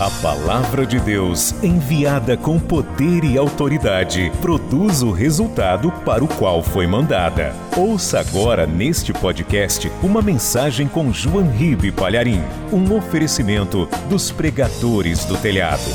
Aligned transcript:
A 0.00 0.08
palavra 0.22 0.86
de 0.86 1.00
Deus, 1.00 1.50
enviada 1.60 2.36
com 2.36 2.56
poder 2.60 3.24
e 3.24 3.36
autoridade, 3.36 4.30
produz 4.40 5.02
o 5.02 5.10
resultado 5.10 5.90
para 6.04 6.22
o 6.22 6.28
qual 6.38 6.62
foi 6.62 6.86
mandada. 6.86 7.52
Ouça 7.76 8.20
agora 8.20 8.64
neste 8.64 9.12
podcast 9.12 9.88
uma 10.00 10.22
mensagem 10.22 10.86
com 10.86 11.12
João 11.12 11.50
Ribe 11.50 11.90
Palharim, 11.90 12.38
um 12.72 12.96
oferecimento 12.96 13.86
dos 14.08 14.30
pregadores 14.30 15.24
do 15.24 15.36
telhado. 15.36 15.90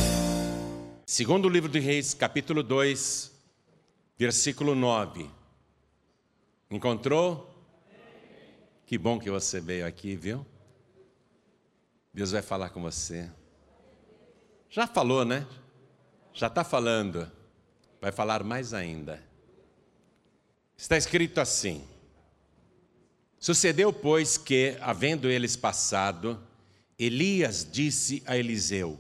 Segundo 1.06 1.48
livro 1.48 1.72
de 1.72 1.80
Reis, 1.80 2.14
capítulo 2.14 2.62
2, 2.62 3.32
versículo 4.20 4.76
9. 4.76 5.30
Encontrou? 6.70 7.50
Que 8.86 8.98
bom 8.98 9.18
que 9.18 9.32
você 9.32 9.62
veio 9.62 9.88
aqui, 9.88 10.14
viu? 10.14 10.46
Deus 12.14 12.32
vai 12.34 12.42
falar 12.42 12.68
com 12.68 12.82
você. 12.82 13.30
Já 14.76 14.88
falou, 14.88 15.24
né? 15.24 15.46
Já 16.34 16.48
está 16.48 16.64
falando. 16.64 17.32
Vai 18.02 18.12
falar 18.12 18.44
mais 18.44 18.74
ainda. 18.74 19.24
Está 20.76 20.98
escrito 20.98 21.40
assim: 21.40 21.88
Sucedeu, 23.38 23.94
pois, 23.94 24.36
que, 24.36 24.76
havendo 24.82 25.30
eles 25.30 25.56
passado, 25.56 26.42
Elias 26.98 27.68
disse 27.72 28.24
a 28.26 28.36
Eliseu: 28.36 29.00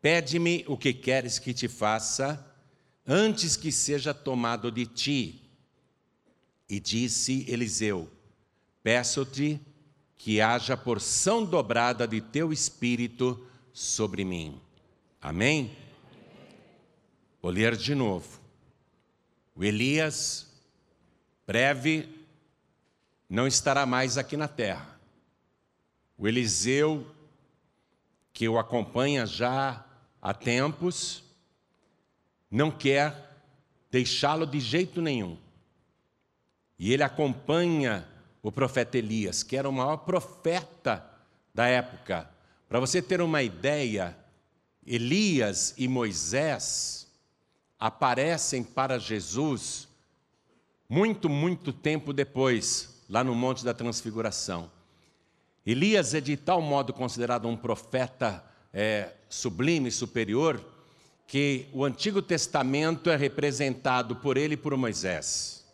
Pede-me 0.00 0.64
o 0.68 0.76
que 0.76 0.94
queres 0.94 1.40
que 1.40 1.52
te 1.52 1.66
faça, 1.66 2.38
antes 3.04 3.56
que 3.56 3.72
seja 3.72 4.14
tomado 4.14 4.70
de 4.70 4.86
ti. 4.86 5.50
E 6.68 6.78
disse 6.78 7.44
Eliseu: 7.48 8.08
Peço-te 8.84 9.60
que 10.16 10.40
haja 10.40 10.76
porção 10.76 11.44
dobrada 11.44 12.06
de 12.06 12.20
teu 12.20 12.52
espírito 12.52 13.49
sobre 13.72 14.24
mim. 14.24 14.60
Amém? 15.20 15.76
Vou 17.42 17.50
ler 17.50 17.76
de 17.76 17.94
novo. 17.94 18.40
O 19.54 19.64
Elias, 19.64 20.46
breve, 21.46 22.08
não 23.28 23.46
estará 23.46 23.86
mais 23.86 24.18
aqui 24.18 24.36
na 24.36 24.48
terra. 24.48 24.98
O 26.16 26.26
Eliseu, 26.26 27.06
que 28.32 28.48
o 28.48 28.58
acompanha 28.58 29.26
já 29.26 29.84
há 30.20 30.34
tempos, 30.34 31.22
não 32.50 32.70
quer 32.70 33.30
deixá-lo 33.90 34.46
de 34.46 34.60
jeito 34.60 35.00
nenhum. 35.00 35.36
E 36.78 36.92
ele 36.92 37.02
acompanha 37.02 38.06
o 38.42 38.50
profeta 38.50 38.98
Elias, 38.98 39.42
que 39.42 39.56
era 39.56 39.68
o 39.68 39.72
maior 39.72 39.98
profeta 39.98 41.04
da 41.54 41.66
época, 41.66 42.28
para 42.70 42.78
você 42.78 43.02
ter 43.02 43.20
uma 43.20 43.42
ideia, 43.42 44.16
Elias 44.86 45.74
e 45.76 45.88
Moisés 45.88 47.08
aparecem 47.76 48.62
para 48.62 48.96
Jesus 48.96 49.88
muito, 50.88 51.28
muito 51.28 51.72
tempo 51.72 52.12
depois, 52.12 53.02
lá 53.08 53.24
no 53.24 53.34
Monte 53.34 53.64
da 53.64 53.74
Transfiguração. 53.74 54.70
Elias 55.66 56.14
é 56.14 56.20
de 56.20 56.36
tal 56.36 56.62
modo 56.62 56.92
considerado 56.92 57.48
um 57.48 57.56
profeta 57.56 58.44
é, 58.72 59.14
sublime, 59.28 59.90
superior, 59.90 60.64
que 61.26 61.66
o 61.72 61.84
Antigo 61.84 62.22
Testamento 62.22 63.10
é 63.10 63.16
representado 63.16 64.14
por 64.14 64.36
ele 64.36 64.54
e 64.54 64.56
por 64.56 64.76
Moisés. 64.76 65.66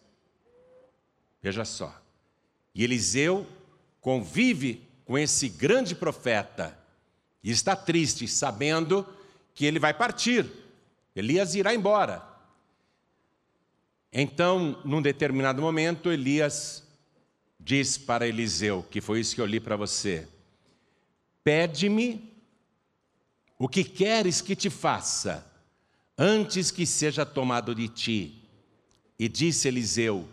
Veja 1.42 1.66
só. 1.66 1.94
E 2.74 2.82
Eliseu 2.82 3.46
convive 4.00 4.80
com 5.04 5.18
esse 5.18 5.50
grande 5.50 5.94
profeta 5.94 6.85
e 7.46 7.50
está 7.52 7.76
triste, 7.76 8.26
sabendo 8.26 9.06
que 9.54 9.64
ele 9.64 9.78
vai 9.78 9.94
partir. 9.94 10.50
Elias 11.14 11.54
irá 11.54 11.72
embora. 11.72 12.20
Então, 14.12 14.82
num 14.84 15.00
determinado 15.00 15.62
momento, 15.62 16.10
Elias 16.10 16.82
diz 17.60 17.96
para 17.96 18.26
Eliseu, 18.26 18.84
que 18.90 19.00
foi 19.00 19.20
isso 19.20 19.32
que 19.32 19.40
eu 19.40 19.46
li 19.46 19.60
para 19.60 19.76
você: 19.76 20.26
Pede-me 21.44 22.34
o 23.56 23.68
que 23.68 23.84
queres 23.84 24.40
que 24.40 24.56
te 24.56 24.68
faça, 24.68 25.46
antes 26.18 26.72
que 26.72 26.84
seja 26.84 27.24
tomado 27.24 27.76
de 27.76 27.86
ti. 27.86 28.42
E 29.16 29.28
disse 29.28 29.68
Eliseu: 29.68 30.28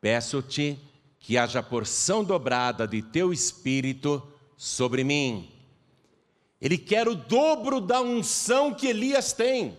Peço-te 0.00 0.78
que 1.18 1.36
haja 1.36 1.64
porção 1.64 2.22
dobrada 2.22 2.86
de 2.86 3.02
teu 3.02 3.32
espírito 3.32 4.22
sobre 4.56 5.02
mim. 5.02 5.50
Ele 6.64 6.78
quer 6.78 7.06
o 7.06 7.14
dobro 7.14 7.78
da 7.78 8.00
unção 8.00 8.72
que 8.72 8.86
Elias 8.86 9.34
tem. 9.34 9.76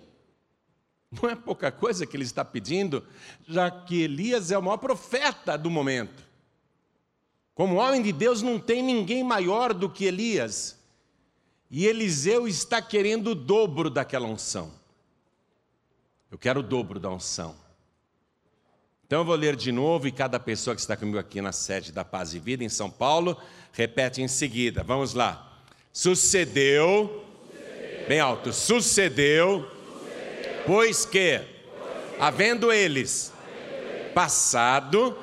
Não 1.09 1.28
é 1.28 1.35
pouca 1.35 1.72
coisa 1.72 2.06
que 2.06 2.16
ele 2.16 2.23
está 2.23 2.46
pedindo, 2.46 3.03
já 3.47 3.72
que 3.72 4.03
Elias 4.03 4.51
é 4.51 4.57
o 4.57 4.62
maior 4.62 4.78
profeta 4.78 5.57
do 5.57 5.72
momento. 5.72 6.23
Como 7.56 7.78
homem 7.78 8.03
de 8.03 8.12
Deus, 8.12 8.44
não 8.44 8.59
tem 8.59 8.84
ninguém 8.84 9.23
maior 9.23 9.73
do 9.73 9.90
que 9.90 10.06
Elias. 10.06 10.79
E 11.72 11.88
Eliseu 11.88 12.47
está 12.47 12.79
querendo 12.84 13.31
o 13.31 13.35
dobro 13.35 13.90
daquela 13.90 14.28
unção. 14.28 14.72
Eu 16.29 16.38
quero 16.38 16.59
o 16.59 16.63
dobro 16.63 17.00
da 17.00 17.09
unção. 17.09 17.56
Então 19.07 19.22
eu 19.22 19.25
vou 19.25 19.35
ler 19.35 19.56
de 19.56 19.72
novo 19.72 20.07
e 20.07 20.12
cada 20.12 20.40
pessoa 20.40 20.75
que 20.75 20.81
está 20.81 20.96
comigo 20.96 21.17
aqui 21.17 21.41
na 21.41 21.52
sede 21.52 21.91
da 21.91 22.06
Paz 22.06 22.35
e 22.35 22.40
Vida 22.40 22.63
em 22.63 22.69
São 22.69 22.91
Paulo 22.91 23.35
repete 23.72 24.22
em 24.22 24.28
seguida. 24.28 24.84
Vamos 24.84 25.16
lá. 25.16 25.54
Sucedeu, 25.95 27.23
bem 28.06 28.19
alto, 28.19 28.51
sucedeu, 28.51 29.66
pois 30.66 31.06
que, 31.06 31.39
havendo 32.19 32.69
eles 32.69 33.31
passado, 34.13 35.17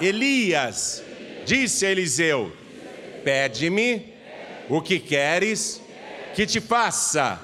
Elias 0.00 1.02
disse 1.44 1.84
a 1.84 1.90
Eliseu: 1.90 2.50
Pede-me 3.24 4.14
o 4.70 4.80
que 4.80 4.98
queres 4.98 5.82
que 6.34 6.46
te 6.46 6.62
faça, 6.62 7.38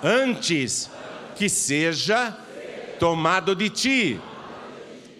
antes 0.00 0.88
que 1.34 1.48
seja 1.48 2.38
tomado 3.00 3.52
de 3.52 3.68
ti. 3.68 4.20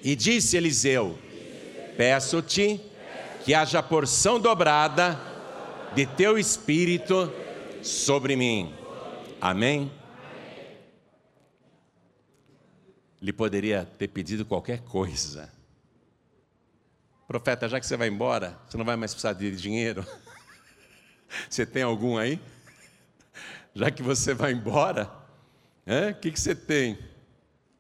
E 0.05 0.15
disse 0.15 0.57
Eliseu: 0.57 1.19
Peço-te 1.97 2.81
que 3.45 3.53
haja 3.55 3.83
porção 3.83 4.39
dobrada 4.39 5.32
de 5.95 6.07
teu 6.07 6.39
espírito 6.39 7.31
sobre 7.83 8.35
mim. 8.35 8.75
Amém? 9.41 9.93
Ele 13.21 13.33
poderia 13.33 13.85
ter 13.99 14.09
pedido 14.09 14.45
qualquer 14.45 14.81
coisa. 14.81 15.53
Profeta, 17.29 17.69
já 17.69 17.79
que 17.79 17.87
você 17.87 17.97
vai 17.97 18.09
embora, 18.09 18.59
você 18.67 18.77
não 18.77 18.85
vai 18.85 18.97
mais 18.97 19.13
precisar 19.13 19.35
de 19.35 19.55
dinheiro? 19.57 20.07
Você 21.49 21.65
tem 21.65 21.83
algum 21.83 22.19
aí? 22.19 22.39
Já 23.75 23.91
que 23.91 24.03
você 24.03 24.35
vai 24.35 24.53
embora, 24.53 25.11
o 25.87 26.21
que, 26.21 26.31
que 26.31 26.39
você 26.39 26.55
tem? 26.55 26.99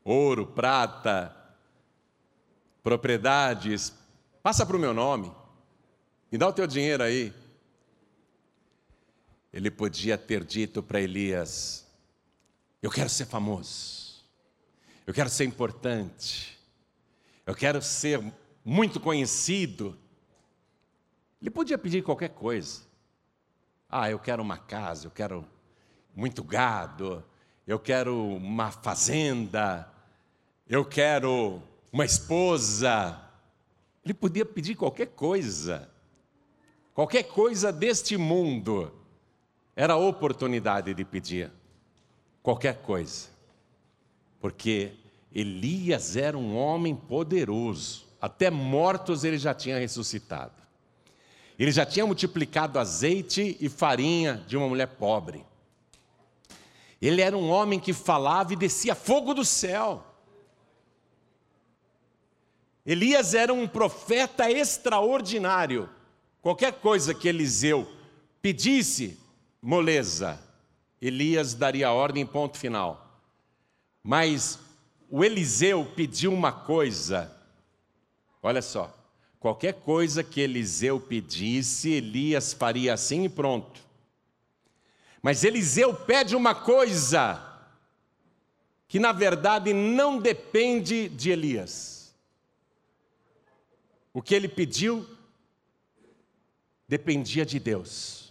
Ouro, 0.03 0.47
prata, 0.47 1.37
propriedades. 2.83 3.93
Passa 4.43 4.65
para 4.65 4.75
o 4.75 4.81
meu 4.81 4.95
nome. 4.95 5.31
Me 6.31 6.39
dá 6.39 6.49
o 6.49 6.53
teu 6.55 6.67
dinheiro 6.67 7.03
aí 7.03 7.31
ele 9.53 9.71
podia 9.71 10.17
ter 10.17 10.45
dito 10.45 10.83
para 10.83 11.01
Elias: 11.01 11.87
Eu 12.81 12.91
quero 12.91 13.09
ser 13.11 13.27
famoso, 13.27 14.25
eu 15.07 15.13
quero 15.13 15.29
ser 15.29 15.45
importante, 15.45 16.59
eu 17.47 17.55
quero 17.55 17.83
ser 17.83 18.23
muito 18.65 18.99
conhecido. 18.99 19.99
Ele 21.41 21.51
podia 21.51 21.77
pedir 21.77 22.03
qualquer 22.03 22.31
coisa. 22.31 22.83
Ah, 23.89 24.09
eu 24.11 24.19
quero 24.19 24.41
uma 24.41 24.57
casa, 24.57 25.07
eu 25.07 25.11
quero 25.11 25.45
muito 26.15 26.43
gado, 26.45 27.23
eu 27.67 27.79
quero 27.79 28.37
uma 28.37 28.71
fazenda, 28.71 29.93
eu 30.69 30.85
quero 30.85 31.61
uma 31.93 32.05
esposa. 32.05 33.21
Ele 34.05 34.15
podia 34.15 34.47
pedir 34.47 34.77
qualquer 34.77 35.09
coisa, 35.09 35.91
qualquer 36.95 37.25
coisa 37.25 37.73
deste 37.73 38.17
mundo. 38.17 39.02
Era 39.75 39.95
a 39.95 39.97
oportunidade 39.97 40.93
de 40.93 41.05
pedir 41.05 41.51
qualquer 42.43 42.83
coisa, 42.83 43.29
porque 44.41 44.93
Elias 45.35 46.17
era 46.17 46.37
um 46.37 46.57
homem 46.57 46.95
poderoso, 46.95 48.07
até 48.21 48.51
mortos 48.51 49.25
ele 49.25 49.39
já 49.39 49.55
tinha 49.55 49.79
ressuscitado. 49.79 50.63
Ele 51.59 51.71
já 51.71 51.87
tinha 51.87 52.05
multiplicado 52.05 52.79
azeite 52.79 53.57
e 53.61 53.69
farinha 53.69 54.45
de 54.47 54.57
uma 54.57 54.69
mulher 54.69 54.89
pobre. 54.89 55.45
Ele 57.01 57.21
era 57.21 57.37
um 57.37 57.51
homem 57.51 57.81
que 57.81 57.93
falava 57.93 58.53
e 58.53 58.57
descia 58.57 58.95
fogo 58.95 59.35
do 59.35 59.45
céu. 59.45 60.05
Elias 62.85 63.35
era 63.35 63.53
um 63.53 63.67
profeta 63.67 64.51
extraordinário. 64.51 65.89
Qualquer 66.41 66.75
coisa 66.75 67.15
que 67.15 67.29
Eliseu 67.29 67.89
pedisse, 68.41 69.19
moleza, 69.63 70.43
Elias 71.01 71.55
daria 71.55 71.93
ordem, 71.93 72.27
ponto 72.27 72.59
final. 72.59 73.21
Mas 74.03 74.59
o 75.09 75.25
Eliseu 75.25 75.85
pediu 75.95 76.33
uma 76.33 76.51
coisa, 76.51 77.31
olha 78.43 78.61
só, 78.61 78.93
qualquer 79.39 79.75
coisa 79.75 80.25
que 80.25 80.41
Eliseu 80.41 80.99
pedisse, 80.99 81.91
Elias 81.91 82.53
faria 82.53 82.95
assim 82.95 83.25
e 83.25 83.29
pronto. 83.29 83.81
Mas 85.23 85.45
Eliseu 85.45 85.95
pede 85.95 86.35
uma 86.35 86.55
coisa 86.55 87.49
que 88.89 88.99
na 88.99 89.13
verdade 89.13 89.73
não 89.73 90.19
depende 90.19 91.09
de 91.09 91.31
Elias. 91.31 92.15
O 94.13 94.21
que 94.21 94.35
ele 94.35 94.49
pediu 94.49 95.09
dependia 96.87 97.47
de 97.47 97.59
Deus. 97.59 98.22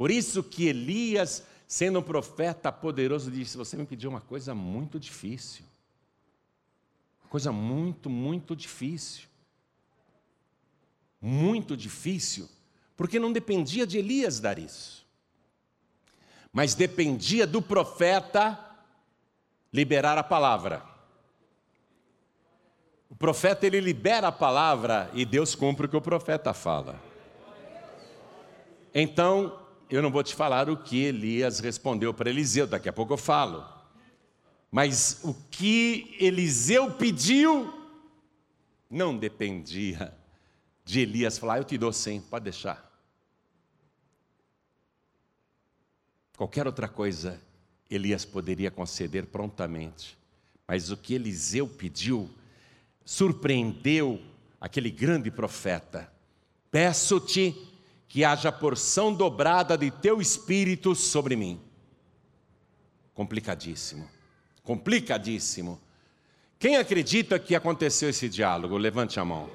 Por 0.00 0.10
isso 0.10 0.42
que 0.42 0.66
Elias, 0.66 1.44
sendo 1.68 1.98
um 1.98 2.02
profeta 2.02 2.72
poderoso, 2.72 3.30
disse: 3.30 3.58
Você 3.58 3.76
me 3.76 3.84
pediu 3.84 4.08
uma 4.08 4.22
coisa 4.22 4.54
muito 4.54 4.98
difícil. 4.98 5.62
Coisa 7.28 7.52
muito, 7.52 8.08
muito 8.08 8.56
difícil. 8.56 9.28
Muito 11.20 11.76
difícil 11.76 12.48
porque 12.96 13.18
não 13.18 13.30
dependia 13.30 13.86
de 13.86 13.98
Elias 13.98 14.40
dar 14.40 14.58
isso, 14.58 15.06
mas 16.50 16.74
dependia 16.74 17.46
do 17.46 17.60
profeta 17.60 18.58
liberar 19.70 20.16
a 20.16 20.22
palavra. 20.22 20.82
O 23.10 23.14
profeta 23.14 23.66
ele 23.66 23.80
libera 23.80 24.28
a 24.28 24.32
palavra 24.32 25.10
e 25.12 25.26
Deus 25.26 25.54
cumpre 25.54 25.84
o 25.84 25.88
que 25.90 25.96
o 25.96 26.00
profeta 26.00 26.54
fala. 26.54 26.98
Então, 28.94 29.59
eu 29.90 30.02
não 30.02 30.10
vou 30.10 30.22
te 30.22 30.34
falar 30.34 30.70
o 30.70 30.76
que 30.76 31.04
Elias 31.04 31.58
respondeu 31.58 32.14
para 32.14 32.30
Eliseu, 32.30 32.66
daqui 32.66 32.88
a 32.88 32.92
pouco 32.92 33.12
eu 33.12 33.18
falo. 33.18 33.64
Mas 34.70 35.20
o 35.24 35.34
que 35.50 36.16
Eliseu 36.20 36.92
pediu 36.92 37.72
não 38.88 39.16
dependia 39.16 40.16
de 40.84 41.00
Elias 41.00 41.38
falar, 41.38 41.58
eu 41.58 41.64
te 41.64 41.76
dou 41.76 41.92
sim, 41.92 42.20
pode 42.20 42.44
deixar. 42.44 42.88
Qualquer 46.36 46.66
outra 46.66 46.88
coisa 46.88 47.40
Elias 47.90 48.24
poderia 48.24 48.70
conceder 48.70 49.26
prontamente, 49.26 50.16
mas 50.66 50.90
o 50.90 50.96
que 50.96 51.14
Eliseu 51.14 51.66
pediu 51.68 52.30
surpreendeu 53.04 54.22
aquele 54.60 54.90
grande 54.90 55.30
profeta. 55.30 56.10
Peço-te 56.70 57.69
que 58.10 58.24
haja 58.24 58.50
porção 58.50 59.14
dobrada 59.14 59.78
de 59.78 59.88
teu 59.88 60.20
espírito 60.20 60.96
sobre 60.96 61.36
mim. 61.36 61.60
Complicadíssimo, 63.14 64.10
complicadíssimo. 64.64 65.80
Quem 66.58 66.76
acredita 66.76 67.38
que 67.38 67.54
aconteceu 67.54 68.10
esse 68.10 68.28
diálogo? 68.28 68.76
Levante 68.76 69.20
a 69.20 69.24
mão. 69.24 69.48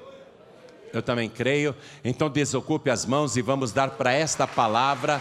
Eu 0.90 1.02
também 1.02 1.28
creio. 1.28 1.76
Então 2.02 2.30
desocupe 2.30 2.88
as 2.88 3.04
mãos 3.04 3.36
e 3.36 3.42
vamos 3.42 3.72
dar 3.72 3.90
para 3.90 4.14
esta 4.14 4.46
palavra 4.46 5.20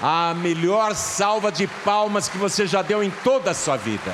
a 0.00 0.34
melhor 0.34 0.96
salva 0.96 1.52
de 1.52 1.68
palmas 1.84 2.28
que 2.28 2.36
você 2.36 2.66
já 2.66 2.82
deu 2.82 3.00
em 3.00 3.12
toda 3.22 3.52
a 3.52 3.54
sua 3.54 3.76
vida. 3.76 4.12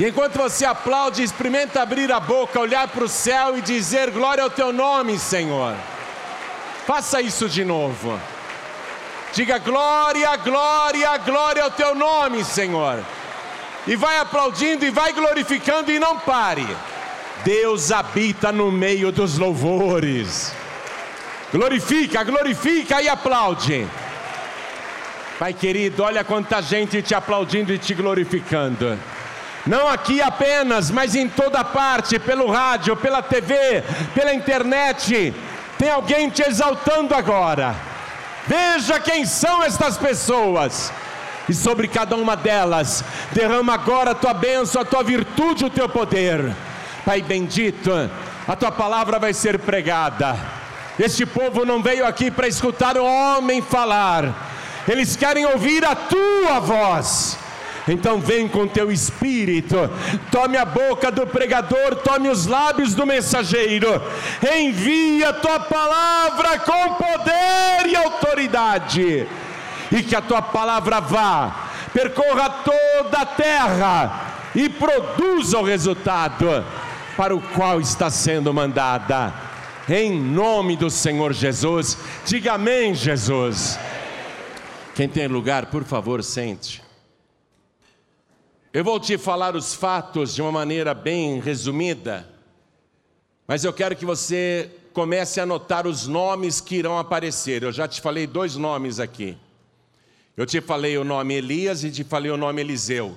E 0.00 0.06
enquanto 0.06 0.36
você 0.36 0.64
aplaude, 0.64 1.22
experimenta 1.22 1.80
abrir 1.80 2.10
a 2.10 2.18
boca, 2.18 2.58
olhar 2.58 2.88
para 2.88 3.04
o 3.04 3.08
céu 3.08 3.56
e 3.56 3.62
dizer: 3.62 4.10
Glória 4.10 4.42
ao 4.42 4.50
teu 4.50 4.72
nome, 4.72 5.16
Senhor. 5.16 5.76
Faça 6.86 7.20
isso 7.20 7.48
de 7.48 7.64
novo. 7.64 8.18
Diga 9.32 9.58
glória, 9.58 10.36
glória, 10.36 11.16
glória 11.18 11.64
ao 11.64 11.70
teu 11.70 11.96
nome, 11.96 12.44
Senhor. 12.44 13.04
E 13.86 13.96
vai 13.96 14.18
aplaudindo 14.18 14.84
e 14.84 14.90
vai 14.90 15.12
glorificando 15.12 15.90
e 15.90 15.98
não 15.98 16.16
pare. 16.16 16.66
Deus 17.44 17.90
habita 17.90 18.52
no 18.52 18.70
meio 18.70 19.10
dos 19.10 19.36
louvores. 19.36 20.54
Glorifica, 21.52 22.22
glorifica 22.22 23.02
e 23.02 23.08
aplaude. 23.08 23.86
Pai 25.40 25.52
querido, 25.52 26.04
olha 26.04 26.22
quanta 26.22 26.62
gente 26.62 27.02
te 27.02 27.14
aplaudindo 27.14 27.72
e 27.72 27.78
te 27.78 27.94
glorificando. 27.94 28.98
Não 29.66 29.88
aqui 29.88 30.22
apenas, 30.22 30.90
mas 30.90 31.16
em 31.16 31.28
toda 31.28 31.64
parte, 31.64 32.18
pelo 32.20 32.48
rádio, 32.48 32.96
pela 32.96 33.20
TV, 33.20 33.82
pela 34.14 34.32
internet. 34.32 35.34
Tem 35.78 35.90
alguém 35.90 36.30
te 36.30 36.42
exaltando 36.42 37.14
agora. 37.14 37.74
Veja 38.46 39.00
quem 39.00 39.24
são 39.26 39.62
estas 39.62 39.96
pessoas. 39.96 40.92
E 41.48 41.54
sobre 41.54 41.86
cada 41.86 42.16
uma 42.16 42.36
delas, 42.36 43.04
derrama 43.32 43.74
agora 43.74 44.10
a 44.10 44.14
tua 44.14 44.34
bênção, 44.34 44.82
a 44.82 44.84
tua 44.84 45.02
virtude, 45.02 45.64
o 45.64 45.70
teu 45.70 45.88
poder. 45.88 46.54
Pai 47.04 47.22
bendito, 47.22 47.90
a 48.48 48.56
tua 48.56 48.72
palavra 48.72 49.18
vai 49.18 49.32
ser 49.32 49.58
pregada 49.60 50.36
este 50.98 51.26
povo 51.26 51.66
não 51.66 51.82
veio 51.82 52.06
aqui 52.06 52.30
para 52.30 52.48
escutar 52.48 52.96
o 52.96 53.04
homem 53.04 53.60
falar, 53.60 54.34
eles 54.88 55.14
querem 55.14 55.44
ouvir 55.44 55.84
a 55.84 55.94
tua 55.94 56.58
voz. 56.60 57.38
Então 57.88 58.20
vem 58.20 58.48
com 58.48 58.66
teu 58.66 58.90
espírito, 58.90 59.76
tome 60.32 60.56
a 60.56 60.64
boca 60.64 61.10
do 61.10 61.26
pregador, 61.26 61.94
tome 61.96 62.28
os 62.28 62.46
lábios 62.46 62.94
do 62.94 63.06
mensageiro, 63.06 64.02
envia 64.56 65.28
a 65.28 65.32
tua 65.32 65.60
palavra 65.60 66.58
com 66.58 66.94
poder 66.94 67.86
e 67.86 67.94
autoridade, 67.94 69.28
e 69.92 70.02
que 70.02 70.16
a 70.16 70.20
tua 70.20 70.42
palavra 70.42 71.00
vá, 71.00 71.68
percorra 71.92 72.50
toda 72.50 73.18
a 73.18 73.26
terra 73.26 74.20
e 74.52 74.68
produza 74.68 75.58
o 75.58 75.64
resultado 75.64 76.64
para 77.16 77.36
o 77.36 77.40
qual 77.40 77.80
está 77.80 78.10
sendo 78.10 78.52
mandada 78.52 79.32
em 79.88 80.18
nome 80.20 80.76
do 80.76 80.90
Senhor 80.90 81.32
Jesus. 81.32 81.96
Diga 82.24 82.54
amém, 82.54 82.94
Jesus. 82.94 83.78
Quem 84.94 85.08
tem 85.08 85.28
lugar, 85.28 85.66
por 85.66 85.84
favor, 85.84 86.22
sente. 86.24 86.85
Eu 88.76 88.84
vou 88.84 89.00
te 89.00 89.16
falar 89.16 89.56
os 89.56 89.72
fatos 89.72 90.34
de 90.34 90.42
uma 90.42 90.52
maneira 90.52 90.92
bem 90.92 91.40
resumida, 91.40 92.28
mas 93.48 93.64
eu 93.64 93.72
quero 93.72 93.96
que 93.96 94.04
você 94.04 94.70
comece 94.92 95.40
a 95.40 95.44
anotar 95.44 95.86
os 95.86 96.06
nomes 96.06 96.60
que 96.60 96.76
irão 96.76 96.98
aparecer. 96.98 97.62
Eu 97.62 97.72
já 97.72 97.88
te 97.88 98.02
falei 98.02 98.26
dois 98.26 98.54
nomes 98.54 99.00
aqui. 99.00 99.34
Eu 100.36 100.44
te 100.44 100.60
falei 100.60 100.98
o 100.98 101.04
nome 101.04 101.32
Elias 101.32 101.84
e 101.84 101.90
te 101.90 102.04
falei 102.04 102.30
o 102.30 102.36
nome 102.36 102.60
Eliseu. 102.60 103.16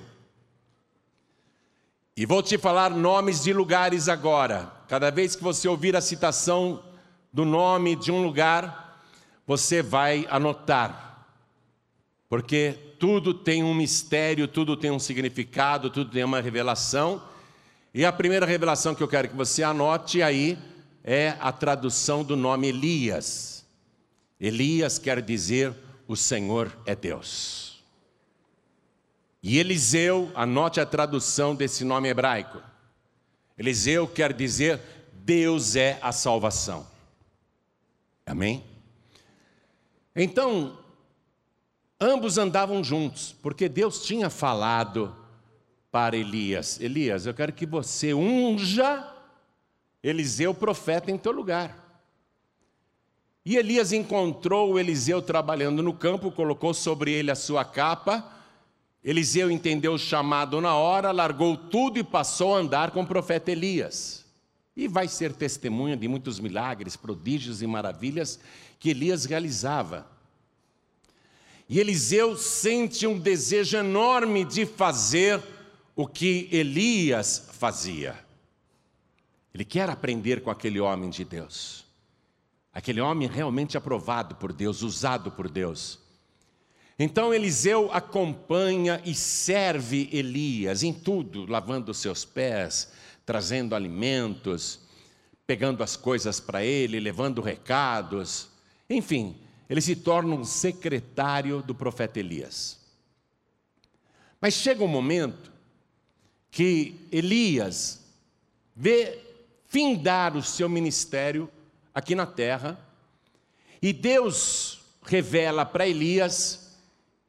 E 2.16 2.24
vou 2.24 2.42
te 2.42 2.56
falar 2.56 2.88
nomes 2.88 3.42
de 3.42 3.52
lugares 3.52 4.08
agora. 4.08 4.72
Cada 4.88 5.10
vez 5.10 5.36
que 5.36 5.42
você 5.42 5.68
ouvir 5.68 5.94
a 5.94 6.00
citação 6.00 6.82
do 7.30 7.44
nome 7.44 7.96
de 7.96 8.10
um 8.10 8.22
lugar, 8.22 8.98
você 9.46 9.82
vai 9.82 10.26
anotar. 10.30 11.26
Porque 12.30 12.89
tudo 13.00 13.32
tem 13.32 13.64
um 13.64 13.72
mistério, 13.72 14.46
tudo 14.46 14.76
tem 14.76 14.90
um 14.90 14.98
significado, 14.98 15.88
tudo 15.88 16.10
tem 16.10 16.22
uma 16.22 16.38
revelação. 16.38 17.26
E 17.94 18.04
a 18.04 18.12
primeira 18.12 18.44
revelação 18.44 18.94
que 18.94 19.02
eu 19.02 19.08
quero 19.08 19.30
que 19.30 19.34
você 19.34 19.62
anote 19.62 20.22
aí 20.22 20.58
é 21.02 21.34
a 21.40 21.50
tradução 21.50 22.22
do 22.22 22.36
nome 22.36 22.68
Elias. 22.68 23.66
Elias 24.38 24.98
quer 24.98 25.22
dizer 25.22 25.74
o 26.06 26.14
Senhor 26.14 26.76
é 26.84 26.94
Deus. 26.94 27.82
E 29.42 29.58
Eliseu, 29.58 30.30
anote 30.34 30.78
a 30.78 30.84
tradução 30.84 31.54
desse 31.54 31.84
nome 31.84 32.10
hebraico. 32.10 32.62
Eliseu 33.56 34.06
quer 34.06 34.34
dizer 34.34 34.78
Deus 35.14 35.74
é 35.74 35.98
a 36.02 36.12
salvação. 36.12 36.86
Amém? 38.26 38.62
Então, 40.14 40.78
ambos 42.00 42.38
andavam 42.38 42.82
juntos, 42.82 43.34
porque 43.42 43.68
Deus 43.68 44.04
tinha 44.04 44.30
falado 44.30 45.14
para 45.90 46.16
Elias: 46.16 46.80
Elias, 46.80 47.26
eu 47.26 47.34
quero 47.34 47.52
que 47.52 47.66
você 47.66 48.14
unja 48.14 49.06
Eliseu 50.02 50.54
profeta 50.54 51.10
em 51.10 51.18
teu 51.18 51.32
lugar. 51.32 51.76
E 53.44 53.56
Elias 53.56 53.92
encontrou 53.92 54.78
Eliseu 54.78 55.20
trabalhando 55.22 55.82
no 55.82 55.92
campo, 55.92 56.30
colocou 56.30 56.74
sobre 56.74 57.12
ele 57.12 57.30
a 57.30 57.34
sua 57.34 57.64
capa 57.64 58.40
Eliseu 59.02 59.50
entendeu 59.50 59.94
o 59.94 59.98
chamado 59.98 60.60
na 60.60 60.74
hora, 60.74 61.10
largou 61.10 61.56
tudo 61.56 61.98
e 61.98 62.04
passou 62.04 62.54
a 62.54 62.58
andar 62.58 62.90
com 62.90 63.00
o 63.00 63.06
profeta 63.06 63.50
Elias. 63.50 64.26
E 64.76 64.86
vai 64.86 65.08
ser 65.08 65.32
testemunha 65.32 65.96
de 65.96 66.06
muitos 66.06 66.38
milagres, 66.38 66.96
prodígios 66.96 67.62
e 67.62 67.66
maravilhas 67.66 68.38
que 68.78 68.90
Elias 68.90 69.24
realizava. 69.24 70.06
E 71.70 71.78
Eliseu 71.78 72.36
sente 72.36 73.06
um 73.06 73.16
desejo 73.16 73.76
enorme 73.76 74.44
de 74.44 74.66
fazer 74.66 75.40
o 75.94 76.04
que 76.04 76.48
Elias 76.50 77.48
fazia. 77.52 78.18
Ele 79.54 79.64
quer 79.64 79.88
aprender 79.88 80.42
com 80.42 80.50
aquele 80.50 80.80
homem 80.80 81.08
de 81.08 81.24
Deus. 81.24 81.86
Aquele 82.74 83.00
homem 83.00 83.28
realmente 83.28 83.78
aprovado 83.78 84.34
por 84.34 84.52
Deus, 84.52 84.82
usado 84.82 85.30
por 85.30 85.48
Deus. 85.48 86.00
Então 86.98 87.32
Eliseu 87.32 87.88
acompanha 87.92 89.00
e 89.04 89.14
serve 89.14 90.08
Elias 90.12 90.82
em 90.82 90.92
tudo, 90.92 91.46
lavando 91.46 91.94
seus 91.94 92.24
pés, 92.24 92.90
trazendo 93.24 93.76
alimentos, 93.76 94.80
pegando 95.46 95.84
as 95.84 95.94
coisas 95.94 96.40
para 96.40 96.64
ele, 96.64 96.98
levando 96.98 97.40
recados. 97.40 98.48
Enfim, 98.88 99.36
ele 99.70 99.80
se 99.80 99.94
torna 99.94 100.34
um 100.34 100.44
secretário 100.44 101.62
do 101.62 101.72
profeta 101.72 102.18
Elias. 102.18 102.80
Mas 104.40 104.54
chega 104.54 104.82
um 104.82 104.88
momento 104.88 105.52
que 106.50 106.96
Elias 107.12 108.04
vê 108.74 109.20
findar 109.68 110.36
o 110.36 110.42
seu 110.42 110.68
ministério 110.68 111.48
aqui 111.94 112.16
na 112.16 112.26
terra, 112.26 112.84
e 113.80 113.92
Deus 113.92 114.80
revela 115.02 115.64
para 115.64 115.86
Elias 115.86 116.76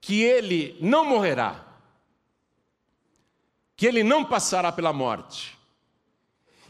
que 0.01 0.23
ele 0.23 0.75
não 0.81 1.05
morrerá, 1.05 1.63
que 3.75 3.85
ele 3.85 4.03
não 4.03 4.25
passará 4.25 4.71
pela 4.71 4.91
morte, 4.91 5.55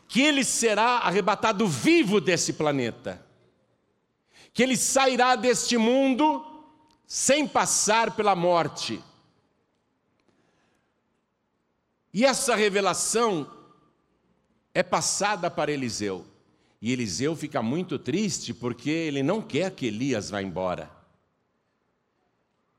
que 0.09 0.21
ele 0.21 0.43
será 0.43 0.97
arrebatado 0.97 1.65
vivo 1.65 2.19
desse 2.19 2.51
planeta, 2.51 3.25
que 4.53 4.63
ele 4.63 4.75
sairá 4.75 5.35
deste 5.35 5.77
mundo 5.77 6.45
sem 7.05 7.47
passar 7.47 8.15
pela 8.15 8.35
morte. 8.35 9.01
E 12.13 12.25
essa 12.25 12.55
revelação 12.55 13.49
é 14.73 14.83
passada 14.83 15.49
para 15.49 15.71
Eliseu. 15.71 16.25
E 16.81 16.91
Eliseu 16.91 17.35
fica 17.35 17.61
muito 17.61 17.99
triste 17.99 18.53
porque 18.53 18.89
ele 18.89 19.21
não 19.21 19.41
quer 19.41 19.71
que 19.71 19.85
Elias 19.85 20.29
vá 20.29 20.41
embora. 20.41 20.91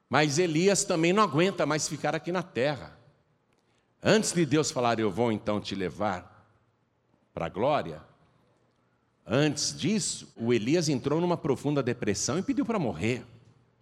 Mas 0.09 0.39
Elias 0.39 0.85
também 0.85 1.13
não 1.13 1.23
aguenta 1.23 1.65
mais 1.65 1.89
ficar 1.89 2.15
aqui 2.15 2.31
na 2.31 2.43
terra. 2.43 2.99
Antes 4.03 4.33
de 4.33 4.45
Deus 4.45 4.71
falar, 4.71 4.99
eu 4.99 5.11
vou 5.11 5.31
então 5.31 5.61
te 5.61 5.75
levar 5.75 6.31
para 7.33 7.47
a 7.47 7.49
glória, 7.49 8.03
antes 9.27 9.77
disso, 9.77 10.33
o 10.37 10.53
Elias 10.53 10.89
entrou 10.89 11.21
numa 11.21 11.37
profunda 11.37 11.83
depressão 11.83 12.39
e 12.39 12.43
pediu 12.43 12.65
para 12.65 12.79
morrer. 12.79 13.25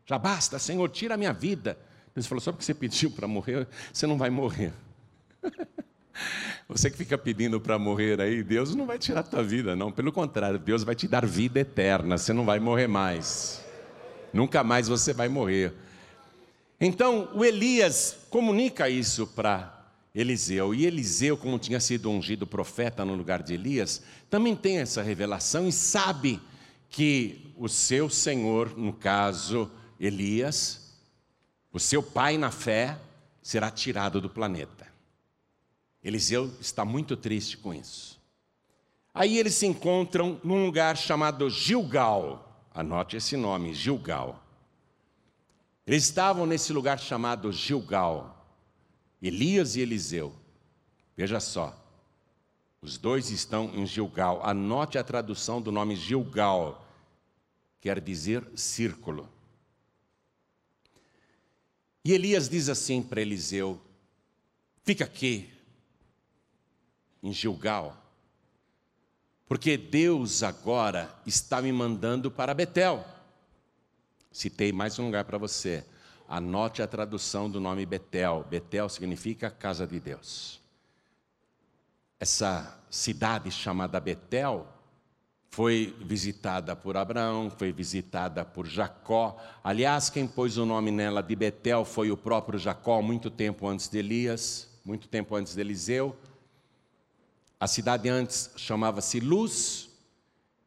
Já 0.06 0.18
basta, 0.18 0.58
Senhor, 0.58 0.88
tira 0.90 1.14
a 1.14 1.16
minha 1.16 1.32
vida. 1.32 1.78
Deus 2.14 2.26
falou: 2.26 2.40
só 2.40 2.52
porque 2.52 2.64
você 2.64 2.74
pediu 2.74 3.10
para 3.10 3.28
morrer, 3.28 3.68
você 3.92 4.06
não 4.06 4.18
vai 4.18 4.30
morrer. 4.30 4.72
Você 6.68 6.88
que 6.88 6.96
fica 6.96 7.18
pedindo 7.18 7.60
para 7.60 7.76
morrer 7.80 8.20
aí, 8.20 8.44
Deus 8.44 8.76
não 8.76 8.86
vai 8.86 8.96
tirar 8.96 9.20
a 9.20 9.24
tua 9.24 9.42
vida, 9.42 9.74
não. 9.74 9.90
Pelo 9.90 10.12
contrário, 10.12 10.56
Deus 10.56 10.84
vai 10.84 10.94
te 10.94 11.08
dar 11.08 11.26
vida 11.26 11.58
eterna. 11.58 12.16
Você 12.16 12.32
não 12.32 12.44
vai 12.44 12.60
morrer 12.60 12.86
mais. 12.86 13.64
Nunca 14.32 14.62
mais 14.62 14.86
você 14.86 15.12
vai 15.12 15.28
morrer. 15.28 15.74
Então, 16.80 17.28
o 17.34 17.44
Elias 17.44 18.16
comunica 18.30 18.88
isso 18.88 19.26
para 19.26 19.79
Eliseu. 20.14 20.74
E 20.74 20.86
Eliseu, 20.86 21.36
como 21.36 21.58
tinha 21.58 21.80
sido 21.80 22.10
ungido 22.10 22.46
profeta 22.46 23.04
no 23.04 23.14
lugar 23.14 23.42
de 23.42 23.54
Elias, 23.54 24.02
também 24.28 24.56
tem 24.56 24.78
essa 24.78 25.02
revelação 25.02 25.68
e 25.68 25.72
sabe 25.72 26.40
que 26.88 27.52
o 27.56 27.68
seu 27.68 28.10
senhor, 28.10 28.76
no 28.76 28.92
caso 28.92 29.70
Elias, 29.98 30.94
o 31.72 31.78
seu 31.78 32.02
pai 32.02 32.36
na 32.36 32.50
fé, 32.50 32.98
será 33.42 33.70
tirado 33.70 34.20
do 34.20 34.28
planeta. 34.28 34.88
Eliseu 36.02 36.52
está 36.60 36.84
muito 36.84 37.16
triste 37.16 37.56
com 37.56 37.72
isso. 37.72 38.18
Aí 39.12 39.38
eles 39.38 39.54
se 39.54 39.66
encontram 39.66 40.40
num 40.42 40.64
lugar 40.64 40.96
chamado 40.96 41.50
Gilgal. 41.50 42.66
Anote 42.72 43.16
esse 43.16 43.36
nome, 43.36 43.74
Gilgal. 43.74 44.42
Eles 45.86 46.04
estavam 46.04 46.46
nesse 46.46 46.72
lugar 46.72 46.98
chamado 46.98 47.52
Gilgal. 47.52 48.39
Elias 49.20 49.76
e 49.76 49.80
Eliseu. 49.80 50.34
Veja 51.16 51.40
só. 51.40 51.76
Os 52.80 52.96
dois 52.96 53.30
estão 53.30 53.70
em 53.74 53.86
Gilgal. 53.86 54.44
Anote 54.44 54.96
a 54.96 55.04
tradução 55.04 55.60
do 55.60 55.70
nome 55.70 55.94
Gilgal. 55.96 56.86
Quer 57.80 58.00
dizer 58.00 58.46
círculo. 58.56 59.28
E 62.04 62.12
Elias 62.12 62.48
diz 62.48 62.68
assim 62.68 63.02
para 63.02 63.20
Eliseu: 63.20 63.80
Fica 64.82 65.04
aqui, 65.04 65.50
em 67.22 67.32
Gilgal, 67.32 67.96
porque 69.46 69.76
Deus 69.76 70.42
agora 70.42 71.14
está 71.26 71.60
me 71.60 71.70
mandando 71.72 72.30
para 72.30 72.54
Betel. 72.54 73.04
Citei 74.32 74.72
mais 74.72 74.98
um 74.98 75.06
lugar 75.06 75.24
para 75.24 75.36
você. 75.36 75.84
Anote 76.32 76.80
a 76.80 76.86
tradução 76.86 77.50
do 77.50 77.58
nome 77.58 77.84
Betel. 77.84 78.46
Betel 78.48 78.88
significa 78.88 79.50
casa 79.50 79.84
de 79.84 79.98
Deus. 79.98 80.60
Essa 82.20 82.78
cidade 82.88 83.50
chamada 83.50 83.98
Betel 83.98 84.64
foi 85.48 85.92
visitada 86.00 86.76
por 86.76 86.96
Abraão, 86.96 87.50
foi 87.50 87.72
visitada 87.72 88.44
por 88.44 88.64
Jacó. 88.64 89.36
Aliás, 89.64 90.08
quem 90.08 90.24
pôs 90.24 90.56
o 90.56 90.64
nome 90.64 90.92
nela 90.92 91.20
de 91.20 91.34
Betel 91.34 91.84
foi 91.84 92.12
o 92.12 92.16
próprio 92.16 92.60
Jacó, 92.60 93.02
muito 93.02 93.28
tempo 93.28 93.66
antes 93.66 93.88
de 93.88 93.98
Elias, 93.98 94.68
muito 94.84 95.08
tempo 95.08 95.34
antes 95.34 95.56
de 95.56 95.60
Eliseu. 95.60 96.16
A 97.58 97.66
cidade 97.66 98.08
antes 98.08 98.52
chamava-se 98.56 99.18
Luz, 99.18 99.89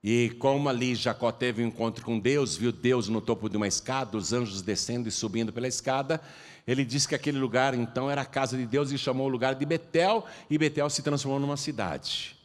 e 0.04 0.32
como 0.38 0.68
ali 0.68 0.96
Jacó 0.96 1.32
teve 1.32 1.64
um 1.64 1.68
encontro 1.68 2.04
com 2.04 2.20
Deus, 2.20 2.58
viu 2.58 2.74
Deus 2.74 3.08
no 3.08 3.22
topo 3.22 3.48
de 3.48 3.56
uma 3.56 3.68
escada, 3.68 4.18
os 4.18 4.34
anjos 4.34 4.62
descendo 4.62 5.08
e 5.08 5.12
subindo 5.12 5.54
pela 5.54 5.68
escada, 5.68 6.20
ele 6.68 6.84
disse 6.84 7.08
que 7.08 7.16
aquele 7.16 7.40
lugar 7.40 7.74
então 7.74 8.12
era 8.12 8.22
a 8.22 8.26
casa 8.26 8.58
de 8.58 8.66
Deus 8.66 8.92
e 8.92 8.98
chamou 8.98 9.28
o 9.28 9.30
lugar 9.30 9.56
de 9.56 9.66
Betel, 9.66 10.26
e 10.50 10.58
Betel 10.58 10.90
se 10.90 11.02
transformou 11.02 11.40
numa 11.40 11.56
cidade. 11.56 12.38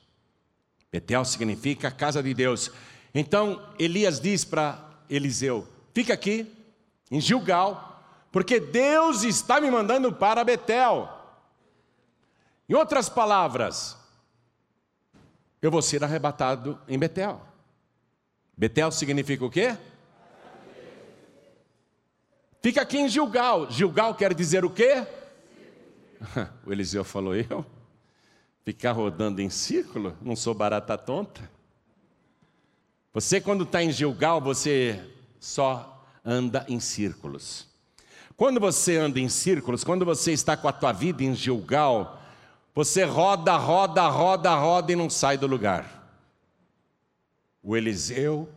Betel 0.93 1.25
significa 1.25 1.91
casa 1.91 2.23
de 2.23 2.33
Deus. 2.33 2.71
Então 3.13 3.61
Elias 3.77 4.21
diz 4.21 4.45
para 4.45 4.79
Eliseu: 5.11 5.67
fica 5.93 6.15
aqui, 6.15 6.47
em 7.11 7.21
Gilgal, 7.21 8.05
porque 8.31 8.61
Deus 8.61 9.25
está 9.25 9.61
me 9.61 9.69
mandando 9.69 10.13
para 10.13 10.45
Betel. 10.45 11.09
Em 12.69 12.75
outras 12.75 13.09
palavras, 13.09 13.97
eu 15.61 15.71
vou 15.73 15.83
ser 15.83 16.05
arrebatado 16.05 16.79
em 16.87 16.99
Betel. 16.99 17.48
Betel 18.59 18.91
significa 18.91 19.45
o 19.45 19.51
quê? 19.51 19.77
Fica 22.61 22.83
aqui 22.83 22.99
em 22.99 23.09
Gilgal. 23.09 23.71
Gilgal 23.71 24.17
quer 24.17 24.35
dizer 24.35 24.65
o 24.65 24.71
quê? 24.71 25.07
O 26.67 26.73
Eliseu 26.73 27.05
falou: 27.05 27.37
Eu? 27.37 27.65
Ficar 28.65 28.91
rodando 28.91 29.41
em 29.41 29.49
círculo? 29.49 30.17
Não 30.21 30.35
sou 30.35 30.55
barata 30.55 30.99
tonta. 30.99 31.49
Você, 33.15 33.41
quando 33.41 33.63
está 33.63 33.81
em 33.81 33.93
Gilgal, 33.93 34.41
você 34.41 35.09
só 35.39 36.05
anda 36.25 36.67
em 36.69 36.81
círculos. 36.81 37.69
Quando 38.37 38.59
você 38.59 38.97
anda 38.97 39.21
em 39.21 39.29
círculos, 39.29 39.85
quando 39.85 40.05
você 40.05 40.33
está 40.33 40.57
com 40.57 40.67
a 40.67 40.73
tua 40.73 40.91
vida 40.91 41.23
em 41.23 41.33
Gilgal, 41.33 42.21
você 42.75 43.05
roda, 43.05 43.57
roda, 43.57 44.09
roda, 44.09 44.53
roda 44.57 44.93
e 44.93 44.97
não 44.97 45.09
sai 45.09 45.39
do 45.39 45.47
lugar. 45.47 45.98
O 47.69 47.77
Eliseu, 47.77 48.49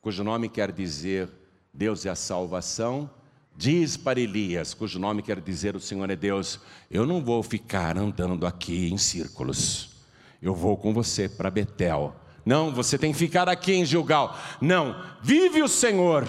cujo 0.00 0.22
nome 0.22 0.48
quer 0.48 0.70
dizer 0.70 1.28
Deus 1.74 2.06
é 2.06 2.10
a 2.10 2.14
salvação, 2.14 3.10
diz 3.56 3.96
para 3.96 4.20
Elias, 4.20 4.72
cujo 4.72 5.00
nome 5.00 5.22
quer 5.22 5.40
dizer 5.40 5.74
o 5.74 5.80
Senhor 5.80 6.08
é 6.08 6.14
Deus: 6.14 6.60
Eu 6.88 7.04
não 7.04 7.20
vou 7.20 7.42
ficar 7.42 7.98
andando 7.98 8.46
aqui 8.46 8.88
em 8.92 8.96
círculos, 8.96 10.04
eu 10.40 10.54
vou 10.54 10.76
com 10.76 10.94
você 10.94 11.28
para 11.28 11.50
Betel. 11.50 12.14
Não, 12.46 12.72
você 12.72 12.96
tem 12.96 13.10
que 13.10 13.18
ficar 13.18 13.48
aqui 13.48 13.72
em 13.72 13.84
Gilgal. 13.84 14.38
Não, 14.60 14.94
vive 15.20 15.60
o 15.60 15.66
Senhor 15.66 16.28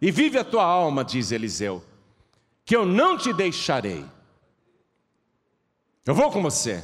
e 0.00 0.10
vive 0.10 0.38
a 0.38 0.44
tua 0.44 0.64
alma, 0.64 1.04
diz 1.04 1.30
Eliseu, 1.30 1.84
que 2.64 2.74
eu 2.74 2.86
não 2.86 3.18
te 3.18 3.34
deixarei. 3.34 4.02
Eu 6.06 6.14
vou 6.14 6.30
com 6.30 6.40
você. 6.40 6.82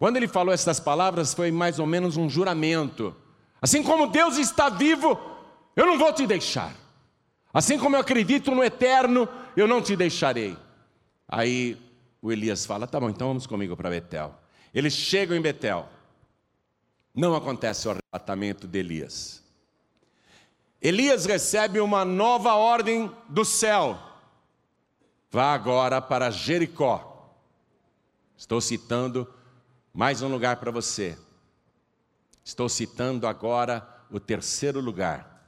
Quando 0.00 0.16
ele 0.16 0.26
falou 0.26 0.54
essas 0.54 0.80
palavras, 0.80 1.34
foi 1.34 1.50
mais 1.50 1.78
ou 1.78 1.86
menos 1.86 2.16
um 2.16 2.26
juramento. 2.26 3.14
Assim 3.60 3.82
como 3.82 4.06
Deus 4.06 4.38
está 4.38 4.70
vivo, 4.70 5.20
eu 5.76 5.84
não 5.84 5.98
vou 5.98 6.10
te 6.10 6.26
deixar. 6.26 6.74
Assim 7.52 7.78
como 7.78 7.96
eu 7.96 8.00
acredito 8.00 8.54
no 8.54 8.64
eterno, 8.64 9.28
eu 9.54 9.68
não 9.68 9.82
te 9.82 9.94
deixarei. 9.94 10.56
Aí 11.28 11.76
o 12.22 12.32
Elias 12.32 12.64
fala: 12.64 12.86
tá 12.86 12.98
bom, 12.98 13.10
então 13.10 13.28
vamos 13.28 13.46
comigo 13.46 13.76
para 13.76 13.90
Betel. 13.90 14.34
Eles 14.72 14.94
chegam 14.94 15.36
em 15.36 15.42
Betel. 15.42 15.86
Não 17.14 17.34
acontece 17.34 17.86
o 17.86 17.90
arrebatamento 17.90 18.66
de 18.66 18.78
Elias. 18.78 19.44
Elias 20.80 21.26
recebe 21.26 21.78
uma 21.78 22.06
nova 22.06 22.54
ordem 22.54 23.14
do 23.28 23.44
céu. 23.44 23.98
Vá 25.30 25.52
agora 25.52 26.00
para 26.00 26.30
Jericó. 26.30 27.36
Estou 28.34 28.62
citando 28.62 29.28
mais 29.92 30.22
um 30.22 30.28
lugar 30.28 30.56
para 30.56 30.70
você. 30.70 31.18
Estou 32.44 32.68
citando 32.68 33.26
agora 33.26 33.86
o 34.10 34.18
terceiro 34.18 34.80
lugar, 34.80 35.44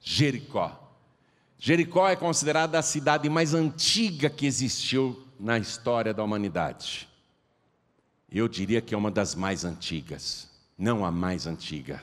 Jericó. 0.00 0.80
Jericó 1.58 2.08
é 2.08 2.16
considerada 2.16 2.78
a 2.78 2.82
cidade 2.82 3.28
mais 3.28 3.54
antiga 3.54 4.28
que 4.28 4.46
existiu 4.46 5.26
na 5.40 5.58
história 5.58 6.12
da 6.12 6.22
humanidade. 6.22 7.08
Eu 8.30 8.48
diria 8.48 8.80
que 8.80 8.94
é 8.94 8.98
uma 8.98 9.10
das 9.10 9.34
mais 9.34 9.64
antigas, 9.64 10.50
não 10.76 11.04
a 11.04 11.10
mais 11.10 11.46
antiga. 11.46 12.02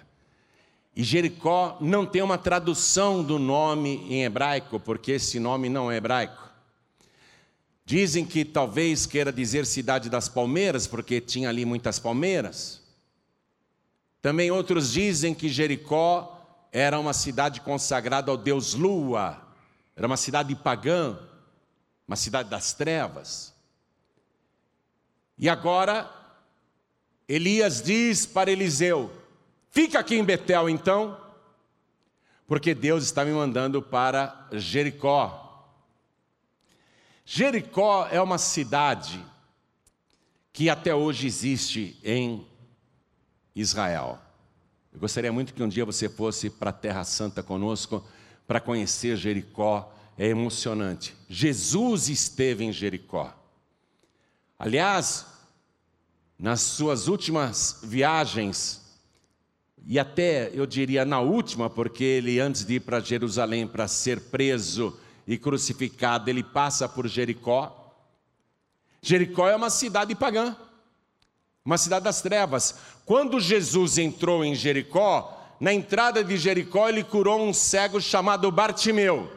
E 0.96 1.04
Jericó 1.04 1.78
não 1.80 2.06
tem 2.06 2.22
uma 2.22 2.38
tradução 2.38 3.24
do 3.24 3.40
nome 3.40 4.06
em 4.10 4.24
hebraico, 4.24 4.80
porque 4.80 5.14
esse 5.14 5.40
nome 5.40 5.70
não 5.70 5.92
é 5.92 5.98
hebraico. 5.98 6.51
Dizem 7.92 8.26
que 8.26 8.46
talvez 8.46 9.06
queira 9.06 9.34
dizer 9.34 9.66
cidade 9.66 10.10
das 10.10 10.30
palmeiras, 10.30 10.88
porque 10.88 11.20
tinha 11.20 11.50
ali 11.50 11.66
muitas 11.66 12.00
palmeiras. 12.00 12.82
Também 14.22 14.50
outros 14.50 14.94
dizem 14.94 15.34
que 15.34 15.50
Jericó 15.50 16.42
era 16.72 16.98
uma 16.98 17.12
cidade 17.12 17.60
consagrada 17.60 18.32
ao 18.32 18.38
deus 18.38 18.76
Lua, 18.76 19.46
era 19.94 20.08
uma 20.08 20.16
cidade 20.16 20.56
pagã, 20.56 21.20
uma 22.08 22.16
cidade 22.16 22.50
das 22.50 22.72
trevas. 22.72 23.54
E 25.38 25.50
agora, 25.50 26.10
Elias 27.28 27.82
diz 27.82 28.26
para 28.26 28.50
Eliseu: 28.50 29.12
Fica 29.70 30.00
aqui 30.00 30.16
em 30.16 30.24
Betel 30.24 30.70
então, 30.70 31.20
porque 32.48 32.74
Deus 32.74 33.04
está 33.04 33.26
me 33.26 33.34
mandando 33.34 33.82
para 33.82 34.48
Jericó. 34.54 35.51
Jericó 37.26 38.08
é 38.12 38.22
uma 38.22 38.38
cidade 38.38 39.24
que 40.52 40.70
até 40.70 40.94
hoje 40.94 41.28
existe 41.28 41.98
em 42.04 42.46
Israel. 43.56 44.20
Eu 44.94 45.00
gostaria 45.00 45.32
muito 45.32 45.54
que 45.54 45.64
um 45.64 45.70
dia 45.70 45.86
você 45.86 46.10
fosse 46.10 46.50
para 46.50 46.72
a 46.72 46.74
Terra 46.74 47.04
Santa 47.04 47.42
conosco 47.42 48.06
para 48.46 48.60
conhecer 48.60 49.16
Jericó. 49.16 49.94
É 50.18 50.28
emocionante. 50.28 51.16
Jesus 51.30 52.10
esteve 52.10 52.66
em 52.66 52.72
Jericó. 52.72 53.34
Aliás, 54.60 55.26
nas 56.38 56.62
suas 56.62 57.08
últimas 57.08 57.80
viagens, 57.82 58.82
e 59.88 59.98
até 59.98 60.52
eu 60.54 60.66
diria 60.66 61.06
na 61.06 61.20
última, 61.20 61.70
porque 61.70 62.04
ele 62.04 62.40
antes 62.40 62.66
de 62.66 62.76
ir 62.76 62.82
para 62.82 63.00
Jerusalém 63.00 63.66
para 63.66 63.88
ser 63.88 64.20
preso 64.20 65.00
e 65.28 65.38
crucificado, 65.38 66.30
ele 66.30 66.44
passa 66.44 66.88
por 66.88 67.08
Jericó. 67.08 67.94
Jericó 69.02 69.48
é 69.48 69.56
uma 69.56 69.70
cidade 69.70 70.16
pagã, 70.16 70.56
uma 71.64 71.78
cidade 71.78 72.06
das 72.06 72.22
trevas. 72.22 72.76
Quando 73.06 73.40
Jesus 73.40 73.98
entrou 73.98 74.44
em 74.44 74.56
Jericó, 74.56 75.38
na 75.60 75.74
entrada 75.74 76.24
de 76.24 76.38
Jericó, 76.38 76.90
ele 76.90 77.04
curou 77.04 77.40
um 77.40 77.54
cego 77.54 78.02
chamado 78.02 78.52
Bartimeu. 78.52 79.32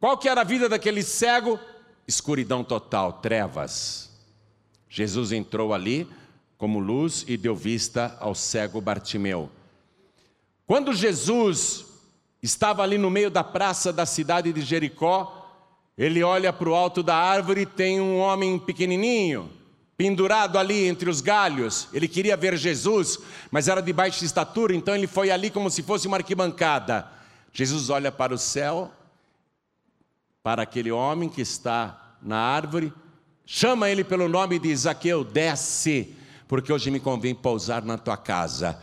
Qual 0.00 0.18
que 0.18 0.28
era 0.28 0.40
a 0.42 0.44
vida 0.44 0.68
daquele 0.68 1.02
cego? 1.02 1.58
Escuridão 2.06 2.62
total, 2.62 3.14
trevas. 3.14 4.10
Jesus 4.88 5.32
entrou 5.32 5.72
ali 5.72 6.08
como 6.58 6.78
luz 6.78 7.24
e 7.26 7.36
deu 7.36 7.54
vista 7.54 8.16
ao 8.20 8.34
cego 8.34 8.80
Bartimeu. 8.80 9.50
Quando 10.66 10.92
Jesus 10.92 11.84
estava 12.44 12.82
ali 12.82 12.98
no 12.98 13.08
meio 13.08 13.30
da 13.30 13.42
praça 13.42 13.90
da 13.90 14.04
cidade 14.04 14.52
de 14.52 14.60
Jericó, 14.60 15.48
ele 15.96 16.22
olha 16.22 16.52
para 16.52 16.68
o 16.68 16.74
alto 16.74 17.02
da 17.02 17.16
árvore 17.16 17.62
e 17.62 17.66
tem 17.66 18.00
um 18.02 18.18
homem 18.18 18.58
pequenininho, 18.58 19.50
pendurado 19.96 20.58
ali 20.58 20.86
entre 20.86 21.08
os 21.08 21.22
galhos. 21.22 21.88
Ele 21.90 22.06
queria 22.06 22.36
ver 22.36 22.54
Jesus, 22.58 23.18
mas 23.50 23.66
era 23.66 23.80
de 23.80 23.92
baixa 23.94 24.26
estatura, 24.26 24.74
então 24.74 24.94
ele 24.94 25.06
foi 25.06 25.30
ali 25.30 25.50
como 25.50 25.70
se 25.70 25.82
fosse 25.82 26.06
uma 26.06 26.18
arquibancada. 26.18 27.08
Jesus 27.50 27.88
olha 27.88 28.12
para 28.12 28.34
o 28.34 28.38
céu, 28.38 28.92
para 30.42 30.64
aquele 30.64 30.92
homem 30.92 31.30
que 31.30 31.40
está 31.40 32.16
na 32.20 32.36
árvore, 32.36 32.92
chama 33.46 33.88
ele 33.88 34.04
pelo 34.04 34.28
nome 34.28 34.58
de 34.58 34.76
Zaqueu, 34.76 35.24
desce, 35.24 36.14
porque 36.46 36.70
hoje 36.70 36.90
me 36.90 37.00
convém 37.00 37.34
pousar 37.34 37.82
na 37.82 37.96
tua 37.96 38.18
casa. 38.18 38.78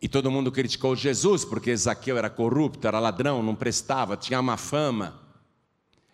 E 0.00 0.08
todo 0.08 0.30
mundo 0.30 0.52
criticou 0.52 0.94
Jesus, 0.94 1.44
porque 1.44 1.76
Zaqueu 1.76 2.16
era 2.16 2.30
corrupto, 2.30 2.86
era 2.86 3.00
ladrão, 3.00 3.42
não 3.42 3.54
prestava, 3.54 4.16
tinha 4.16 4.40
má 4.40 4.56
fama. 4.56 5.20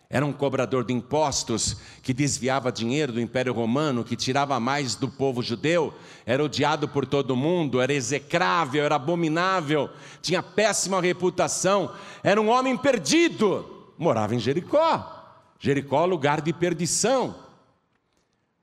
Era 0.09 0.25
um 0.25 0.33
cobrador 0.33 0.83
de 0.83 0.93
impostos 0.93 1.77
que 2.01 2.13
desviava 2.13 2.71
dinheiro 2.71 3.13
do 3.13 3.21
Império 3.21 3.53
Romano, 3.53 4.03
que 4.03 4.15
tirava 4.15 4.59
mais 4.59 4.95
do 4.95 5.09
povo 5.09 5.41
judeu, 5.41 5.93
era 6.25 6.43
odiado 6.43 6.87
por 6.87 7.05
todo 7.05 7.35
mundo, 7.35 7.81
era 7.81 7.93
execrável, 7.93 8.83
era 8.83 8.95
abominável, 8.95 9.89
tinha 10.21 10.41
péssima 10.41 11.01
reputação, 11.01 11.91
era 12.23 12.39
um 12.39 12.49
homem 12.49 12.77
perdido, 12.77 13.93
morava 13.97 14.35
em 14.35 14.39
Jericó. 14.39 15.11
Jericó, 15.59 16.05
lugar 16.05 16.41
de 16.41 16.53
perdição. 16.53 17.44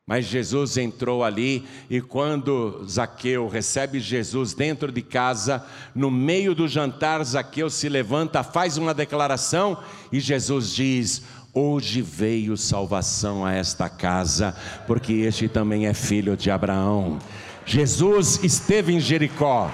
Mas 0.04 0.24
Jesus 0.24 0.76
entrou 0.76 1.22
ali 1.22 1.64
e 1.88 2.00
quando 2.00 2.84
Zaqueu 2.88 3.46
recebe 3.46 4.00
Jesus 4.00 4.52
dentro 4.52 4.90
de 4.90 5.00
casa, 5.00 5.64
no 5.94 6.10
meio 6.10 6.56
do 6.56 6.66
jantar, 6.66 7.22
Zaqueu 7.22 7.70
se 7.70 7.88
levanta, 7.88 8.42
faz 8.42 8.76
uma 8.76 8.92
declaração 8.92 9.80
e 10.10 10.18
Jesus 10.18 10.74
diz: 10.74 11.22
Hoje 11.54 12.02
veio 12.02 12.56
salvação 12.56 13.46
a 13.46 13.52
esta 13.52 13.88
casa, 13.88 14.56
porque 14.88 15.12
este 15.12 15.48
também 15.48 15.86
é 15.86 15.94
filho 15.94 16.36
de 16.36 16.50
Abraão. 16.50 17.20
Jesus 17.64 18.42
esteve 18.42 18.92
em 18.92 18.98
Jericó, 18.98 19.70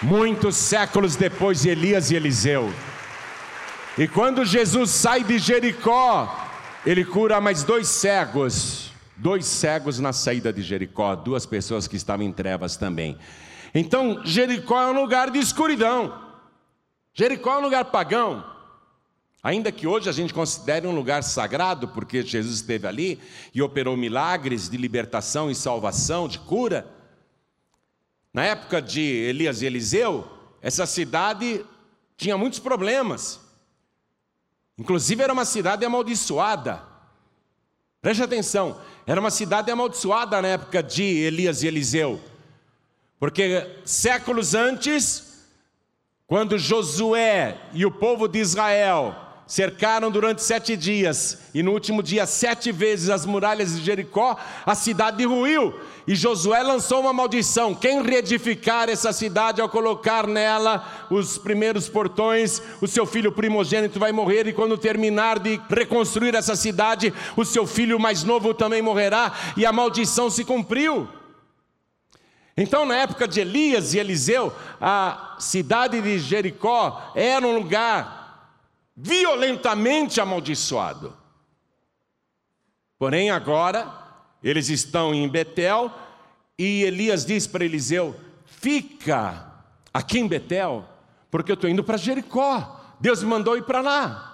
muitos 0.00 0.54
séculos 0.54 1.16
depois 1.16 1.62
de 1.62 1.68
Elias 1.68 2.12
e 2.12 2.14
Eliseu. 2.14 2.72
E 3.98 4.06
quando 4.06 4.44
Jesus 4.44 4.90
sai 4.90 5.24
de 5.24 5.36
Jericó, 5.40 6.48
ele 6.86 7.04
cura 7.04 7.40
mais 7.40 7.64
dois 7.64 7.88
cegos 7.88 8.91
dois 9.16 9.46
cegos 9.46 9.98
na 9.98 10.12
saída 10.12 10.52
de 10.52 10.62
Jericó, 10.62 11.14
duas 11.14 11.46
pessoas 11.46 11.86
que 11.86 11.96
estavam 11.96 12.24
em 12.24 12.32
trevas 12.32 12.76
também. 12.76 13.18
Então, 13.74 14.24
Jericó 14.24 14.80
é 14.82 14.86
um 14.86 15.00
lugar 15.00 15.30
de 15.30 15.38
escuridão. 15.38 16.20
Jericó 17.14 17.54
é 17.54 17.58
um 17.58 17.62
lugar 17.62 17.86
pagão. 17.86 18.44
Ainda 19.42 19.72
que 19.72 19.86
hoje 19.86 20.08
a 20.08 20.12
gente 20.12 20.32
considere 20.32 20.86
um 20.86 20.94
lugar 20.94 21.22
sagrado, 21.22 21.88
porque 21.88 22.22
Jesus 22.22 22.56
esteve 22.56 22.86
ali 22.86 23.20
e 23.52 23.60
operou 23.60 23.96
milagres 23.96 24.68
de 24.68 24.76
libertação 24.76 25.50
e 25.50 25.54
salvação, 25.54 26.28
de 26.28 26.38
cura. 26.38 26.86
Na 28.32 28.44
época 28.44 28.80
de 28.80 29.00
Elias 29.00 29.60
e 29.60 29.66
Eliseu, 29.66 30.26
essa 30.62 30.86
cidade 30.86 31.64
tinha 32.16 32.38
muitos 32.38 32.60
problemas. 32.60 33.40
Inclusive 34.78 35.22
era 35.22 35.32
uma 35.32 35.44
cidade 35.44 35.84
amaldiçoada. 35.84 36.82
Preste 38.00 38.22
atenção, 38.22 38.80
era 39.06 39.20
uma 39.20 39.30
cidade 39.30 39.70
amaldiçoada 39.70 40.40
na 40.40 40.48
época 40.48 40.82
de 40.82 41.02
Elias 41.02 41.62
e 41.62 41.66
Eliseu, 41.66 42.20
porque 43.18 43.68
séculos 43.84 44.54
antes, 44.54 45.46
quando 46.26 46.58
Josué 46.58 47.58
e 47.72 47.84
o 47.84 47.90
povo 47.90 48.26
de 48.28 48.38
Israel 48.38 49.21
cercaram 49.52 50.10
durante 50.10 50.42
sete 50.42 50.74
dias, 50.78 51.36
e 51.52 51.62
no 51.62 51.72
último 51.72 52.02
dia, 52.02 52.24
sete 52.24 52.72
vezes 52.72 53.10
as 53.10 53.26
muralhas 53.26 53.76
de 53.76 53.84
Jericó, 53.84 54.34
a 54.64 54.74
cidade 54.74 55.26
ruiu, 55.26 55.78
e 56.06 56.14
Josué 56.14 56.62
lançou 56.62 57.00
uma 57.00 57.12
maldição: 57.12 57.74
quem 57.74 58.02
reedificar 58.02 58.88
essa 58.88 59.12
cidade 59.12 59.60
ao 59.60 59.68
colocar 59.68 60.26
nela 60.26 61.06
os 61.10 61.36
primeiros 61.36 61.86
portões, 61.86 62.62
o 62.80 62.88
seu 62.88 63.04
filho 63.04 63.30
primogênito 63.30 64.00
vai 64.00 64.10
morrer, 64.10 64.46
e 64.46 64.54
quando 64.54 64.78
terminar 64.78 65.38
de 65.38 65.60
reconstruir 65.68 66.34
essa 66.34 66.56
cidade, 66.56 67.12
o 67.36 67.44
seu 67.44 67.66
filho 67.66 68.00
mais 68.00 68.24
novo 68.24 68.54
também 68.54 68.80
morrerá, 68.80 69.34
e 69.54 69.66
a 69.66 69.72
maldição 69.72 70.30
se 70.30 70.46
cumpriu. 70.46 71.06
Então, 72.56 72.86
na 72.86 72.96
época 72.96 73.28
de 73.28 73.40
Elias 73.40 73.92
e 73.92 73.98
Eliseu, 73.98 74.50
a 74.80 75.36
cidade 75.38 76.00
de 76.00 76.18
Jericó 76.18 77.12
era 77.14 77.46
um 77.46 77.54
lugar 77.54 78.21
violentamente 78.96 80.20
amaldiçoado. 80.20 81.16
Porém, 82.98 83.30
agora, 83.30 83.92
eles 84.42 84.68
estão 84.68 85.14
em 85.14 85.28
Betel 85.28 85.90
e 86.58 86.82
Elias 86.82 87.24
diz 87.24 87.46
para 87.46 87.64
Eliseu: 87.64 88.14
Fica 88.46 89.52
aqui 89.92 90.18
em 90.18 90.28
Betel, 90.28 90.88
porque 91.30 91.50
eu 91.50 91.54
estou 91.54 91.68
indo 91.68 91.82
para 91.82 91.96
Jericó. 91.96 92.80
Deus 93.00 93.22
me 93.22 93.28
mandou 93.28 93.56
ir 93.56 93.64
para 93.64 93.80
lá. 93.80 94.28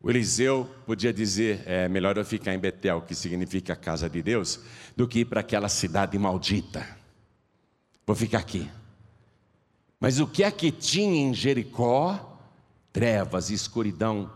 O 0.00 0.10
Eliseu 0.10 0.68
podia 0.86 1.12
dizer: 1.12 1.62
É 1.66 1.88
melhor 1.88 2.16
eu 2.16 2.24
ficar 2.24 2.54
em 2.54 2.58
Betel, 2.58 3.02
que 3.02 3.14
significa 3.14 3.74
casa 3.74 4.08
de 4.08 4.22
Deus, 4.22 4.60
do 4.96 5.08
que 5.08 5.20
ir 5.20 5.24
para 5.24 5.40
aquela 5.40 5.68
cidade 5.68 6.18
maldita. 6.18 6.86
Vou 8.06 8.16
ficar 8.16 8.38
aqui. 8.38 8.70
Mas 9.98 10.18
o 10.18 10.26
que 10.26 10.42
é 10.42 10.50
que 10.50 10.72
tinha 10.72 11.22
em 11.22 11.32
Jericó 11.32 12.31
trevas 12.92 13.50
e 13.50 13.54
escuridão, 13.54 14.30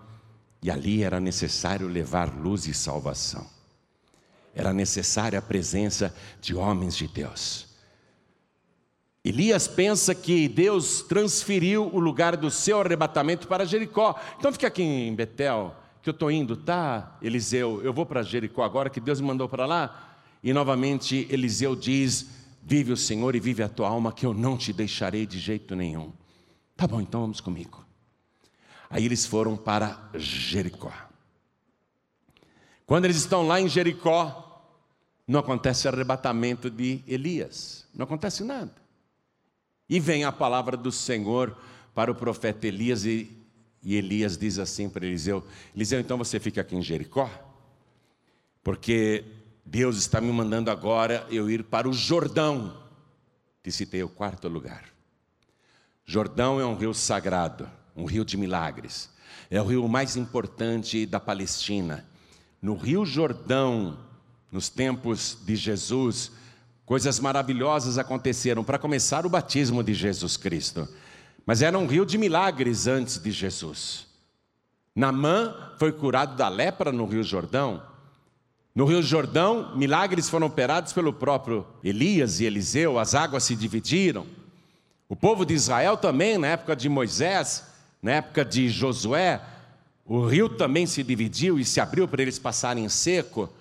e 0.63 0.71
ali 0.71 1.03
era 1.03 1.21
necessário 1.21 1.87
levar 1.87 2.35
luz 2.35 2.67
e 2.67 2.75
salvação. 2.75 3.47
Era 4.55 4.73
necessária 4.73 5.39
a 5.39 5.43
presença 5.43 6.15
de 6.41 6.55
homens 6.55 6.97
de 6.97 7.07
Deus. 7.07 7.67
Elias 9.23 9.67
pensa 9.67 10.15
que 10.15 10.49
Deus 10.49 11.03
transferiu 11.03 11.91
o 11.93 11.99
lugar 11.99 12.37
do 12.37 12.51
seu 12.51 12.81
arrebatamento 12.81 13.49
para 13.49 13.67
Jericó. 13.67 14.19
Então 14.39 14.53
fica 14.53 14.69
aqui 14.69 14.83
em 14.83 15.15
Betel, 15.15 15.75
que 16.01 16.09
eu 16.09 16.13
estou 16.13 16.31
indo, 16.31 16.57
tá, 16.57 17.19
Eliseu? 17.21 17.83
Eu 17.83 17.93
vou 17.93 18.07
para 18.07 18.23
Jericó 18.23 18.63
agora, 18.63 18.89
que 18.89 19.01
Deus 19.01 19.21
me 19.21 19.27
mandou 19.27 19.49
para 19.49 19.67
lá. 19.67 20.17
E 20.43 20.53
novamente 20.53 21.27
Eliseu 21.29 21.75
diz: 21.75 22.27
Vive 22.63 22.93
o 22.93 22.97
Senhor 22.97 23.35
e 23.35 23.41
vive 23.41 23.65
a 23.65 23.69
tua 23.69 23.89
alma, 23.89 24.13
que 24.13 24.25
eu 24.25 24.33
não 24.33 24.57
te 24.57 24.73
deixarei 24.73 25.27
de 25.27 25.41
jeito 25.41 25.75
nenhum. 25.75 26.13
Tá 26.77 26.87
bom, 26.87 27.01
então 27.01 27.21
vamos 27.21 27.41
comigo. 27.41 27.85
Aí 28.89 29.05
eles 29.05 29.27
foram 29.27 29.57
para 29.57 30.11
Jericó. 30.15 30.93
Quando 32.87 33.05
eles 33.05 33.17
estão 33.17 33.47
lá 33.47 33.61
em 33.61 33.69
Jericó, 33.69 34.47
não 35.27 35.41
acontece 35.41 35.89
arrebatamento 35.89 36.71
de 36.71 37.03
Elias, 37.07 37.87
não 37.93 38.05
acontece 38.05 38.45
nada. 38.45 38.73
E 39.89 39.99
vem 39.99 40.25
a 40.25 40.31
palavra 40.31 40.77
do 40.77 40.93
Senhor 40.93 41.57
para 41.95 42.11
o 42.11 42.15
profeta 42.15 42.67
Elias, 42.67 43.05
e, 43.05 43.31
e 43.83 43.97
Elias 43.97 44.37
diz 44.37 44.59
assim 44.59 44.89
para 44.89 45.05
Eliseu: 45.05 45.45
Eliseu, 45.75 45.99
então 45.99 46.17
você 46.17 46.39
fica 46.39 46.61
aqui 46.61 46.77
em 46.77 46.83
Jericó, 46.83 47.31
porque 48.63 49.25
Deus 49.65 49.97
está 49.97 50.21
me 50.21 50.31
mandando 50.31 50.71
agora 50.71 51.27
eu 51.29 51.51
ir 51.51 51.65
para 51.65 51.89
o 51.89 51.93
Jordão. 51.93 52.85
Te 53.63 53.73
citei 53.73 54.03
o 54.03 54.09
quarto 54.09 54.47
lugar. 54.47 54.85
Jordão 56.05 56.61
é 56.61 56.65
um 56.65 56.77
rio 56.77 56.95
sagrado, 56.95 57.69
um 57.97 58.05
rio 58.05 58.25
de 58.25 58.37
milagres. 58.37 59.09
É 59.51 59.61
o 59.61 59.65
rio 59.65 59.89
mais 59.89 60.17
importante 60.17 61.07
da 61.07 61.19
Palestina. 61.19 62.05
No 62.61 62.77
Rio 62.77 63.05
Jordão, 63.05 63.99
nos 64.53 64.69
tempos 64.69 65.39
de 65.45 65.57
Jesus, 65.57 66.31
coisas 66.85 67.19
maravilhosas 67.19 67.99
aconteceram. 67.99 68.63
Para 68.63 68.79
começar, 68.79 69.25
o 69.25 69.31
batismo 69.31 69.83
de 69.83 69.95
Jesus 69.95 70.37
Cristo. 70.37 70.89
Mas 71.45 71.63
era 71.63 71.79
um 71.79 71.87
rio 71.87 72.05
de 72.05 72.19
milagres 72.19 72.87
antes 72.87 73.19
de 73.19 73.31
Jesus. 73.31 74.07
Namã 74.95 75.55
foi 75.79 75.93
curado 75.93 76.37
da 76.37 76.49
lepra 76.49 76.91
no 76.91 77.07
Rio 77.07 77.23
Jordão. 77.23 77.83
No 78.75 78.85
Rio 78.85 79.03
Jordão, 79.03 79.77
milagres 79.77 80.29
foram 80.29 80.49
operados 80.49 80.93
pelo 80.93 81.13
próprio 81.13 81.67
Elias 81.83 82.41
e 82.41 82.45
Eliseu, 82.45 82.99
as 82.99 83.15
águas 83.15 83.45
se 83.45 83.57
dividiram. 83.57 84.27
O 85.09 85.15
povo 85.15 85.47
de 85.47 85.55
Israel 85.55 85.97
também, 85.97 86.37
na 86.37 86.49
época 86.49 86.75
de 86.75 86.89
Moisés, 86.89 87.65
na 88.03 88.13
época 88.13 88.45
de 88.45 88.69
Josué, 88.69 89.41
o 90.05 90.25
rio 90.25 90.49
também 90.49 90.87
se 90.87 91.03
dividiu 91.03 91.59
e 91.59 91.65
se 91.65 91.81
abriu 91.81 92.07
para 92.07 92.23
eles 92.23 92.39
passarem 92.39 92.85
em 92.85 92.89
seco. 92.89 93.53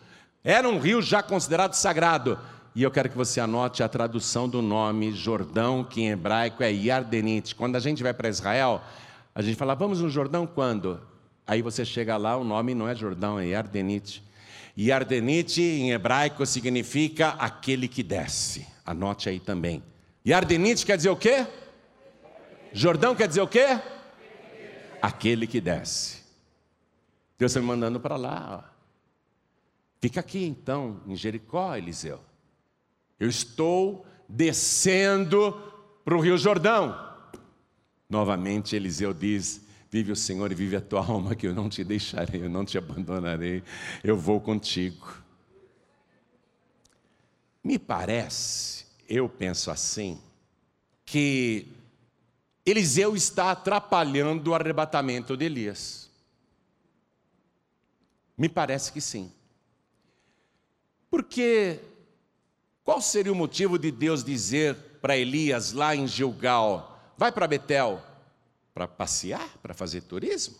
Era 0.44 0.70
um 0.70 0.80
rio 0.80 1.02
já 1.02 1.24
considerado 1.24 1.74
sagrado. 1.74 2.38
E 2.76 2.84
eu 2.84 2.92
quero 2.92 3.10
que 3.10 3.18
você 3.18 3.40
anote 3.40 3.82
a 3.82 3.88
tradução 3.88 4.48
do 4.48 4.62
nome 4.62 5.12
Jordão, 5.14 5.84
que 5.84 6.02
em 6.02 6.10
hebraico 6.10 6.62
é 6.62 6.72
Yardenite. 6.72 7.56
Quando 7.56 7.78
a 7.78 7.80
gente 7.80 8.04
vai 8.04 8.14
para 8.14 8.30
Israel, 8.30 8.82
a 9.34 9.42
gente 9.42 9.56
fala, 9.56 9.74
vamos 9.74 10.02
no 10.02 10.10
Jordão 10.10 10.46
quando? 10.46 11.00
Aí 11.48 11.62
você 11.62 11.86
chega 11.86 12.18
lá, 12.18 12.36
o 12.36 12.44
nome 12.44 12.76
não 12.76 12.88
é 12.88 12.94
Jordão, 12.94 13.40
é 13.40 13.48
Yardenite. 13.48 14.22
E 14.78 14.92
Ardenite 14.92 15.62
em 15.62 15.92
hebraico 15.92 16.46
significa 16.46 17.30
aquele 17.40 17.88
que 17.88 18.04
desce. 18.04 18.68
Anote 18.86 19.30
aí 19.30 19.40
também. 19.40 19.82
Ardenite 20.34 20.86
quer 20.86 20.98
dizer 20.98 21.10
o 21.10 21.16
quê? 21.16 21.48
Jordão 22.74 23.16
quer 23.16 23.28
dizer 23.28 23.42
o 23.42 23.48
quê? 23.48 23.80
Aquele 25.06 25.46
que 25.46 25.62
desce. 25.62 26.18
Deus 27.38 27.52
está 27.52 27.60
me 27.60 27.68
mandando 27.68 28.00
para 28.00 28.16
lá. 28.16 28.64
Ó. 28.66 28.76
Fica 30.02 30.20
aqui 30.20 30.44
então, 30.44 31.00
em 31.06 31.16
Jericó, 31.16 31.76
Eliseu. 31.76 32.20
Eu 33.20 33.30
estou 33.30 34.04
descendo 34.28 35.52
para 36.04 36.18
o 36.18 36.20
Rio 36.20 36.36
Jordão. 36.40 36.98
Novamente 38.10 38.76
Eliseu 38.76 39.14
diz: 39.14 39.62
Vive 39.92 40.12
o 40.12 40.16
Senhor 40.16 40.52
e 40.52 40.56
vive 40.56 40.76
a 40.76 40.82
tua 40.82 41.06
alma, 41.06 41.36
que 41.36 41.46
eu 41.46 41.54
não 41.54 41.70
te 41.70 41.84
deixarei, 41.84 42.44
eu 42.44 42.50
não 42.50 42.66
te 42.66 42.76
abandonarei, 42.76 43.62
eu 44.04 44.18
vou 44.18 44.42
contigo. 44.42 45.22
Me 47.64 47.78
parece, 47.78 48.88
eu 49.08 49.30
penso 49.30 49.70
assim, 49.70 50.20
que 51.06 51.75
Eliseu 52.66 53.16
está 53.16 53.52
atrapalhando 53.52 54.52
o 54.52 54.56
arrebatamento 54.56 55.38
de 55.38 55.46
Elias. 55.46 56.10
Me 58.38 58.50
parece 58.50 58.92
que 58.92 59.00
sim. 59.00 59.32
Porque 61.10 61.80
qual 62.84 63.02
seria 63.02 63.32
o 63.32 63.36
motivo 63.36 63.78
de 63.78 63.92
Deus 63.92 64.24
dizer 64.24 64.76
para 65.02 65.16
Elias 65.16 65.72
lá 65.72 65.96
em 65.96 66.08
Gilgal: 66.08 67.14
vai 67.18 67.32
para 67.32 67.48
Betel? 67.48 68.02
para 68.76 68.90
passear, 68.90 69.48
para 69.64 69.74
fazer 69.74 70.02
turismo. 70.02 70.54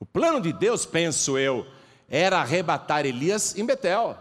O 0.00 0.04
plano 0.04 0.40
de 0.40 0.52
Deus, 0.52 0.84
penso 0.84 1.38
eu, 1.38 1.64
era 2.08 2.40
arrebatar 2.40 3.06
Elias 3.06 3.56
em 3.56 3.64
Betel. 3.64 4.18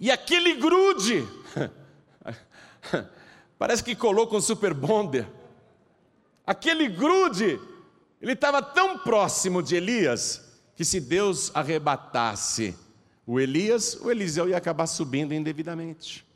E 0.00 0.10
aquele 0.10 0.54
grude, 0.54 1.26
parece 3.60 3.84
que 3.84 3.94
colou 3.94 4.26
com 4.26 4.40
super 4.40 4.74
bonder. 4.74 5.28
Aquele 6.44 6.88
grude, 6.88 7.60
ele 8.20 8.32
estava 8.32 8.60
tão 8.60 8.98
próximo 8.98 9.62
de 9.62 9.76
Elias, 9.76 10.42
que 10.74 10.84
se 10.84 10.98
Deus 11.00 11.52
arrebatasse 11.54 12.74
o 13.24 13.38
Elias, 13.38 13.94
o 14.00 14.10
Eliseu 14.10 14.48
ia 14.48 14.56
acabar 14.56 14.88
subindo 14.88 15.32
indevidamente 15.32 16.28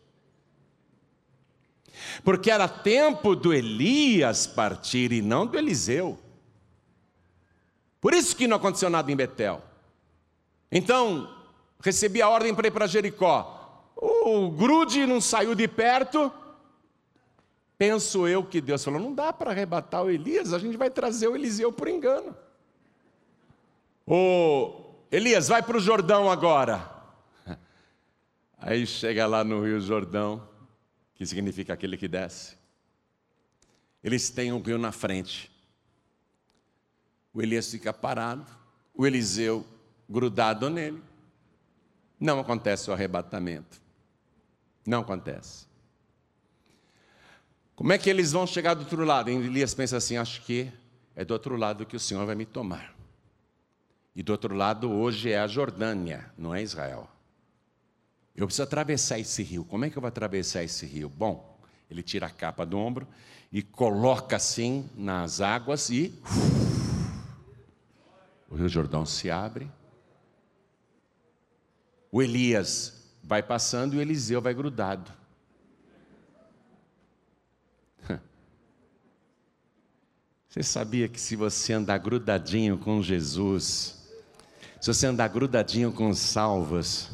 porque 2.22 2.50
era 2.50 2.68
tempo 2.68 3.34
do 3.34 3.52
Elias 3.52 4.46
partir 4.46 5.12
e 5.12 5.22
não 5.22 5.46
do 5.46 5.58
Eliseu. 5.58 6.18
Por 8.00 8.12
isso 8.12 8.36
que 8.36 8.46
não 8.46 8.56
aconteceu 8.56 8.90
nada 8.90 9.10
em 9.10 9.16
Betel. 9.16 9.62
Então, 10.70 11.32
recebi 11.80 12.20
a 12.20 12.28
ordem 12.28 12.54
para 12.54 12.68
ir 12.68 12.70
para 12.70 12.86
Jericó. 12.86 13.92
O 13.96 14.50
grude 14.50 15.06
não 15.06 15.20
saiu 15.20 15.54
de 15.54 15.66
perto. 15.66 16.30
Penso 17.76 18.26
eu 18.28 18.44
que 18.44 18.60
Deus 18.60 18.84
falou: 18.84 19.00
não 19.00 19.14
dá 19.14 19.32
para 19.32 19.50
arrebatar 19.50 20.04
o 20.04 20.10
Elias, 20.10 20.52
a 20.52 20.58
gente 20.58 20.76
vai 20.76 20.90
trazer 20.90 21.28
o 21.28 21.34
Eliseu 21.34 21.72
por 21.72 21.88
engano. 21.88 22.36
O 24.06 24.84
Elias, 25.10 25.48
vai 25.48 25.62
para 25.62 25.76
o 25.76 25.80
Jordão 25.80 26.30
agora. 26.30 26.90
Aí 28.58 28.86
chega 28.86 29.26
lá 29.26 29.42
no 29.42 29.64
Rio 29.64 29.80
Jordão, 29.80 30.46
que 31.14 31.24
significa 31.24 31.72
aquele 31.72 31.96
que 31.96 32.08
desce. 32.08 32.56
Eles 34.02 34.28
têm 34.28 34.52
um 34.52 34.60
rio 34.60 34.76
na 34.76 34.92
frente. 34.92 35.50
O 37.32 37.40
Elias 37.40 37.70
fica 37.70 37.92
parado, 37.92 38.46
o 38.94 39.06
Eliseu 39.06 39.66
grudado 40.08 40.68
nele. 40.68 41.02
Não 42.20 42.38
acontece 42.38 42.90
o 42.90 42.92
arrebatamento. 42.92 43.80
Não 44.86 45.00
acontece. 45.00 45.66
Como 47.76 47.92
é 47.92 47.98
que 47.98 48.08
eles 48.08 48.32
vão 48.32 48.46
chegar 48.46 48.74
do 48.74 48.80
outro 48.80 49.04
lado? 49.04 49.30
E 49.30 49.34
Elias 49.34 49.74
pensa 49.74 49.96
assim: 49.96 50.16
acho 50.16 50.42
que 50.42 50.72
é 51.16 51.24
do 51.24 51.32
outro 51.32 51.56
lado 51.56 51.86
que 51.86 51.96
o 51.96 52.00
Senhor 52.00 52.24
vai 52.24 52.34
me 52.34 52.46
tomar. 52.46 52.94
E 54.14 54.22
do 54.22 54.30
outro 54.30 54.54
lado, 54.54 54.90
hoje 54.90 55.32
é 55.32 55.38
a 55.38 55.46
Jordânia, 55.46 56.30
não 56.38 56.54
é 56.54 56.62
Israel. 56.62 57.08
Eu 58.34 58.46
preciso 58.46 58.62
atravessar 58.62 59.18
esse 59.18 59.42
rio. 59.42 59.64
Como 59.64 59.84
é 59.84 59.90
que 59.90 59.96
eu 59.96 60.00
vou 60.00 60.08
atravessar 60.08 60.62
esse 60.62 60.86
rio? 60.86 61.08
Bom, 61.08 61.60
ele 61.90 62.02
tira 62.02 62.26
a 62.26 62.30
capa 62.30 62.64
do 62.64 62.78
ombro 62.78 63.06
e 63.52 63.62
coloca 63.62 64.36
assim 64.36 64.88
nas 64.96 65.40
águas 65.40 65.90
e 65.90 66.20
o 68.48 68.56
Rio 68.56 68.68
Jordão 68.68 69.04
se 69.04 69.30
abre. 69.30 69.70
O 72.10 72.22
Elias 72.22 73.12
vai 73.22 73.42
passando 73.42 73.94
e 73.94 73.98
o 73.98 74.00
Eliseu 74.00 74.40
vai 74.40 74.54
grudado. 74.54 75.12
Você 80.54 80.62
sabia 80.62 81.08
que 81.08 81.20
se 81.20 81.34
você 81.34 81.72
andar 81.72 81.98
grudadinho 81.98 82.78
com 82.78 83.02
Jesus, 83.02 83.96
se 84.80 84.86
você 84.86 85.08
andar 85.08 85.26
grudadinho 85.26 85.90
com 85.90 86.08
os 86.08 86.20
salvos, 86.20 87.10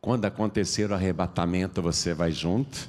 quando 0.00 0.24
acontecer 0.24 0.90
o 0.90 0.94
arrebatamento, 0.94 1.82
você 1.82 2.14
vai 2.14 2.32
junto? 2.32 2.88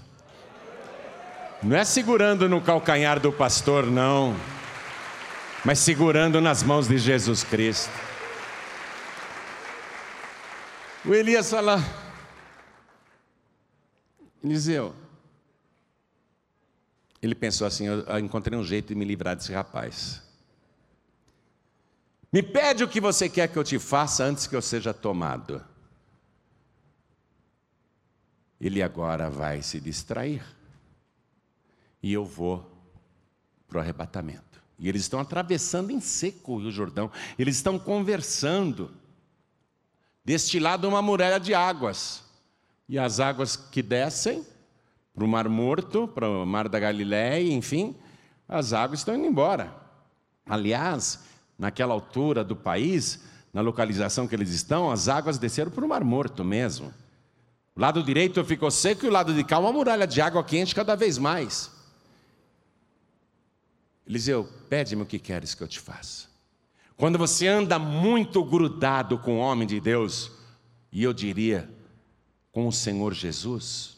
Não 1.62 1.75
é 1.75 1.84
segurando 1.84 2.47
no 2.47 2.62
calcanhar 2.62 3.19
do 3.19 3.34
pastor, 3.34 3.86
não, 3.86 4.34
mas 5.65 5.80
segurando 5.80 6.39
nas 6.39 6.63
mãos 6.63 6.88
de 6.88 6.97
Jesus 6.97 7.43
Cristo. 7.43 7.91
O 11.04 11.13
Elias 11.13 11.49
fala, 11.49 11.84
Eliseu, 14.41 14.95
ele 17.21 17.36
pensou 17.36 17.67
assim: 17.67 17.86
eu 17.86 18.19
encontrei 18.19 18.57
um 18.57 18.63
jeito 18.63 18.89
de 18.89 18.95
me 18.95 19.05
livrar 19.05 19.36
desse 19.36 19.53
rapaz. 19.53 20.21
Me 22.31 22.41
pede 22.41 22.84
o 22.84 22.88
que 22.88 23.01
você 23.01 23.27
quer 23.29 23.47
que 23.47 23.57
eu 23.57 23.63
te 23.63 23.77
faça 23.77 24.23
antes 24.23 24.47
que 24.47 24.55
eu 24.55 24.62
seja 24.62 24.93
tomado 24.93 25.62
ele 28.62 28.84
agora 28.84 29.27
vai 29.29 29.63
se 29.63 29.79
distrair. 29.79 30.43
e 32.03 32.13
eu 32.13 32.25
vou 32.25 32.67
para 33.67 33.77
o 33.77 33.81
arrebatamento. 33.81 34.60
E 34.79 34.89
eles 34.89 35.03
estão 35.03 35.19
atravessando 35.19 35.91
em 35.91 35.99
seco 35.99 36.53
o 36.53 36.60
Rio 36.60 36.71
Jordão, 36.71 37.12
eles 37.38 37.57
estão 37.57 37.77
conversando. 37.77 38.91
Deste 40.25 40.60
lado, 40.60 40.88
uma 40.88 41.01
muralha 41.01 41.39
de 41.39 41.53
águas, 41.53 42.23
e 42.89 42.97
as 42.97 43.19
águas 43.19 43.55
que 43.55 43.84
descem 43.84 44.45
para 45.13 45.26
o 45.26 45.28
Mar 45.28 45.47
Morto, 45.50 46.08
para 46.08 46.30
o 46.30 46.45
Mar 46.45 46.69
da 46.69 46.80
Galiléia, 46.80 47.52
enfim, 47.52 47.95
as 48.47 48.74
águas 48.74 49.00
estão 49.00 49.15
indo 49.15 49.26
embora. 49.26 49.76
Aliás, 50.45 51.24
naquela 51.58 51.93
altura 51.93 52.43
do 52.43 52.56
país, 52.56 53.24
na 53.54 53.62
localização 53.62 54.28
que 54.28 54.36
eles 54.36 54.50
estão, 54.50 54.89
as 54.89 55.08
águas 55.08 55.38
desceram 55.38 55.71
para 55.71 55.86
o 55.86 55.88
Mar 55.88 56.04
Morto 56.04 56.43
mesmo. 56.43 56.93
O 57.76 57.80
lado 57.80 58.04
direito 58.04 58.43
ficou 58.43 58.69
seco 58.69 59.06
e 59.06 59.10
o 59.10 59.12
lado 59.12 59.34
de 59.34 59.43
cá 59.43 59.60
uma 59.60 59.71
muralha 59.71 60.06
de 60.06 60.21
água 60.21 60.43
quente 60.43 60.76
cada 60.76 60.95
vez 60.95 61.17
mais. 61.17 61.71
Eliseu, 64.06 64.50
pede-me 64.67 65.04
o 65.04 65.06
que 65.06 65.19
queres 65.19 65.54
que 65.54 65.63
eu 65.63 65.67
te 65.67 65.80
faça. 65.80 66.28
Quando 66.97 67.17
você 67.17 67.47
anda 67.47 67.80
muito 67.80 68.43
grudado 68.43 69.17
com 69.17 69.38
o 69.38 69.39
homem 69.39 69.67
de 69.67 69.80
Deus, 69.80 70.32
e 70.91 71.02
eu 71.02 71.13
diria, 71.13 71.69
com 72.52 72.67
o 72.67 72.71
Senhor 72.71 73.13
Jesus, 73.13 73.97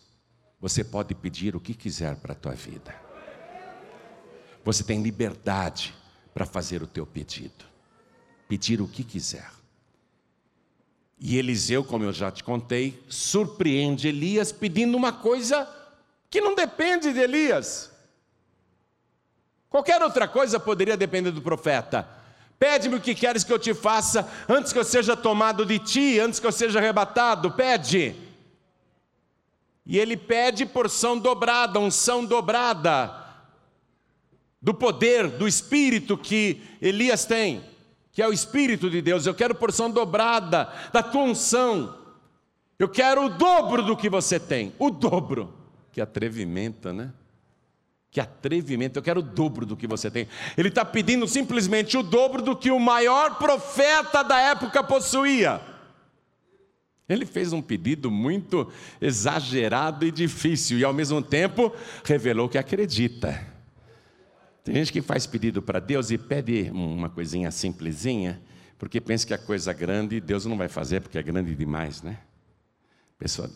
você 0.64 0.82
pode 0.82 1.14
pedir 1.14 1.58
o 1.58 1.60
que 1.60 1.74
quiser 1.74 2.16
para 2.16 2.32
a 2.32 2.36
tua 2.36 2.54
vida. 2.54 2.96
Você 4.64 4.82
tem 4.82 5.04
liberdade 5.04 5.94
para 6.34 6.46
fazer 6.46 6.82
o 6.82 6.88
teu 6.88 7.06
pedido. 7.06 7.66
Pedir 8.48 8.80
o 8.80 8.88
que 8.88 9.04
quiser. 9.04 9.52
E 11.20 11.38
Eliseu, 11.38 11.84
como 11.84 12.06
eu 12.06 12.14
já 12.14 12.32
te 12.32 12.46
contei, 12.46 13.04
surpreende 13.10 14.08
Elias 14.08 14.54
pedindo 14.54 14.96
uma 14.96 15.12
coisa 15.12 15.68
que 16.30 16.40
não 16.40 16.56
depende 16.56 17.12
de 17.12 17.20
Elias. 17.20 17.92
Qualquer 19.70 20.02
outra 20.02 20.30
coisa 20.30 20.62
poderia 20.62 20.96
depender 20.96 21.32
do 21.32 21.42
profeta. 21.42 22.08
Pede-me 22.58 22.96
o 22.96 23.02
que 23.02 23.14
queres 23.14 23.44
que 23.44 23.52
eu 23.52 23.60
te 23.60 23.74
faça 23.74 24.32
antes 24.48 24.72
que 24.72 24.80
eu 24.80 24.86
seja 24.86 25.18
tomado 25.18 25.66
de 25.66 25.78
ti, 25.78 26.22
antes 26.22 26.40
que 26.40 26.48
eu 26.48 26.54
seja 26.54 26.80
arrebatado. 26.80 27.52
Pede. 27.52 28.23
E 29.86 29.98
ele 29.98 30.16
pede 30.16 30.66
porção 30.66 31.18
dobrada, 31.18 31.80
unção 31.80 32.26
dobrada 32.26 33.24
do 34.62 34.74
poder, 34.74 35.28
do 35.28 35.46
espírito 35.46 36.18
que 36.18 36.62
Elias 36.82 37.26
tem, 37.26 37.62
que 38.14 38.22
é 38.22 38.28
o 38.28 38.32
espírito 38.32 38.90
de 38.90 39.02
Deus. 39.02 39.26
Eu 39.26 39.36
quero 39.36 39.54
porção 39.54 39.92
dobrada 39.92 40.72
da 40.94 41.04
tua 41.04 41.24
unção. 41.24 41.98
Eu 42.80 42.88
quero 42.88 43.26
o 43.26 43.30
dobro 43.30 43.84
do 43.84 43.98
que 43.98 44.10
você 44.10 44.40
tem, 44.40 44.74
o 44.80 44.90
dobro. 44.90 45.54
Que 45.92 46.00
atrevimento, 46.00 46.94
né? 46.94 47.12
Que 48.10 48.22
atrevimento, 48.22 49.00
eu 49.00 49.04
quero 49.04 49.20
o 49.20 49.24
dobro 49.24 49.66
do 49.66 49.76
que 49.76 49.88
você 49.88 50.10
tem. 50.10 50.28
Ele 50.56 50.70
está 50.70 50.86
pedindo 50.86 51.28
simplesmente 51.28 51.98
o 51.98 52.04
dobro 52.04 52.42
do 52.42 52.56
que 52.56 52.72
o 52.72 52.80
maior 52.80 53.38
profeta 53.38 54.24
da 54.24 54.40
época 54.40 54.84
possuía. 54.84 55.73
Ele 57.08 57.26
fez 57.26 57.52
um 57.52 57.62
pedido 57.62 58.10
muito 58.10 58.72
exagerado 59.02 60.06
e 60.06 60.12
difícil, 60.12 60.80
e 60.80 60.86
ao 60.86 60.94
mesmo 60.94 61.22
tempo 61.22 61.74
revelou 62.04 62.48
que 62.48 62.58
acredita. 62.58 63.46
Tem 64.64 64.76
gente 64.76 64.94
que 64.94 65.02
faz 65.02 65.28
pedido 65.28 65.62
para 65.62 65.80
Deus 65.80 66.12
e 66.12 66.18
pede 66.18 66.72
uma 66.72 67.10
coisinha 67.10 67.52
simplesinha, 67.52 68.42
porque 68.78 69.02
pensa 69.02 69.28
que 69.28 69.34
a 69.34 69.38
coisa 69.38 69.74
grande 69.74 70.22
Deus 70.22 70.46
não 70.46 70.58
vai 70.58 70.70
fazer 70.70 71.02
porque 71.02 71.18
é 71.18 71.24
grande 71.24 71.54
demais, 71.54 72.02
né? 72.02 72.20
A 73.18 73.20
pessoa 73.20 73.52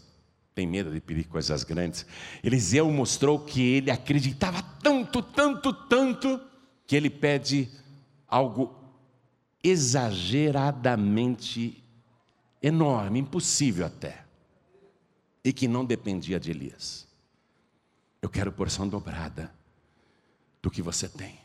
tem 0.53 0.67
medo 0.67 0.91
de 0.91 0.99
pedir 0.99 1.23
coisas 1.25 1.63
grandes. 1.63 2.05
Eliseu 2.43 2.91
mostrou 2.91 3.39
que 3.39 3.61
ele 3.61 3.91
acreditava 3.91 4.61
tanto, 4.81 5.21
tanto, 5.21 5.71
tanto, 5.71 6.41
que 6.85 6.95
ele 6.95 7.09
pede 7.09 7.69
algo 8.27 8.75
exageradamente 9.63 11.81
enorme, 12.61 13.19
impossível 13.19 13.85
até, 13.85 14.25
e 15.43 15.53
que 15.53 15.67
não 15.67 15.85
dependia 15.85 16.39
de 16.39 16.51
Elias. 16.51 17.07
Eu 18.21 18.29
quero 18.29 18.51
porção 18.51 18.87
dobrada 18.87 19.53
do 20.61 20.69
que 20.69 20.81
você 20.81 21.07
tem. 21.07 21.39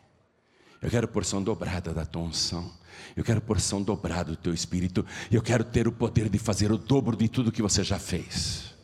Eu 0.80 0.90
quero 0.90 1.06
porção 1.06 1.42
dobrada 1.42 1.94
da 1.94 2.04
tua 2.04 2.22
unção. 2.22 2.72
Eu 3.14 3.22
quero 3.22 3.40
porção 3.40 3.80
dobrada 3.82 4.32
do 4.32 4.36
teu 4.36 4.52
espírito. 4.52 5.06
Eu 5.30 5.40
quero 5.40 5.62
ter 5.62 5.86
o 5.86 5.92
poder 5.92 6.28
de 6.28 6.38
fazer 6.38 6.72
o 6.72 6.78
dobro 6.78 7.16
de 7.16 7.28
tudo 7.28 7.52
que 7.52 7.62
você 7.62 7.84
já 7.84 7.98
fez. 7.98 8.74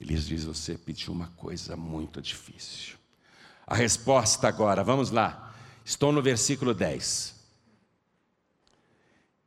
Elias 0.00 0.26
diz: 0.26 0.44
Você 0.44 0.76
pediu 0.76 1.12
uma 1.12 1.28
coisa 1.28 1.76
muito 1.76 2.20
difícil. 2.20 2.96
A 3.66 3.76
resposta 3.76 4.48
agora, 4.48 4.82
vamos 4.82 5.10
lá. 5.10 5.54
Estou 5.84 6.10
no 6.10 6.20
versículo 6.20 6.74
10. 6.74 7.34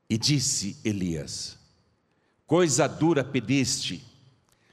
E 0.09 0.17
disse 0.17 0.77
Elias: 0.83 1.57
Coisa 2.45 2.87
dura 2.87 3.23
pediste. 3.23 4.03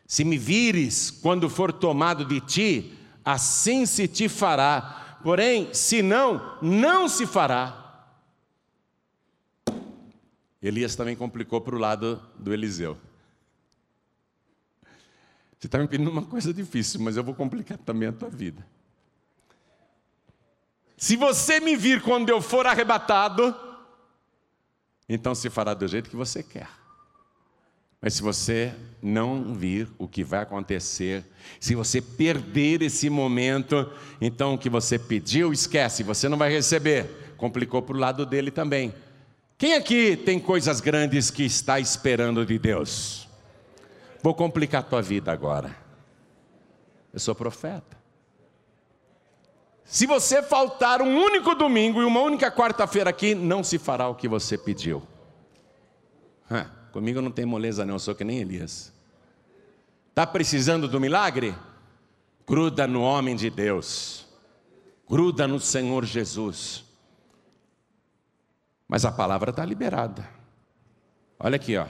Se 0.06 0.24
me 0.24 0.38
vires 0.38 1.10
quando 1.10 1.48
for 1.48 1.72
tomado 1.72 2.24
de 2.24 2.40
ti, 2.40 2.98
assim 3.24 3.86
se 3.86 4.06
te 4.06 4.28
fará. 4.28 5.18
Porém, 5.22 5.72
se 5.72 6.02
não, 6.02 6.58
não 6.60 7.08
se 7.08 7.26
fará. 7.26 7.80
Elias 10.62 10.94
também 10.94 11.16
complicou 11.16 11.60
para 11.60 11.74
o 11.74 11.78
lado 11.78 12.22
do 12.38 12.52
Eliseu. 12.52 12.96
Você 15.58 15.66
está 15.66 15.78
me 15.78 15.88
pedindo 15.88 16.10
uma 16.10 16.22
coisa 16.22 16.52
difícil, 16.52 17.00
mas 17.00 17.16
eu 17.16 17.24
vou 17.24 17.34
complicar 17.34 17.78
também 17.78 18.08
a 18.08 18.12
tua 18.12 18.28
vida. 18.28 18.66
Se 20.96 21.16
você 21.16 21.58
me 21.58 21.74
vir 21.74 22.02
quando 22.02 22.28
eu 22.28 22.40
for 22.40 22.66
arrebatado, 22.66 23.54
então 25.08 25.34
se 25.34 25.50
fará 25.50 25.74
do 25.74 25.86
jeito 25.86 26.10
que 26.10 26.16
você 26.16 26.42
quer. 26.42 26.68
Mas 28.00 28.14
se 28.14 28.22
você 28.22 28.74
não 29.02 29.54
vir 29.54 29.88
o 29.96 30.06
que 30.06 30.22
vai 30.22 30.40
acontecer, 30.40 31.24
se 31.58 31.74
você 31.74 32.02
perder 32.02 32.82
esse 32.82 33.08
momento, 33.08 33.90
então 34.20 34.54
o 34.54 34.58
que 34.58 34.68
você 34.68 34.98
pediu, 34.98 35.54
esquece, 35.54 36.02
você 36.02 36.28
não 36.28 36.36
vai 36.36 36.50
receber. 36.50 37.34
Complicou 37.38 37.80
para 37.80 37.96
o 37.96 37.98
lado 37.98 38.26
dele 38.26 38.50
também. 38.50 38.94
Quem 39.56 39.74
aqui 39.74 40.16
tem 40.16 40.38
coisas 40.38 40.82
grandes 40.82 41.30
que 41.30 41.44
está 41.44 41.80
esperando 41.80 42.44
de 42.44 42.58
Deus? 42.58 43.26
Vou 44.22 44.34
complicar 44.34 44.82
a 44.82 44.84
tua 44.84 45.00
vida 45.00 45.32
agora. 45.32 45.74
Eu 47.10 47.18
sou 47.18 47.34
profeta. 47.34 48.03
Se 49.84 50.06
você 50.06 50.42
faltar 50.42 51.02
um 51.02 51.16
único 51.16 51.54
domingo 51.54 52.00
e 52.00 52.04
uma 52.04 52.20
única 52.20 52.50
quarta-feira 52.50 53.10
aqui, 53.10 53.34
não 53.34 53.62
se 53.62 53.78
fará 53.78 54.08
o 54.08 54.14
que 54.14 54.26
você 54.26 54.56
pediu. 54.56 55.02
Comigo 56.94 57.20
não 57.20 57.30
tem 57.30 57.44
moleza, 57.44 57.84
não, 57.84 57.98
sou 57.98 58.14
que 58.14 58.22
nem 58.22 58.38
Elias. 58.38 58.92
Está 60.10 60.24
precisando 60.24 60.86
do 60.86 61.00
milagre? 61.00 61.52
Gruda 62.46 62.86
no 62.86 63.02
homem 63.02 63.34
de 63.34 63.50
Deus, 63.50 64.26
gruda 65.08 65.48
no 65.48 65.58
Senhor 65.58 66.04
Jesus. 66.04 66.84
Mas 68.86 69.04
a 69.04 69.10
palavra 69.10 69.50
está 69.50 69.64
liberada. 69.64 70.28
Olha 71.38 71.56
aqui, 71.56 71.76
ó. 71.76 71.86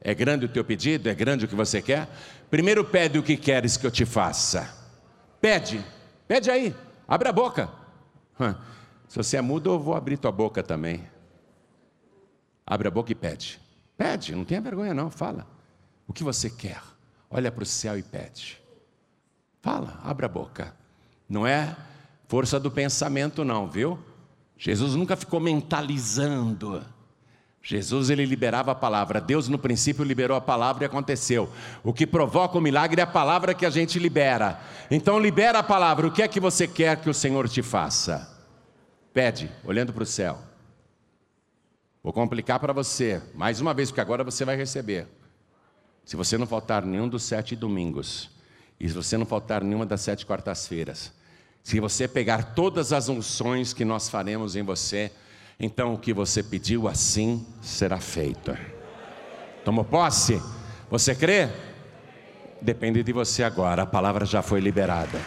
É 0.00 0.14
grande 0.14 0.46
o 0.46 0.48
teu 0.48 0.64
pedido? 0.64 1.10
É 1.10 1.14
grande 1.14 1.44
o 1.44 1.48
que 1.48 1.54
você 1.54 1.82
quer? 1.82 2.08
Primeiro 2.48 2.82
pede 2.82 3.18
o 3.18 3.22
que 3.22 3.36
queres 3.36 3.76
que 3.76 3.86
eu 3.86 3.90
te 3.90 4.06
faça. 4.06 4.74
Pede, 5.42 5.84
pede 6.30 6.48
aí, 6.48 6.72
abre 7.08 7.28
a 7.28 7.32
boca. 7.32 7.68
Se 9.08 9.16
você 9.16 9.36
é 9.36 9.40
mudo, 9.40 9.70
eu 9.70 9.80
vou 9.80 9.96
abrir 9.96 10.16
tua 10.16 10.30
boca 10.30 10.62
também. 10.62 11.04
Abre 12.64 12.86
a 12.86 12.90
boca 12.90 13.10
e 13.10 13.16
pede. 13.16 13.60
Pede, 13.96 14.32
não 14.36 14.44
tenha 14.44 14.60
vergonha 14.60 14.94
não, 14.94 15.10
fala. 15.10 15.44
O 16.06 16.12
que 16.12 16.22
você 16.22 16.48
quer? 16.48 16.80
Olha 17.28 17.50
para 17.50 17.64
o 17.64 17.66
céu 17.66 17.98
e 17.98 18.02
pede. 18.04 18.62
Fala, 19.60 19.98
abre 20.04 20.24
a 20.24 20.28
boca. 20.28 20.72
Não 21.28 21.44
é 21.44 21.76
força 22.28 22.60
do 22.60 22.70
pensamento 22.70 23.44
não, 23.44 23.66
viu? 23.66 23.98
Jesus 24.56 24.94
nunca 24.94 25.16
ficou 25.16 25.40
mentalizando. 25.40 26.84
Jesus 27.62 28.08
ele 28.08 28.24
liberava 28.24 28.72
a 28.72 28.74
palavra. 28.74 29.20
Deus 29.20 29.48
no 29.48 29.58
princípio 29.58 30.04
liberou 30.04 30.36
a 30.36 30.40
palavra 30.40 30.84
e 30.84 30.86
aconteceu. 30.86 31.50
O 31.82 31.92
que 31.92 32.06
provoca 32.06 32.56
o 32.56 32.60
milagre 32.60 33.00
é 33.00 33.04
a 33.04 33.06
palavra 33.06 33.54
que 33.54 33.66
a 33.66 33.70
gente 33.70 33.98
libera. 33.98 34.60
Então 34.90 35.18
libera 35.18 35.58
a 35.58 35.62
palavra. 35.62 36.06
O 36.06 36.12
que 36.12 36.22
é 36.22 36.28
que 36.28 36.40
você 36.40 36.66
quer 36.66 36.96
que 36.96 37.10
o 37.10 37.14
Senhor 37.14 37.48
te 37.48 37.62
faça? 37.62 38.38
Pede, 39.12 39.50
olhando 39.64 39.92
para 39.92 40.02
o 40.02 40.06
céu. 40.06 40.38
Vou 42.02 42.12
complicar 42.14 42.58
para 42.58 42.72
você, 42.72 43.20
mais 43.34 43.60
uma 43.60 43.74
vez, 43.74 43.90
porque 43.90 44.00
agora 44.00 44.24
você 44.24 44.42
vai 44.44 44.56
receber. 44.56 45.06
Se 46.02 46.16
você 46.16 46.38
não 46.38 46.46
faltar 46.46 46.84
nenhum 46.84 47.08
dos 47.08 47.22
sete 47.24 47.54
domingos, 47.54 48.30
e 48.78 48.88
se 48.88 48.94
você 48.94 49.18
não 49.18 49.26
faltar 49.26 49.62
nenhuma 49.62 49.84
das 49.84 50.00
sete 50.00 50.24
quartas-feiras, 50.24 51.12
se 51.62 51.78
você 51.78 52.08
pegar 52.08 52.54
todas 52.54 52.90
as 52.90 53.10
unções 53.10 53.74
que 53.74 53.84
nós 53.84 54.08
faremos 54.08 54.56
em 54.56 54.62
você, 54.62 55.12
então 55.60 55.92
o 55.92 55.98
que 55.98 56.14
você 56.14 56.42
pediu 56.42 56.88
assim 56.88 57.46
será 57.60 58.00
feito. 58.00 58.56
Tomou 59.62 59.84
posse? 59.84 60.42
Você 60.90 61.14
crê? 61.14 61.50
Depende 62.62 63.02
de 63.02 63.12
você 63.12 63.42
agora, 63.42 63.82
a 63.82 63.86
palavra 63.86 64.24
já 64.24 64.40
foi 64.40 64.58
liberada. 64.58 65.20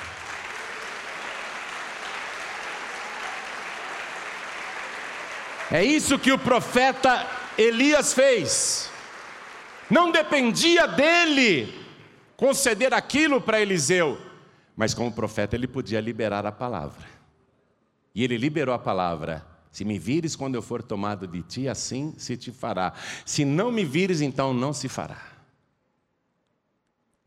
É 5.71 5.83
isso 5.83 6.19
que 6.19 6.31
o 6.31 6.37
profeta 6.37 7.27
Elias 7.57 8.13
fez. 8.13 8.89
Não 9.89 10.11
dependia 10.11 10.87
dele 10.87 11.73
conceder 12.35 12.93
aquilo 12.93 13.39
para 13.39 13.61
Eliseu, 13.61 14.19
mas 14.75 14.93
como 14.93 15.11
profeta 15.11 15.55
ele 15.55 15.67
podia 15.67 16.01
liberar 16.01 16.45
a 16.45 16.51
palavra. 16.51 17.05
E 18.15 18.23
ele 18.23 18.37
liberou 18.37 18.73
a 18.73 18.79
palavra. 18.79 19.52
Se 19.73 19.83
me 19.83 19.97
vires 19.97 20.35
quando 20.35 20.53
eu 20.53 20.61
for 20.61 20.83
tomado 20.83 21.27
de 21.27 21.41
ti, 21.41 21.67
assim 21.67 22.13
se 22.15 22.37
te 22.37 22.51
fará. 22.51 22.93
Se 23.25 23.43
não 23.43 23.71
me 23.71 23.83
vires, 23.83 24.21
então 24.21 24.53
não 24.53 24.71
se 24.71 24.87
fará. 24.87 25.19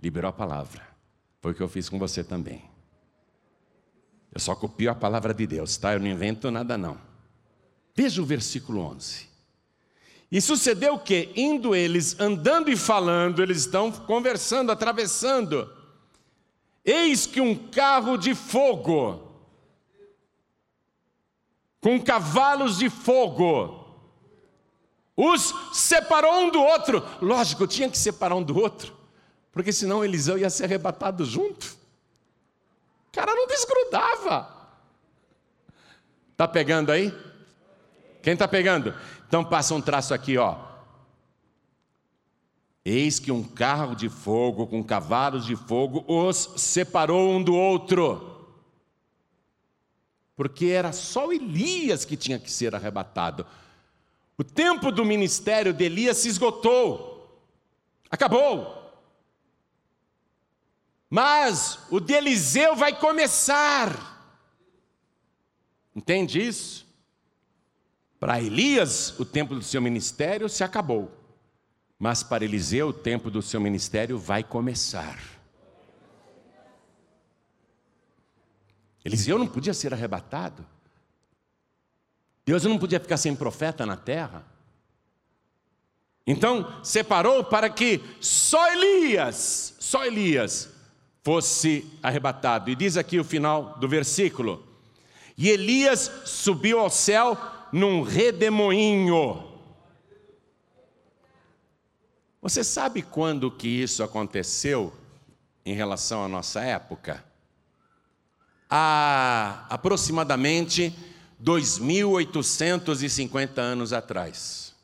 Liberou 0.01 0.29
a 0.29 0.33
palavra. 0.33 0.81
Foi 1.43 1.51
o 1.51 1.55
que 1.57 1.61
eu 1.61 1.69
fiz 1.69 1.89
com 1.89 1.99
você 1.99 2.23
também. 2.23 2.63
Eu 4.33 4.39
só 4.39 4.55
copio 4.55 4.89
a 4.93 4.95
palavra 4.95 5.35
de 5.35 5.45
Deus, 5.45 5.77
tá? 5.77 5.95
Eu 5.95 5.99
não 5.99 6.07
invento 6.07 6.49
nada 6.49 6.79
não. 6.79 6.97
Veja 7.97 8.23
o 8.23 8.25
versículo 8.25 8.81
11. 8.81 9.27
E 10.31 10.41
sucedeu 10.41 11.01
que, 11.01 11.33
indo 11.35 11.75
eles, 11.75 12.15
andando 12.21 12.71
e 12.71 12.77
falando, 12.77 13.43
eles 13.43 13.59
estão 13.59 13.91
conversando, 13.91 14.71
atravessando, 14.71 15.69
eis 16.85 17.27
que 17.27 17.41
um 17.41 17.57
carro 17.57 18.17
de 18.17 18.37
fogo, 18.37 19.26
com 21.87 22.03
cavalos 22.03 22.79
de 22.79 22.91
fogo, 22.91 23.87
os 25.17 25.55
separou 25.73 26.41
um 26.41 26.51
do 26.51 26.61
outro. 26.61 27.01
Lógico, 27.23 27.65
tinha 27.65 27.89
que 27.89 27.97
separar 27.97 28.35
um 28.35 28.43
do 28.43 28.59
outro, 28.59 28.93
porque 29.53 29.73
senão 29.73 30.05
Eliseu 30.05 30.37
ia 30.37 30.51
ser 30.51 30.65
arrebatado 30.65 31.25
junto. 31.25 31.77
O 33.07 33.13
cara 33.13 33.33
não 33.33 33.47
desgrudava. 33.47 34.51
Tá 36.37 36.49
pegando 36.49 36.91
aí? 36.91 37.15
Quem 38.21 38.33
está 38.33 38.49
pegando? 38.49 38.93
Então 39.29 39.45
passa 39.45 39.73
um 39.73 39.81
traço 39.81 40.13
aqui, 40.13 40.37
ó. 40.37 40.57
Eis 42.85 43.21
que 43.21 43.31
um 43.31 43.45
carro 43.45 43.95
de 43.95 44.09
fogo 44.09 44.67
com 44.67 44.83
cavalos 44.83 45.47
de 45.47 45.55
fogo 45.55 46.05
os 46.09 46.51
separou 46.57 47.31
um 47.31 47.41
do 47.41 47.55
outro. 47.55 48.36
Porque 50.37 50.67
era 50.67 50.93
só 50.93 51.33
Elias 51.33 52.05
que 52.05 52.17
tinha 52.17 52.39
que 52.39 52.51
ser 52.51 52.75
arrebatado. 52.75 53.47
O 54.39 54.45
tempo 54.45 54.93
do 54.93 55.05
ministério 55.05 55.73
de 55.73 55.85
Elias 55.85 56.19
se 56.19 56.29
esgotou. 56.29 57.41
Acabou. 58.11 58.77
Mas 61.09 61.79
o 61.91 61.99
de 61.99 62.13
Eliseu 62.13 62.77
vai 62.77 62.99
começar. 62.99 64.15
Entende 65.95 66.47
isso? 66.47 66.87
Para 68.21 68.41
Elias, 68.41 69.19
o 69.19 69.25
tempo 69.25 69.55
do 69.55 69.63
seu 69.63 69.81
ministério 69.81 70.49
se 70.49 70.65
acabou, 70.65 71.11
mas 71.99 72.23
para 72.23 72.45
Eliseu, 72.45 72.89
o 72.89 72.93
tempo 72.93 73.31
do 73.31 73.41
seu 73.41 73.61
ministério 73.61 74.19
vai 74.19 74.43
começar. 74.43 75.36
Eliseu 79.07 79.39
não 79.39 79.47
podia 79.47 79.73
ser 79.73 79.95
arrebatado. 79.95 80.67
Deus 82.45 82.65
não 82.65 82.77
podia 82.77 82.99
ficar 82.99 83.17
sem 83.17 83.37
profeta 83.37 83.87
na 83.87 83.97
terra. 83.97 84.45
Então, 86.27 86.83
separou 86.83 87.45
para 87.45 87.71
que 87.71 88.01
só 88.21 88.73
Elias, 88.73 89.77
só 89.79 90.05
Elias, 90.05 90.71
fosse 91.23 91.89
arrebatado. 92.03 92.69
E 92.69 92.75
diz 92.75 92.97
aqui 92.97 93.21
o 93.21 93.25
final 93.25 93.79
do 93.79 93.89
versículo: 93.89 94.67
E 95.39 95.51
Elias 95.51 96.11
subiu 96.25 96.81
ao 96.81 96.91
céu 96.91 97.39
num 97.73 98.03
redemoinho. 98.03 99.53
Você 102.43 102.65
sabe 102.65 103.03
quando 103.03 103.53
que 103.53 103.69
isso 103.69 104.03
aconteceu 104.03 104.93
em 105.65 105.75
relação 105.75 106.25
à 106.25 106.29
nossa 106.29 106.61
época? 106.61 107.25
Há 108.69 109.65
aproximadamente 109.71 110.93
2.850 111.43 113.59
anos 113.59 113.93
atrás. 113.93 114.75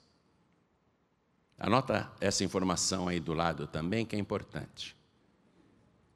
Anota 1.58 2.10
essa 2.20 2.44
informação 2.44 3.08
aí 3.08 3.18
do 3.20 3.32
lado 3.32 3.66
também, 3.66 4.04
que 4.04 4.14
é 4.16 4.18
importante. 4.18 4.94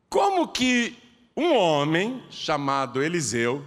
Como 0.08 0.48
que 0.48 0.98
um 1.36 1.54
homem 1.54 2.22
chamado 2.30 3.02
Eliseu 3.02 3.64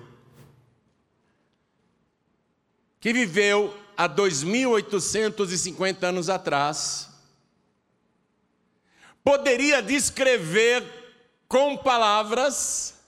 que 3.00 3.14
viveu 3.14 3.76
há 3.96 4.10
2.850 4.10 6.04
anos 6.04 6.30
atrás, 6.30 7.10
poderia 9.24 9.82
descrever 9.82 10.84
com 11.48 11.78
palavras 11.78 12.99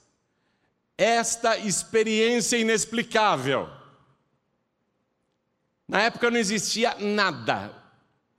esta 1.02 1.58
experiência 1.58 2.56
inexplicável. 2.56 3.68
Na 5.88 6.02
época 6.02 6.30
não 6.30 6.38
existia 6.38 6.94
nada. 6.98 7.72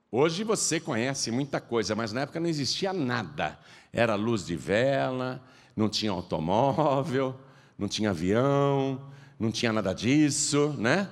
Hoje 0.10 0.44
você 0.44 0.80
conhece 0.80 1.30
muita 1.30 1.60
coisa, 1.60 1.94
mas 1.94 2.14
na 2.14 2.22
época 2.22 2.40
não 2.40 2.48
existia 2.48 2.94
nada. 2.94 3.60
Era 3.92 4.16
luz 4.16 4.46
de 4.46 4.56
vela, 4.56 5.44
não 5.76 5.90
tinha 5.90 6.12
automóvel, 6.12 7.38
não 7.78 7.88
tinha 7.88 8.12
avião, 8.12 9.12
não 9.38 9.52
tinha 9.52 9.74
nada 9.74 9.94
disso, 9.94 10.74
né? 10.78 11.10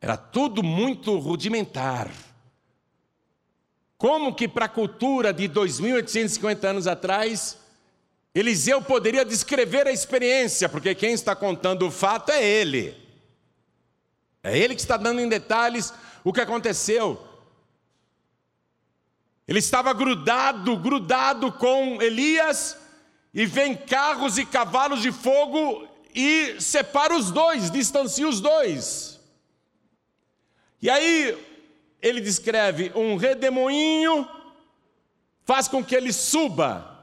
Era 0.00 0.16
tudo 0.16 0.62
muito 0.62 1.18
rudimentar. 1.18 2.10
Como 3.96 4.32
que 4.34 4.46
para 4.46 4.66
a 4.66 4.68
cultura 4.68 5.32
de 5.32 5.48
2.850 5.48 6.64
anos 6.64 6.86
atrás, 6.86 7.58
Eliseu 8.38 8.80
poderia 8.80 9.24
descrever 9.24 9.88
a 9.88 9.92
experiência, 9.92 10.68
porque 10.68 10.94
quem 10.94 11.12
está 11.12 11.34
contando 11.34 11.88
o 11.88 11.90
fato 11.90 12.30
é 12.30 12.40
ele. 12.40 12.96
É 14.44 14.56
ele 14.56 14.76
que 14.76 14.80
está 14.80 14.96
dando 14.96 15.20
em 15.20 15.28
detalhes 15.28 15.92
o 16.22 16.32
que 16.32 16.40
aconteceu. 16.40 17.20
Ele 19.48 19.58
estava 19.58 19.92
grudado, 19.92 20.76
grudado 20.76 21.50
com 21.50 22.00
Elias, 22.00 22.78
e 23.34 23.44
vem 23.44 23.74
carros 23.74 24.38
e 24.38 24.46
cavalos 24.46 25.02
de 25.02 25.10
fogo 25.10 25.88
e 26.14 26.60
separa 26.60 27.16
os 27.16 27.32
dois, 27.32 27.72
distancia 27.72 28.28
os 28.28 28.40
dois. 28.40 29.18
E 30.80 30.88
aí 30.88 31.36
ele 32.00 32.20
descreve 32.20 32.92
um 32.94 33.16
redemoinho, 33.16 34.28
faz 35.44 35.66
com 35.66 35.84
que 35.84 35.96
ele 35.96 36.12
suba. 36.12 36.97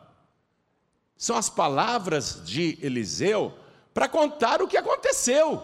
São 1.17 1.37
as 1.37 1.49
palavras 1.49 2.41
de 2.43 2.77
Eliseu 2.81 3.53
para 3.93 4.07
contar 4.09 4.61
o 4.61 4.67
que 4.67 4.77
aconteceu. 4.77 5.63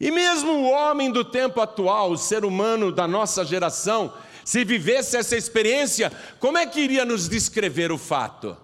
E 0.00 0.10
mesmo 0.10 0.52
o 0.52 0.70
homem 0.70 1.12
do 1.12 1.24
tempo 1.24 1.60
atual, 1.60 2.10
o 2.10 2.18
ser 2.18 2.44
humano 2.44 2.90
da 2.90 3.06
nossa 3.06 3.44
geração, 3.44 4.12
se 4.44 4.64
vivesse 4.64 5.16
essa 5.16 5.36
experiência, 5.36 6.10
como 6.40 6.58
é 6.58 6.66
que 6.66 6.80
iria 6.80 7.04
nos 7.04 7.28
descrever 7.28 7.92
o 7.92 7.98
fato? 7.98 8.56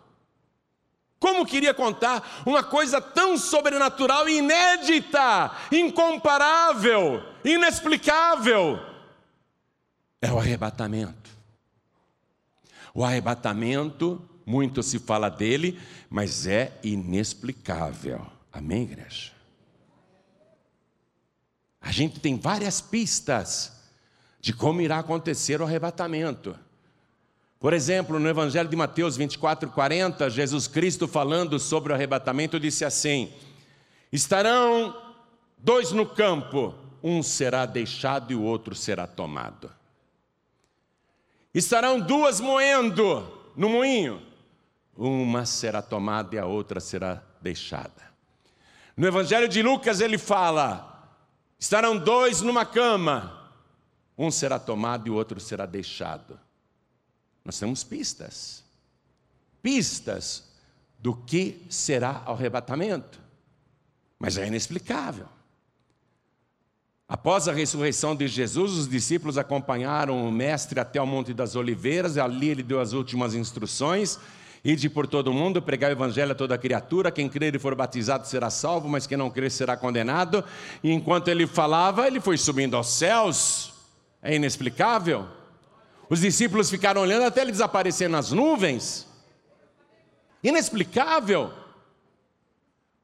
Como 1.18 1.46
queria 1.46 1.72
contar 1.72 2.42
uma 2.44 2.62
coisa 2.62 3.00
tão 3.00 3.36
sobrenatural 3.36 4.28
inédita, 4.28 5.50
incomparável, 5.70 7.22
inexplicável? 7.44 8.80
É 10.20 10.32
o 10.32 10.38
arrebatamento. 10.38 11.30
O 12.94 13.04
arrebatamento, 13.04 14.20
muito 14.46 14.80
se 14.80 15.00
fala 15.00 15.28
dele, 15.28 15.78
mas 16.08 16.46
é 16.46 16.72
inexplicável. 16.84 18.24
Amém, 18.52 18.84
igreja? 18.84 19.32
A 21.80 21.90
gente 21.90 22.20
tem 22.20 22.38
várias 22.38 22.80
pistas 22.80 23.72
de 24.40 24.52
como 24.52 24.80
irá 24.80 25.00
acontecer 25.00 25.60
o 25.60 25.64
arrebatamento. 25.64 26.56
Por 27.58 27.72
exemplo, 27.72 28.18
no 28.20 28.28
Evangelho 28.28 28.68
de 28.68 28.76
Mateus 28.76 29.16
24, 29.16 29.70
40, 29.70 30.30
Jesus 30.30 30.68
Cristo 30.68 31.08
falando 31.08 31.58
sobre 31.58 31.92
o 31.92 31.94
arrebatamento 31.94 32.60
disse 32.60 32.84
assim: 32.84 33.32
Estarão 34.12 34.96
dois 35.58 35.90
no 35.90 36.06
campo, 36.06 36.74
um 37.02 37.22
será 37.22 37.66
deixado 37.66 38.32
e 38.32 38.36
o 38.36 38.42
outro 38.42 38.74
será 38.74 39.06
tomado. 39.06 39.70
Estarão 41.54 42.00
duas 42.00 42.40
moendo 42.40 43.26
no 43.56 43.68
moinho, 43.68 44.20
uma 44.96 45.44
será 45.44 45.82
tomada 45.82 46.34
e 46.34 46.38
a 46.38 46.46
outra 46.46 46.80
será 46.80 47.22
deixada. 47.40 48.06
No 48.96 49.06
Evangelho 49.06 49.48
de 49.48 49.62
Lucas 49.62 50.00
ele 50.00 50.18
fala: 50.18 51.10
estarão 51.58 51.96
dois 51.96 52.40
numa 52.40 52.64
cama, 52.64 53.52
um 54.16 54.30
será 54.30 54.58
tomado 54.58 55.06
e 55.06 55.10
o 55.10 55.14
outro 55.14 55.38
será 55.38 55.66
deixado. 55.66 56.38
Nós 57.44 57.58
temos 57.58 57.84
pistas. 57.84 58.64
Pistas 59.62 60.44
do 60.98 61.14
que 61.14 61.64
será 61.68 62.24
o 62.26 62.30
arrebatamento. 62.30 63.20
Mas 64.18 64.38
é 64.38 64.46
inexplicável. 64.46 65.28
Após 67.08 67.46
a 67.46 67.52
ressurreição 67.52 68.16
de 68.16 68.26
Jesus, 68.26 68.72
os 68.72 68.88
discípulos 68.88 69.38
acompanharam 69.38 70.26
o 70.26 70.32
Mestre 70.32 70.80
até 70.80 71.00
o 71.00 71.06
Monte 71.06 71.32
das 71.32 71.54
Oliveiras, 71.54 72.18
ali 72.18 72.48
ele 72.48 72.64
deu 72.64 72.80
as 72.80 72.92
últimas 72.92 73.32
instruções. 73.34 74.18
Ide 74.68 74.90
por 74.90 75.06
todo 75.06 75.28
o 75.28 75.32
mundo, 75.32 75.62
pregar 75.62 75.90
o 75.90 75.94
evangelho 75.94 76.32
a 76.32 76.34
toda 76.34 76.58
criatura, 76.58 77.12
quem 77.12 77.28
crer 77.28 77.54
e 77.54 77.58
for 77.58 77.76
batizado 77.76 78.26
será 78.26 78.50
salvo, 78.50 78.88
mas 78.88 79.06
quem 79.06 79.16
não 79.16 79.30
crer 79.30 79.48
será 79.48 79.76
condenado. 79.76 80.44
E 80.82 80.90
enquanto 80.90 81.28
ele 81.28 81.46
falava, 81.46 82.04
ele 82.08 82.20
foi 82.20 82.36
subindo 82.36 82.76
aos 82.76 82.88
céus. 82.88 83.72
É 84.20 84.34
inexplicável. 84.34 85.28
Os 86.10 86.18
discípulos 86.18 86.68
ficaram 86.68 87.00
olhando 87.00 87.26
até 87.26 87.42
ele 87.42 87.52
desaparecer 87.52 88.08
nas 88.08 88.32
nuvens. 88.32 89.06
Inexplicável. 90.42 91.52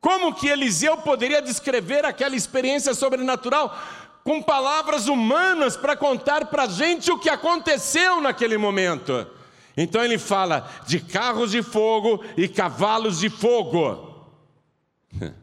Como 0.00 0.34
que 0.34 0.48
Eliseu 0.48 0.96
poderia 0.96 1.40
descrever 1.40 2.04
aquela 2.04 2.34
experiência 2.34 2.92
sobrenatural 2.92 3.80
com 4.24 4.42
palavras 4.42 5.06
humanas 5.06 5.76
para 5.76 5.94
contar 5.94 6.46
para 6.46 6.64
a 6.64 6.68
gente 6.68 7.12
o 7.12 7.20
que 7.20 7.30
aconteceu 7.30 8.20
naquele 8.20 8.58
momento? 8.58 9.28
Então 9.76 10.04
ele 10.04 10.18
fala 10.18 10.70
de 10.86 11.00
carros 11.00 11.50
de 11.52 11.62
fogo 11.62 12.22
e 12.36 12.48
cavalos 12.48 13.20
de 13.20 13.30
fogo. 13.30 14.10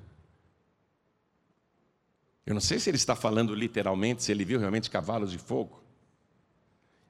Eu 2.45 2.53
não 2.55 2.61
sei 2.61 2.79
se 2.79 2.89
ele 2.89 2.97
está 2.97 3.15
falando 3.15 3.53
literalmente, 3.53 4.23
se 4.23 4.31
ele 4.31 4.43
viu 4.43 4.59
realmente 4.59 4.89
cavalos 4.89 5.31
de 5.31 5.37
fogo 5.37 5.83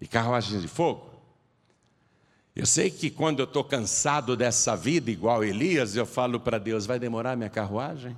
e 0.01 0.05
carruagens 0.05 0.61
de 0.61 0.67
fogo. 0.67 1.09
Eu 2.53 2.65
sei 2.65 2.91
que 2.91 3.09
quando 3.09 3.39
eu 3.39 3.45
estou 3.45 3.63
cansado 3.63 4.35
dessa 4.35 4.75
vida, 4.75 5.09
igual 5.09 5.41
Elias, 5.41 5.95
eu 5.95 6.05
falo 6.05 6.41
para 6.41 6.57
Deus: 6.57 6.85
vai 6.85 6.99
demorar 6.99 7.37
minha 7.37 7.49
carruagem? 7.49 8.17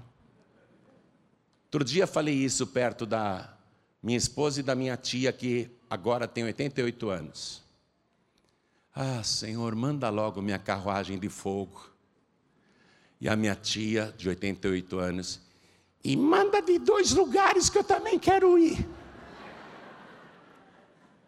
Outro 1.66 1.84
dia 1.84 2.08
falei 2.08 2.34
isso 2.34 2.66
perto 2.66 3.06
da 3.06 3.56
minha 4.02 4.18
esposa 4.18 4.60
e 4.60 4.64
da 4.64 4.74
minha 4.74 4.98
tia, 4.98 5.32
que 5.32 5.70
agora 5.88 6.28
tem 6.28 6.44
88 6.44 7.10
anos. 7.10 7.61
Ah, 8.94 9.24
Senhor, 9.24 9.74
manda 9.76 10.10
logo 10.10 10.42
minha 10.42 10.60
carruagem 10.60 11.18
de 11.18 11.30
fogo. 11.30 11.90
E 13.20 13.30
a 13.30 13.36
minha 13.36 13.56
tia, 13.56 14.14
de 14.18 14.28
88 14.28 15.00
anos, 15.00 15.40
e 16.04 16.18
manda 16.18 16.62
de 16.62 16.80
dois 16.80 17.12
lugares 17.12 17.70
que 17.70 17.78
eu 17.78 17.84
também 17.84 18.18
quero 18.18 18.58
ir. 18.58 18.88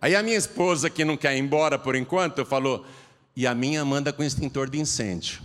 Aí 0.01 0.16
a 0.16 0.24
minha 0.24 0.36
esposa, 0.36 0.89
que 0.89 1.05
não 1.05 1.16
quer 1.16 1.36
ir 1.36 1.39
embora 1.39 1.80
por 1.80 1.95
enquanto, 1.95 2.45
falou: 2.45 2.86
e 3.36 3.47
a 3.47 3.55
minha 3.55 3.86
manda 3.86 4.11
com 4.11 4.24
extintor 4.24 4.70
de 4.70 4.80
incêndio. 4.80 5.41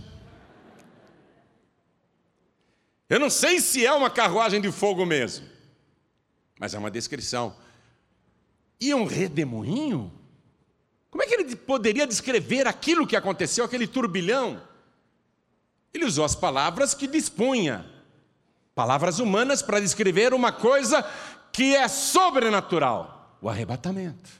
Eu 3.07 3.19
não 3.19 3.29
sei 3.29 3.59
se 3.61 3.85
é 3.85 3.91
uma 3.91 4.09
carruagem 4.09 4.59
de 4.59 4.71
fogo 4.71 5.05
mesmo, 5.05 5.47
mas 6.59 6.73
é 6.73 6.77
uma 6.77 6.91
descrição. 6.91 7.55
E 8.79 8.93
um 8.93 9.05
redemoinho? 9.05 10.18
Como 11.09 11.23
é 11.23 11.25
que 11.25 11.33
ele 11.33 11.55
poderia 11.55 12.05
descrever 12.05 12.67
aquilo 12.67 13.07
que 13.07 13.15
aconteceu, 13.15 13.65
aquele 13.65 13.87
turbilhão? 13.87 14.61
Ele 15.93 16.05
usou 16.05 16.23
as 16.23 16.35
palavras 16.35 16.93
que 16.93 17.07
dispunha, 17.07 17.85
palavras 18.75 19.19
humanas 19.19 19.61
para 19.61 19.79
descrever 19.79 20.33
uma 20.33 20.51
coisa 20.51 21.03
que 21.51 21.75
é 21.75 21.87
sobrenatural: 21.87 23.37
o 23.41 23.49
arrebatamento. 23.49 24.39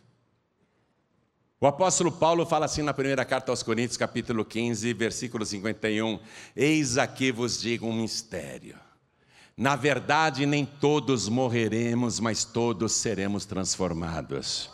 O 1.61 1.67
apóstolo 1.67 2.09
Paulo 2.09 2.45
fala 2.45 2.65
assim 2.65 2.81
na 2.81 2.93
primeira 2.93 3.25
carta 3.25 3.51
aos 3.51 3.61
Coríntios, 3.61 3.97
capítulo 3.97 4.45
15, 4.45 4.93
versículo 4.93 5.45
51: 5.45 6.19
Eis 6.55 6.97
aqui 6.97 7.31
vos 7.31 7.59
digo 7.59 7.85
um 7.85 8.01
mistério. 8.01 8.77
Na 9.57 9.75
verdade, 9.75 10.45
nem 10.45 10.65
todos 10.65 11.27
morreremos, 11.27 12.17
mas 12.21 12.45
todos 12.45 12.93
seremos 12.93 13.45
transformados. 13.45 14.69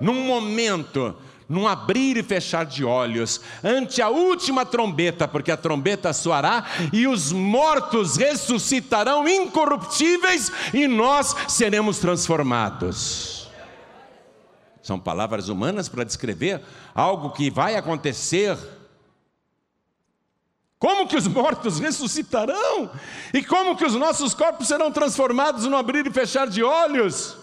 Num 0.00 0.24
momento, 0.24 1.16
num 1.50 1.66
abrir 1.66 2.16
e 2.16 2.22
fechar 2.22 2.64
de 2.64 2.84
olhos, 2.84 3.40
ante 3.64 4.00
a 4.00 4.08
última 4.08 4.64
trombeta, 4.64 5.26
porque 5.26 5.50
a 5.50 5.56
trombeta 5.56 6.12
soará 6.12 6.64
e 6.92 7.08
os 7.08 7.32
mortos 7.32 8.16
ressuscitarão 8.16 9.28
incorruptíveis 9.28 10.52
e 10.72 10.86
nós 10.86 11.34
seremos 11.48 11.98
transformados. 11.98 13.50
São 14.80 14.98
palavras 14.98 15.48
humanas 15.48 15.88
para 15.88 16.04
descrever 16.04 16.62
algo 16.94 17.30
que 17.30 17.50
vai 17.50 17.74
acontecer. 17.74 18.56
Como 20.78 21.08
que 21.08 21.16
os 21.16 21.26
mortos 21.26 21.80
ressuscitarão? 21.80 22.92
E 23.34 23.42
como 23.42 23.76
que 23.76 23.84
os 23.84 23.96
nossos 23.96 24.34
corpos 24.34 24.68
serão 24.68 24.92
transformados 24.92 25.66
no 25.66 25.76
abrir 25.76 26.06
e 26.06 26.12
fechar 26.12 26.46
de 26.46 26.62
olhos? 26.62 27.39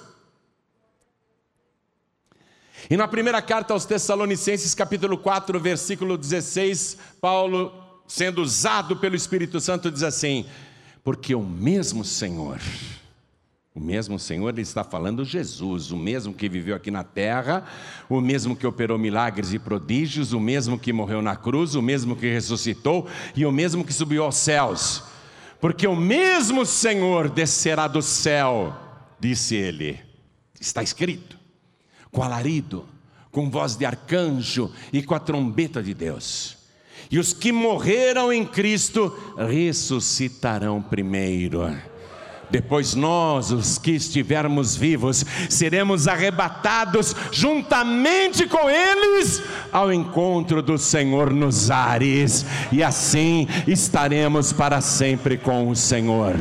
E 2.89 2.95
na 2.95 3.07
primeira 3.07 3.41
carta 3.41 3.73
aos 3.73 3.85
Tessalonicenses, 3.85 4.73
capítulo 4.73 5.17
4, 5.17 5.59
versículo 5.59 6.17
16, 6.17 6.97
Paulo, 7.19 7.73
sendo 8.07 8.41
usado 8.41 8.97
pelo 8.97 9.15
Espírito 9.15 9.59
Santo, 9.59 9.91
diz 9.91 10.03
assim: 10.03 10.45
Porque 11.03 11.35
o 11.35 11.43
mesmo 11.43 12.05
Senhor 12.05 12.59
o 13.77 13.79
mesmo 13.79 14.17
Senhor, 14.17 14.49
ele 14.49 14.63
está 14.63 14.83
falando 14.83 15.23
Jesus, 15.23 15.91
o 15.91 15.97
mesmo 15.97 16.33
que 16.33 16.49
viveu 16.49 16.75
aqui 16.75 16.89
na 16.89 17.03
terra, 17.03 17.63
o 18.09 18.19
mesmo 18.19 18.55
que 18.55 18.65
operou 18.65 18.97
milagres 18.97 19.53
e 19.53 19.59
prodígios, 19.59 20.33
o 20.33 20.39
mesmo 20.39 20.79
que 20.79 20.91
morreu 20.91 21.21
na 21.21 21.35
cruz, 21.35 21.75
o 21.75 21.81
mesmo 21.81 22.15
que 22.15 22.27
ressuscitou 22.27 23.07
e 23.35 23.45
o 23.45 23.51
mesmo 23.51 23.85
que 23.85 23.93
subiu 23.93 24.23
aos 24.23 24.35
céus. 24.35 25.03
Porque 25.61 25.85
o 25.85 25.95
mesmo 25.95 26.65
Senhor 26.65 27.29
descerá 27.29 27.87
do 27.87 28.01
céu, 28.01 28.75
disse 29.19 29.55
ele. 29.55 29.99
Está 30.59 30.81
escrito, 30.81 31.36
com 32.17 32.23
alarido, 32.23 32.83
com 33.31 33.47
voz 33.47 33.75
de 33.75 33.85
arcanjo 33.85 34.71
e 34.91 35.03
com 35.03 35.13
a 35.13 35.19
trombeta 35.19 35.83
de 35.83 35.93
Deus. 35.93 36.57
E 37.11 37.19
os 37.19 37.31
que 37.31 37.51
morreram 37.51 38.33
em 38.33 38.43
Cristo 38.43 39.15
ressuscitarão 39.37 40.81
primeiro. 40.81 41.71
Depois 42.49 42.95
nós, 42.95 43.51
os 43.51 43.77
que 43.77 43.91
estivermos 43.91 44.75
vivos, 44.75 45.23
seremos 45.47 46.07
arrebatados 46.07 47.15
juntamente 47.31 48.47
com 48.47 48.67
eles 48.67 49.43
ao 49.71 49.93
encontro 49.93 50.63
do 50.63 50.75
Senhor 50.75 51.31
nos 51.31 51.69
ares, 51.69 52.47
e 52.71 52.81
assim 52.81 53.47
estaremos 53.67 54.51
para 54.51 54.81
sempre 54.81 55.37
com 55.37 55.69
o 55.69 55.75
Senhor. 55.75 56.33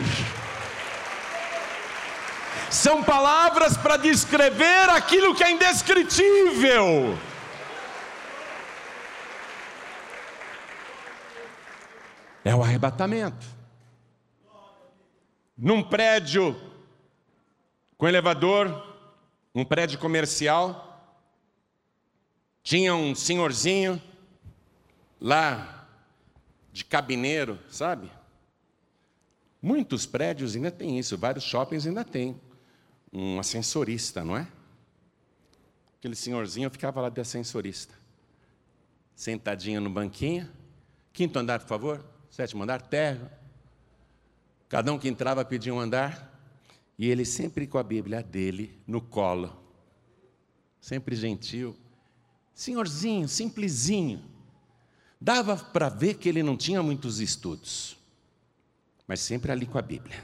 São 2.76 3.02
palavras 3.02 3.74
para 3.74 3.96
descrever 3.96 4.90
aquilo 4.90 5.34
que 5.34 5.42
é 5.42 5.50
indescritível. 5.50 7.18
É 12.44 12.54
o 12.54 12.62
arrebatamento 12.62 13.46
num 15.56 15.82
prédio 15.82 16.54
com 17.96 18.06
elevador, 18.06 18.94
um 19.54 19.64
prédio 19.64 19.98
comercial, 19.98 21.16
tinha 22.62 22.94
um 22.94 23.14
senhorzinho 23.14 24.00
lá 25.18 25.88
de 26.74 26.84
cabineiro, 26.84 27.58
sabe? 27.70 28.12
Muitos 29.62 30.04
prédios 30.04 30.54
ainda 30.54 30.70
tem 30.70 30.98
isso, 30.98 31.16
vários 31.16 31.42
shoppings 31.42 31.86
ainda 31.86 32.04
tem 32.04 32.38
um 33.18 33.40
ascensorista, 33.40 34.22
não 34.22 34.36
é? 34.36 34.46
Aquele 35.98 36.14
senhorzinho 36.14 36.68
ficava 36.68 37.00
lá 37.00 37.08
de 37.08 37.18
ascensorista, 37.18 37.94
sentadinho 39.14 39.80
no 39.80 39.88
banquinho. 39.88 40.50
Quinto 41.14 41.38
andar, 41.38 41.60
por 41.60 41.68
favor. 41.68 42.04
Sétimo 42.28 42.62
andar, 42.62 42.82
terra. 42.82 43.32
Cada 44.68 44.92
um 44.92 44.98
que 44.98 45.08
entrava 45.08 45.42
pedia 45.46 45.72
um 45.72 45.80
andar, 45.80 46.30
e 46.98 47.08
ele 47.08 47.24
sempre 47.24 47.66
com 47.66 47.78
a 47.78 47.82
Bíblia 47.82 48.22
dele 48.22 48.78
no 48.86 49.00
colo, 49.00 49.56
sempre 50.80 51.16
gentil, 51.16 51.74
senhorzinho, 52.52 53.28
simplesinho. 53.28 54.22
Dava 55.18 55.56
para 55.56 55.88
ver 55.88 56.14
que 56.14 56.28
ele 56.28 56.42
não 56.42 56.56
tinha 56.56 56.82
muitos 56.82 57.20
estudos, 57.20 57.96
mas 59.06 59.20
sempre 59.20 59.52
ali 59.52 59.64
com 59.66 59.78
a 59.78 59.82
Bíblia. 59.82 60.22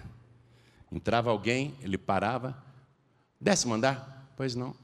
Entrava 0.90 1.30
alguém, 1.30 1.74
ele 1.80 1.96
parava, 1.96 2.62
décimo 3.42 3.74
andar? 3.74 4.32
Pois 4.36 4.54
não, 4.54 4.74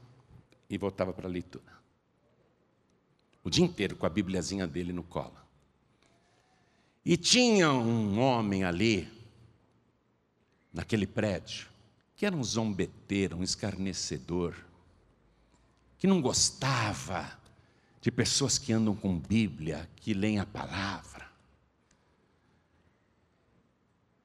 e 0.69 0.77
voltava 0.77 1.13
para 1.13 1.27
a 1.27 1.31
leitura. 1.31 1.79
O 3.43 3.49
dia 3.49 3.63
inteiro 3.63 3.95
com 3.95 4.05
a 4.05 4.09
Bíbliazinha 4.09 4.67
dele 4.67 4.91
no 4.91 5.01
colo. 5.01 5.37
E 7.05 7.15
tinha 7.15 7.71
um 7.71 8.19
homem 8.19 8.63
ali, 8.65 9.09
naquele 10.73 11.07
prédio, 11.07 11.67
que 12.15 12.25
era 12.25 12.35
um 12.35 12.43
zombeteiro, 12.43 13.37
um 13.37 13.43
escarnecedor, 13.43 14.53
que 15.97 16.05
não 16.05 16.21
gostava 16.21 17.39
de 18.01 18.11
pessoas 18.11 18.57
que 18.57 18.73
andam 18.73 18.95
com 18.95 19.17
Bíblia, 19.17 19.89
que 19.95 20.13
leem 20.13 20.39
a 20.39 20.45
palavra. 20.45 21.29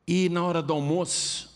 E 0.06 0.28
na 0.28 0.44
hora 0.44 0.60
do 0.60 0.72
almoço, 0.72 1.53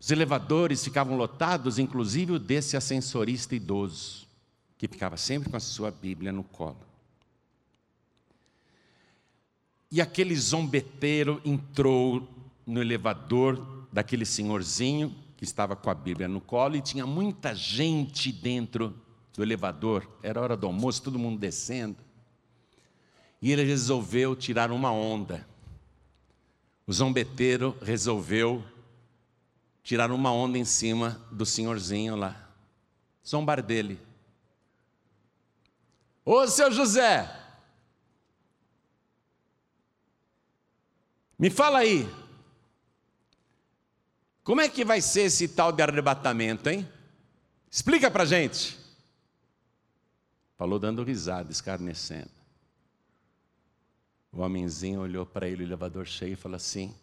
os 0.00 0.10
elevadores 0.10 0.82
ficavam 0.82 1.14
lotados, 1.14 1.78
inclusive 1.78 2.32
o 2.32 2.38
desse 2.38 2.74
ascensorista 2.74 3.54
idoso, 3.54 4.26
que 4.78 4.88
ficava 4.88 5.18
sempre 5.18 5.50
com 5.50 5.56
a 5.58 5.60
sua 5.60 5.90
Bíblia 5.90 6.32
no 6.32 6.42
colo. 6.42 6.80
E 9.92 10.00
aquele 10.00 10.34
zombeteiro 10.34 11.40
entrou 11.44 12.26
no 12.66 12.80
elevador 12.80 13.86
daquele 13.92 14.24
senhorzinho 14.24 15.14
que 15.36 15.44
estava 15.44 15.76
com 15.76 15.90
a 15.90 15.94
Bíblia 15.94 16.28
no 16.28 16.40
colo 16.40 16.76
e 16.76 16.80
tinha 16.80 17.04
muita 17.04 17.54
gente 17.54 18.32
dentro 18.32 18.94
do 19.34 19.42
elevador. 19.42 20.08
Era 20.22 20.40
hora 20.40 20.56
do 20.56 20.66
almoço, 20.66 21.02
todo 21.02 21.18
mundo 21.18 21.38
descendo. 21.38 21.96
E 23.42 23.52
ele 23.52 23.64
resolveu 23.64 24.34
tirar 24.36 24.70
uma 24.70 24.92
onda. 24.92 25.46
O 26.86 26.92
zombeteiro 26.92 27.76
resolveu 27.82 28.64
tirar 29.82 30.10
uma 30.10 30.32
onda 30.32 30.58
em 30.58 30.64
cima 30.64 31.20
do 31.30 31.44
senhorzinho 31.44 32.16
lá. 32.16 32.48
Zombar 33.26 33.62
dele. 33.62 34.00
Ô 36.24 36.46
seu 36.46 36.70
José, 36.70 37.28
me 41.38 41.50
fala 41.50 41.78
aí, 41.78 42.08
como 44.44 44.60
é 44.60 44.68
que 44.68 44.84
vai 44.84 45.00
ser 45.00 45.22
esse 45.22 45.48
tal 45.48 45.72
de 45.72 45.82
arrebatamento, 45.82 46.68
hein? 46.68 46.88
Explica 47.70 48.10
pra 48.10 48.24
gente. 48.24 48.78
Falou 50.56 50.78
dando 50.78 51.02
risada, 51.02 51.50
escarnecendo. 51.50 52.30
O 54.32 54.40
homenzinho 54.40 55.00
olhou 55.00 55.24
para 55.24 55.48
ele, 55.48 55.62
o 55.62 55.66
elevador 55.66 56.06
cheio, 56.06 56.34
e 56.34 56.36
falou 56.36 56.56
assim: 56.56 56.94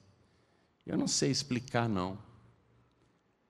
Eu 0.86 0.98
não 0.98 1.08
sei 1.08 1.32
explicar, 1.32 1.90
não. 1.90 2.18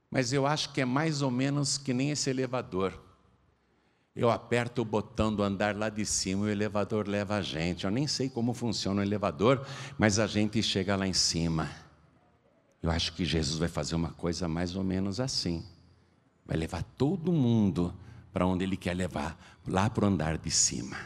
Mas 0.09 0.31
eu 0.31 0.45
acho 0.45 0.73
que 0.73 0.81
é 0.81 0.85
mais 0.85 1.21
ou 1.21 1.29
menos 1.29 1.77
que 1.77 1.93
nem 1.93 2.11
esse 2.11 2.29
elevador. 2.29 2.93
Eu 4.15 4.31
aperto 4.31 4.81
o 4.81 4.85
botão 4.85 5.33
do 5.33 5.43
andar 5.43 5.75
lá 5.75 5.89
de 5.89 6.03
cima 6.05 6.45
e 6.45 6.49
o 6.49 6.51
elevador 6.51 7.07
leva 7.07 7.35
a 7.35 7.41
gente. 7.41 7.85
Eu 7.85 7.91
nem 7.91 8.07
sei 8.07 8.29
como 8.29 8.53
funciona 8.53 9.01
o 9.01 9.03
elevador, 9.03 9.65
mas 9.97 10.17
a 10.17 10.25
gente 10.25 10.63
chega 10.63 10.95
lá 10.95 11.07
em 11.07 11.13
cima. 11.13 11.69
Eu 12.81 12.89
acho 12.89 13.13
que 13.13 13.25
Jesus 13.25 13.59
vai 13.59 13.67
fazer 13.67 13.95
uma 13.95 14.11
coisa 14.11 14.47
mais 14.47 14.75
ou 14.75 14.83
menos 14.83 15.19
assim. 15.19 15.63
Vai 16.45 16.57
levar 16.57 16.83
todo 16.97 17.31
mundo 17.31 17.93
para 18.31 18.45
onde 18.45 18.63
Ele 18.63 18.77
quer 18.77 18.95
levar, 18.95 19.37
lá 19.67 19.89
para 19.89 20.05
o 20.05 20.07
andar 20.07 20.37
de 20.37 20.49
cima. 20.49 20.97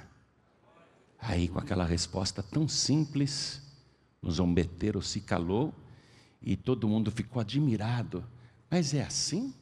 Aí, 1.20 1.48
com 1.48 1.60
aquela 1.60 1.86
resposta 1.86 2.42
tão 2.42 2.68
simples, 2.68 3.62
o 4.22 4.32
zombeteiro 4.32 5.02
se 5.02 5.22
calou 5.22 5.74
e 6.42 6.56
todo 6.56 6.88
mundo 6.88 7.12
ficou 7.12 7.40
admirado. 7.40 8.24
Mas 8.72 8.94
é 8.94 9.02
assim? 9.02 9.54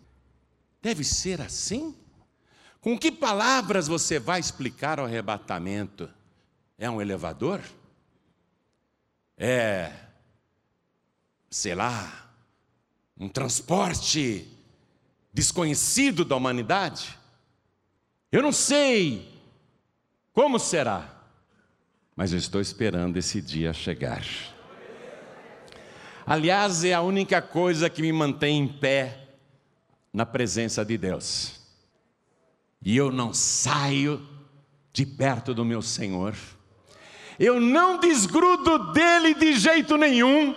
Deve 0.83 1.03
ser 1.03 1.41
assim? 1.41 1.95
Com 2.79 2.95
que 2.95 3.11
palavras 3.11 3.87
você 3.87 4.19
vai 4.19 4.39
explicar 4.39 4.99
o 4.99 5.03
arrebatamento? 5.03 6.07
É 6.77 6.87
um 6.87 7.01
elevador? 7.01 7.59
É, 9.35 9.91
sei 11.49 11.73
lá, 11.73 12.31
um 13.17 13.27
transporte 13.27 14.47
desconhecido 15.33 16.23
da 16.23 16.35
humanidade? 16.35 17.17
Eu 18.31 18.43
não 18.43 18.51
sei 18.51 19.27
como 20.31 20.59
será, 20.59 21.25
mas 22.15 22.31
eu 22.31 22.37
estou 22.37 22.61
esperando 22.61 23.17
esse 23.17 23.41
dia 23.41 23.73
chegar. 23.73 24.23
Aliás, 26.29 26.83
é 26.83 26.93
a 26.93 27.01
única 27.01 27.41
coisa 27.41 27.89
que 27.89 28.03
me 28.03 28.13
mantém 28.13 28.59
em 28.59 28.67
pé 28.67 29.29
na 30.13 30.27
presença 30.27 30.85
de 30.85 30.95
Deus. 30.95 31.59
E 32.85 32.95
eu 32.95 33.11
não 33.11 33.33
saio 33.33 34.21
de 34.93 35.07
perto 35.07 35.55
do 35.55 35.65
meu 35.65 35.81
Senhor. 35.81 36.35
Eu 37.39 37.59
não 37.59 37.99
desgrudo 37.99 38.91
dele 38.93 39.33
de 39.33 39.53
jeito 39.57 39.97
nenhum. 39.97 40.55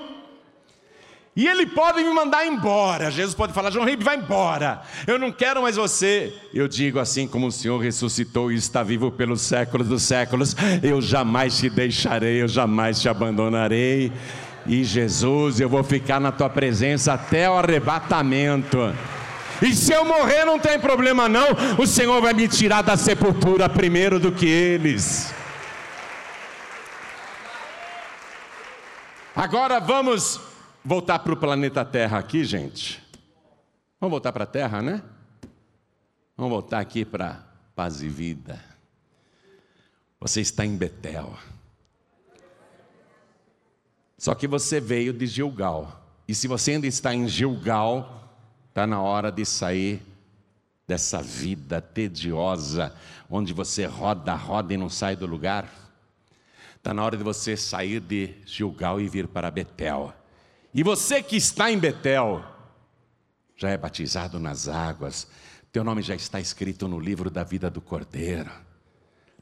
E 1.35 1.49
ele 1.49 1.65
pode 1.65 2.05
me 2.05 2.13
mandar 2.13 2.47
embora. 2.47 3.11
Jesus 3.11 3.35
pode 3.35 3.55
falar: 3.55 3.71
João 3.71 3.87
Ribe, 3.87 4.05
vai 4.05 4.19
embora. 4.19 4.83
Eu 5.07 5.19
não 5.19 5.33
quero 5.33 5.63
mais 5.63 5.77
você. 5.77 6.35
Eu 6.53 6.69
digo 6.69 6.99
assim 6.99 7.27
como 7.27 7.47
o 7.47 7.53
Senhor 7.53 7.79
ressuscitou 7.79 8.53
e 8.53 8.57
está 8.57 8.83
vivo 8.83 9.11
pelos 9.11 9.41
séculos 9.41 9.89
dos 9.89 10.03
séculos: 10.03 10.55
Eu 10.83 11.01
jamais 11.01 11.57
te 11.57 11.71
deixarei, 11.71 12.43
eu 12.43 12.49
jamais 12.49 13.01
te 13.01 13.09
abandonarei. 13.09 14.13
E 14.67 14.85
Jesus, 14.85 15.61
eu 15.61 15.69
vou 15.69 15.83
ficar 15.83 16.21
na 16.21 16.31
tua 16.31 16.49
presença 16.49 17.15
até 17.15 17.51
o 17.51 17.55
arrebatamento. 17.55 18.79
E 19.61 19.75
se 19.75 19.93
eu 19.93 20.05
morrer, 20.05 20.45
não 20.45 20.59
tem 20.59 20.79
problema 20.79 21.29
não, 21.29 21.49
o 21.79 21.87
Senhor 21.87 22.21
vai 22.21 22.33
me 22.33 22.49
tirar 22.49 22.83
da 22.83 22.97
sepultura 22.97 23.69
primeiro 23.69 24.19
do 24.19 24.33
que 24.33 24.47
eles. 24.47 25.33
Agora 29.35 29.81
vamos 29.81 30.41
voltar 30.85 31.21
para 31.21 31.33
o 31.33 31.37
planeta 31.37 31.85
Terra 31.85 32.19
aqui, 32.19 32.45
gente. 32.45 33.03
Vamos 34.01 34.11
voltar 34.11 34.33
para 34.33 34.45
a 34.45 34.47
Terra, 34.47 34.83
né? 34.83 35.03
Vamos 36.37 36.53
voltar 36.53 36.81
aqui 36.81 37.05
para 37.05 37.47
paz 37.75 38.03
e 38.03 38.09
vida. 38.09 38.63
Você 40.21 40.41
está 40.41 40.67
em 40.67 40.77
Betel. 40.77 41.37
Só 44.23 44.35
que 44.35 44.47
você 44.47 44.81
veio 44.81 45.13
de 45.13 45.27
Gilgal. 45.27 46.01
E 46.29 46.35
se 46.35 46.47
você 46.47 46.73
ainda 46.73 46.87
está 46.87 47.15
em 47.15 47.27
Gilgal, 47.27 48.23
Está 48.73 48.87
na 48.87 49.03
hora 49.03 49.31
de 49.31 49.45
sair 49.45 50.01
dessa 50.89 51.21
vida 51.21 51.79
tediosa, 51.79 52.97
onde 53.29 53.53
você 53.53 53.85
roda, 53.85 54.35
roda 54.35 54.73
e 54.73 54.79
não 54.79 54.89
sai 54.89 55.15
do 55.15 55.27
lugar. 55.27 55.71
Está 56.75 56.95
na 56.95 57.05
hora 57.05 57.15
de 57.15 57.23
você 57.23 57.55
sair 57.55 58.01
de 58.01 58.35
Gilgal 58.47 58.99
e 58.99 59.07
vir 59.11 59.29
para 59.29 59.51
Betel. 59.51 60.15
E 60.73 60.83
você 60.83 61.23
que 61.23 61.37
está 61.37 61.71
em 61.71 61.79
Betel, 61.79 62.43
já 63.57 63.69
é 63.69 63.77
batizado 63.77 64.41
nas 64.41 64.69
águas, 64.69 65.29
teu 65.71 65.85
nome 65.85 66.01
já 66.01 66.15
está 66.15 66.41
escrito 66.41 66.89
no 66.89 66.99
livro 66.99 67.29
da 67.29 67.45
vida 67.45 67.69
do 67.69 67.83
Cordeiro. 67.83 68.51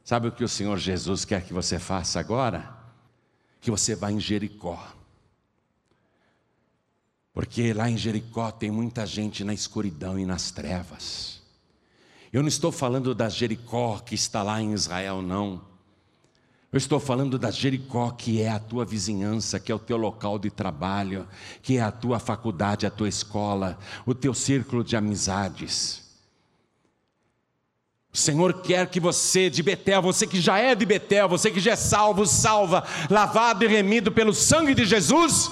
Sabe 0.03 0.26
o 0.26 0.33
que 0.33 0.43
o 0.43 0.49
Senhor 0.49 0.76
Jesus 0.76 1.24
quer 1.24 1.45
que 1.45 1.53
você 1.53 1.78
faça 1.78 2.18
agora? 2.18 2.80
Que 3.61 3.71
você 3.71 3.95
vá 3.95 4.11
em 4.11 4.21
Jericó. 4.21 4.95
Porque 7.33 7.73
lá 7.73 7.89
em 7.89 7.97
Jericó 7.97 8.51
tem 8.51 8.71
muita 8.71 9.07
gente 9.07 9.45
na 9.45 9.55
escuridão 9.55 10.19
e 10.19 10.27
nas 10.27 10.51
trevas. 10.51 11.41
Eu 12.33 12.43
não 12.43 12.49
estou 12.49 12.71
falando 12.71 13.15
da 13.15 13.29
Jericó 13.29 13.99
que 13.99 14.15
está 14.15 14.43
lá 14.43 14.61
em 14.61 14.73
Israel, 14.73 15.23
não. 15.23 15.63
Eu 16.73 16.77
estou 16.77 17.01
falando 17.01 17.37
da 17.37 17.51
Jericó 17.51 18.11
que 18.11 18.41
é 18.41 18.49
a 18.49 18.61
tua 18.61 18.85
vizinhança, 18.85 19.59
que 19.59 19.73
é 19.73 19.75
o 19.75 19.79
teu 19.79 19.97
local 19.97 20.39
de 20.39 20.51
trabalho, 20.51 21.27
que 21.61 21.79
é 21.79 21.81
a 21.81 21.91
tua 21.91 22.21
faculdade, 22.21 22.87
a 22.87 22.91
tua 22.91 23.09
escola, 23.09 23.77
o 24.07 24.15
teu 24.15 24.33
círculo 24.33 24.85
de 24.85 24.97
amizades. 24.97 26.10
O 28.13 28.19
Senhor 28.19 28.61
quer 28.63 28.89
que 28.89 28.99
você 28.99 29.49
de 29.49 29.63
Betel, 29.63 30.03
você 30.03 30.27
que 30.27 30.41
já 30.41 30.59
é 30.59 30.75
de 30.75 30.85
Betel, 30.85 31.29
você 31.29 31.51
que 31.51 31.61
já 31.61 31.73
é 31.73 31.77
salvo, 31.77 32.27
salva, 32.27 32.85
lavado 33.09 33.65
e 33.65 33.69
remido 33.69 34.11
pelo 34.11 34.35
sangue 34.35 34.75
de 34.75 34.85
Jesus, 34.85 35.51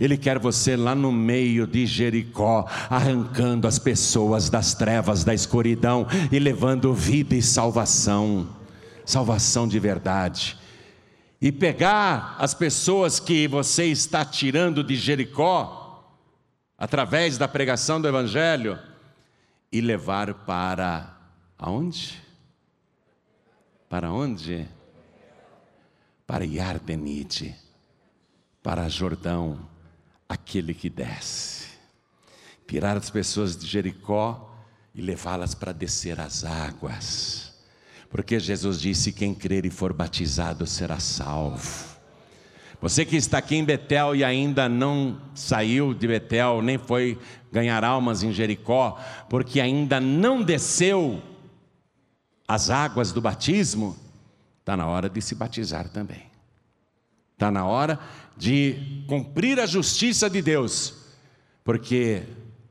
ele 0.00 0.16
quer 0.16 0.38
você 0.38 0.74
lá 0.76 0.94
no 0.94 1.12
meio 1.12 1.66
de 1.66 1.84
Jericó, 1.84 2.66
arrancando 2.88 3.66
as 3.66 3.78
pessoas 3.78 4.48
das 4.48 4.72
trevas, 4.72 5.22
da 5.24 5.34
escuridão 5.34 6.06
e 6.32 6.38
levando 6.38 6.94
vida 6.94 7.34
e 7.34 7.42
salvação 7.42 8.48
salvação 9.08 9.66
de 9.66 9.78
verdade. 9.78 10.58
E 11.40 11.50
pegar 11.50 12.36
as 12.38 12.52
pessoas 12.52 13.18
que 13.18 13.48
você 13.48 13.86
está 13.86 14.22
tirando 14.22 14.84
de 14.84 14.96
Jericó, 14.96 16.04
através 16.76 17.38
da 17.38 17.48
pregação 17.48 18.00
do 18.00 18.06
Evangelho, 18.06 18.78
e 19.72 19.80
levar 19.80 20.34
para 20.34 21.17
aonde? 21.58 22.22
Para 23.88 24.12
onde? 24.12 24.66
Para 26.26 26.44
Yardenite, 26.44 27.54
para 28.62 28.88
Jordão 28.88 29.58
aquele 30.28 30.74
que 30.74 30.90
desce. 30.90 31.66
Tirar 32.66 32.96
as 32.96 33.08
pessoas 33.10 33.56
de 33.56 33.66
Jericó 33.66 34.54
e 34.94 35.00
levá-las 35.00 35.54
para 35.54 35.72
descer 35.72 36.20
as 36.20 36.44
águas. 36.44 37.54
Porque 38.10 38.38
Jesus 38.38 38.78
disse: 38.78 39.12
quem 39.12 39.34
crer 39.34 39.64
e 39.64 39.70
for 39.70 39.92
batizado 39.92 40.66
será 40.66 41.00
salvo. 41.00 41.88
Você 42.80 43.04
que 43.04 43.16
está 43.16 43.38
aqui 43.38 43.56
em 43.56 43.64
Betel 43.64 44.14
e 44.14 44.22
ainda 44.22 44.68
não 44.68 45.20
saiu 45.34 45.92
de 45.92 46.06
Betel, 46.06 46.62
nem 46.62 46.78
foi 46.78 47.18
ganhar 47.50 47.82
almas 47.82 48.22
em 48.22 48.32
Jericó, 48.32 48.96
porque 49.28 49.60
ainda 49.60 49.98
não 49.98 50.42
desceu 50.42 51.20
as 52.48 52.70
águas 52.70 53.12
do 53.12 53.20
batismo, 53.20 53.94
está 54.60 54.74
na 54.74 54.86
hora 54.86 55.10
de 55.10 55.20
se 55.20 55.34
batizar 55.34 55.90
também. 55.90 56.30
Está 57.34 57.50
na 57.50 57.66
hora 57.66 58.00
de 58.36 59.04
cumprir 59.06 59.60
a 59.60 59.66
justiça 59.66 60.30
de 60.30 60.40
Deus, 60.40 60.94
porque 61.62 62.24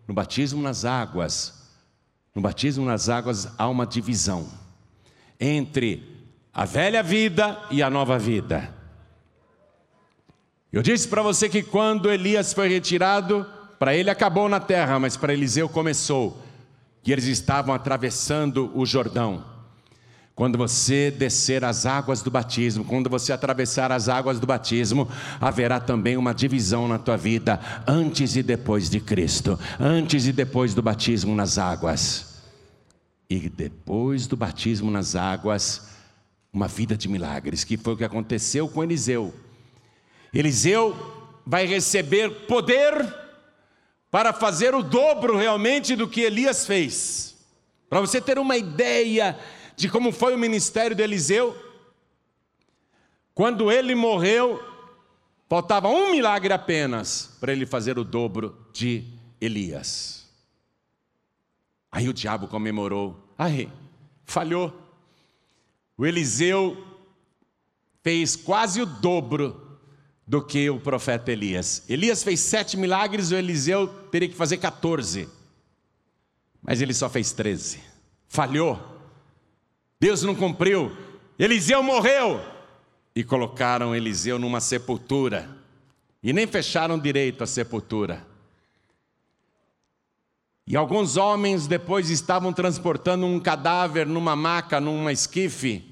no 0.07 0.15
batismo 0.15 0.61
nas 0.61 0.84
águas, 0.84 1.71
no 2.34 2.41
batismo 2.41 2.86
nas 2.86 3.07
águas 3.07 3.47
há 3.57 3.67
uma 3.69 3.86
divisão 3.86 4.47
entre 5.39 6.28
a 6.51 6.65
velha 6.65 7.03
vida 7.03 7.61
e 7.69 7.84
a 7.84 7.89
nova 7.89 8.17
vida. 8.17 8.73
Eu 10.73 10.82
disse 10.82 11.07
para 11.07 11.21
você 11.21 11.47
que 11.47 11.61
quando 11.61 12.11
Elias 12.11 12.51
foi 12.51 12.67
retirado, 12.67 13.45
para 13.78 13.95
ele 13.95 14.09
acabou 14.09 14.49
na 14.49 14.59
terra, 14.59 14.99
mas 14.99 15.15
para 15.15 15.34
Eliseu 15.34 15.69
começou. 15.69 16.43
E 17.05 17.11
eles 17.11 17.25
estavam 17.25 17.73
atravessando 17.73 18.71
o 18.75 18.86
Jordão. 18.86 19.57
Quando 20.38 20.56
você 20.56 21.10
descer 21.10 21.66
as 21.66 21.88
águas 21.88 22.22
do 22.22 22.30
batismo, 22.30 22.86
quando 22.86 23.10
você 23.10 23.34
atravessar 23.34 23.92
as 23.92 24.08
águas 24.08 24.40
do 24.40 24.46
batismo, 24.46 25.10
haverá 25.42 25.80
também 25.80 26.16
uma 26.16 26.32
divisão 26.32 26.88
na 26.88 27.00
tua 27.00 27.18
vida, 27.18 27.60
antes 27.88 28.36
e 28.36 28.44
depois 28.44 28.88
de 28.88 29.00
Cristo, 29.00 29.60
antes 29.80 30.28
e 30.28 30.32
depois 30.32 30.76
do 30.76 30.82
batismo 30.84 31.34
nas 31.34 31.58
águas. 31.58 32.44
E 33.28 33.50
depois 33.50 34.28
do 34.28 34.38
batismo 34.38 34.92
nas 34.92 35.16
águas, 35.16 35.90
uma 36.54 36.68
vida 36.68 36.96
de 36.96 37.10
milagres, 37.10 37.64
que 37.64 37.76
foi 37.76 37.94
o 37.94 37.98
que 37.98 38.04
aconteceu 38.04 38.70
com 38.70 38.84
Eliseu. 38.84 39.34
Eliseu 40.32 40.96
vai 41.48 41.66
receber 41.66 42.46
poder 42.46 42.94
para 44.12 44.32
fazer 44.32 44.76
o 44.76 44.84
dobro 44.84 45.36
realmente 45.36 45.96
do 45.96 46.08
que 46.08 46.22
Elias 46.22 46.64
fez. 46.64 47.36
Para 47.90 48.02
você 48.02 48.22
ter 48.22 48.38
uma 48.38 48.56
ideia 48.56 49.36
de 49.78 49.88
como 49.88 50.11
foi 50.11 50.34
o 50.34 50.39
ministério 50.39 50.95
de 50.95 51.03
Eliseu, 51.03 51.55
quando 53.36 53.71
ele 53.71 53.93
morreu, 53.93 54.59
faltava 55.47 55.88
um 55.88 56.11
milagre 56.11 56.51
apenas 56.51 57.38
para 57.39 57.53
ele 57.53 57.67
fazer 57.67 57.99
o 57.99 58.03
dobro 58.03 58.57
de 58.73 59.05
Elias. 59.39 60.25
Aí 61.91 62.09
o 62.09 62.13
diabo 62.13 62.47
comemorou. 62.47 63.32
Aí, 63.38 63.71
falhou. 64.25 64.73
O 65.95 66.07
Eliseu 66.07 66.84
fez 68.01 68.36
quase 68.36 68.82
o 68.82 68.86
dobro 68.86 69.80
do 70.25 70.43
que 70.43 70.71
o 70.71 70.80
profeta 70.80 71.32
Elias. 71.32 71.84
Elias 71.88 72.23
fez 72.23 72.39
sete 72.39 72.75
milagres, 72.75 73.30
o 73.30 73.36
Eliseu 73.36 73.88
teria 74.09 74.28
que 74.28 74.36
fazer 74.36 74.57
14. 74.57 75.30
Mas 76.63 76.82
ele 76.82 76.95
só 76.95 77.07
fez 77.07 77.32
13. 77.32 77.80
Falhou. 78.28 78.97
Deus 80.00 80.24
não 80.24 80.36
cumpriu. 80.36 80.95
Eliseu 81.38 81.82
morreu. 81.82 82.41
E 83.16 83.24
colocaram 83.24 83.95
Eliseu 83.95 84.38
numa 84.38 84.62
sepultura. 84.62 85.50
E 86.22 86.32
nem 86.32 86.45
fecharam 86.45 87.00
direito 87.00 87.43
a 87.43 87.48
sepultura. 87.48 88.26
E 90.68 90.76
alguns 90.76 91.16
homens 91.16 91.66
depois 91.66 92.10
estavam 92.10 92.52
transportando 92.52 93.26
um 93.26 93.39
cadáver 93.39 94.06
numa 94.06 94.36
maca, 94.36 94.82
numa 94.82 95.14
esquife, 95.14 95.84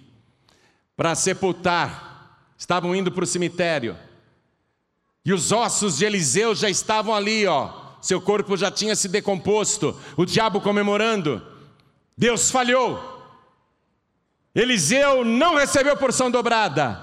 para 0.97 1.15
sepultar. 1.15 2.53
Estavam 2.57 2.95
indo 2.95 3.11
para 3.11 3.23
o 3.23 3.27
cemitério. 3.27 3.97
E 5.23 5.33
os 5.33 5.51
ossos 5.51 5.97
de 5.97 6.05
Eliseu 6.05 6.53
já 6.53 6.69
estavam 6.69 7.15
ali, 7.15 7.47
ó. 7.47 7.85
Seu 8.01 8.21
corpo 8.21 8.55
já 8.55 8.69
tinha 8.69 8.95
se 8.95 9.07
decomposto. 9.07 9.99
O 10.15 10.25
diabo 10.25 10.61
comemorando. 10.61 11.41
Deus 12.15 12.51
falhou. 12.51 13.14
Eliseu 14.55 15.25
não 15.25 15.55
recebeu 15.55 15.97
porção 15.97 16.31
dobrada. 16.31 16.97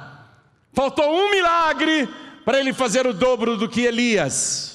Faltou 0.72 1.04
um 1.14 1.30
milagre 1.30 2.08
para 2.44 2.58
ele 2.58 2.72
fazer 2.72 3.06
o 3.06 3.12
dobro 3.12 3.58
do 3.58 3.68
que 3.68 3.82
Elias. 3.82 4.72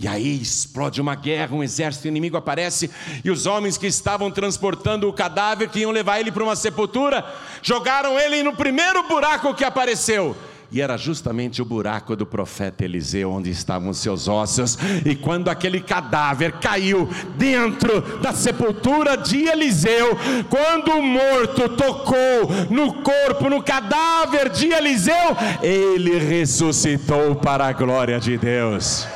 E 0.00 0.08
aí 0.08 0.42
explode 0.42 1.00
uma 1.00 1.14
guerra, 1.14 1.54
um 1.54 1.62
exército 1.62 2.08
inimigo 2.08 2.36
aparece, 2.36 2.90
e 3.24 3.30
os 3.30 3.46
homens 3.46 3.78
que 3.78 3.86
estavam 3.86 4.32
transportando 4.32 5.08
o 5.08 5.12
cadáver, 5.12 5.68
que 5.68 5.78
iam 5.78 5.92
levar 5.92 6.18
ele 6.18 6.32
para 6.32 6.42
uma 6.42 6.56
sepultura, 6.56 7.24
jogaram 7.62 8.18
ele 8.18 8.42
no 8.42 8.56
primeiro 8.56 9.04
buraco 9.04 9.54
que 9.54 9.62
apareceu 9.64 10.36
e 10.72 10.80
era 10.80 10.96
justamente 10.96 11.60
o 11.60 11.66
buraco 11.66 12.16
do 12.16 12.24
profeta 12.24 12.82
Eliseu 12.82 13.30
onde 13.30 13.50
estavam 13.50 13.92
seus 13.92 14.26
ossos. 14.26 14.78
E 15.04 15.14
quando 15.14 15.50
aquele 15.50 15.80
cadáver 15.80 16.52
caiu 16.52 17.06
dentro 17.36 18.00
da 18.20 18.32
sepultura 18.32 19.14
de 19.14 19.44
Eliseu, 19.44 20.16
quando 20.48 20.92
o 20.92 21.02
morto 21.02 21.68
tocou 21.68 22.48
no 22.70 23.02
corpo, 23.02 23.50
no 23.50 23.62
cadáver 23.62 24.48
de 24.48 24.68
Eliseu, 24.68 25.36
ele 25.62 26.18
ressuscitou 26.18 27.34
para 27.34 27.66
a 27.66 27.72
glória 27.72 28.18
de 28.18 28.38
Deus. 28.38 29.06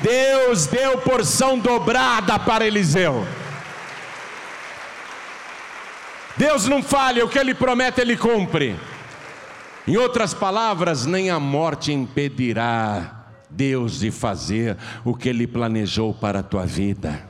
Deus 0.00 0.66
deu 0.66 0.98
porção 0.98 1.58
dobrada 1.58 2.38
para 2.38 2.64
Eliseu. 2.64 3.26
Deus 6.36 6.66
não 6.66 6.80
falha, 6.80 7.24
o 7.24 7.28
que 7.28 7.38
ele 7.38 7.54
promete, 7.54 8.00
ele 8.00 8.16
cumpre. 8.16 8.76
Em 9.86 9.98
outras 9.98 10.32
palavras, 10.32 11.04
nem 11.04 11.28
a 11.28 11.38
morte 11.38 11.92
impedirá 11.92 13.26
Deus 13.50 14.00
de 14.00 14.10
fazer 14.10 14.78
o 15.04 15.14
que 15.14 15.28
Ele 15.28 15.46
planejou 15.46 16.14
para 16.14 16.38
a 16.38 16.42
tua 16.42 16.64
vida. 16.64 17.28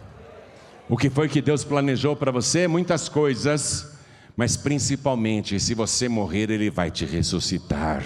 O 0.88 0.96
que 0.96 1.10
foi 1.10 1.28
que 1.28 1.42
Deus 1.42 1.64
planejou 1.64 2.14
para 2.14 2.30
você? 2.30 2.68
Muitas 2.68 3.08
coisas, 3.08 3.98
mas 4.36 4.56
principalmente, 4.56 5.58
se 5.58 5.74
você 5.74 6.08
morrer, 6.08 6.48
Ele 6.48 6.70
vai 6.70 6.92
te 6.92 7.04
ressuscitar. 7.04 8.04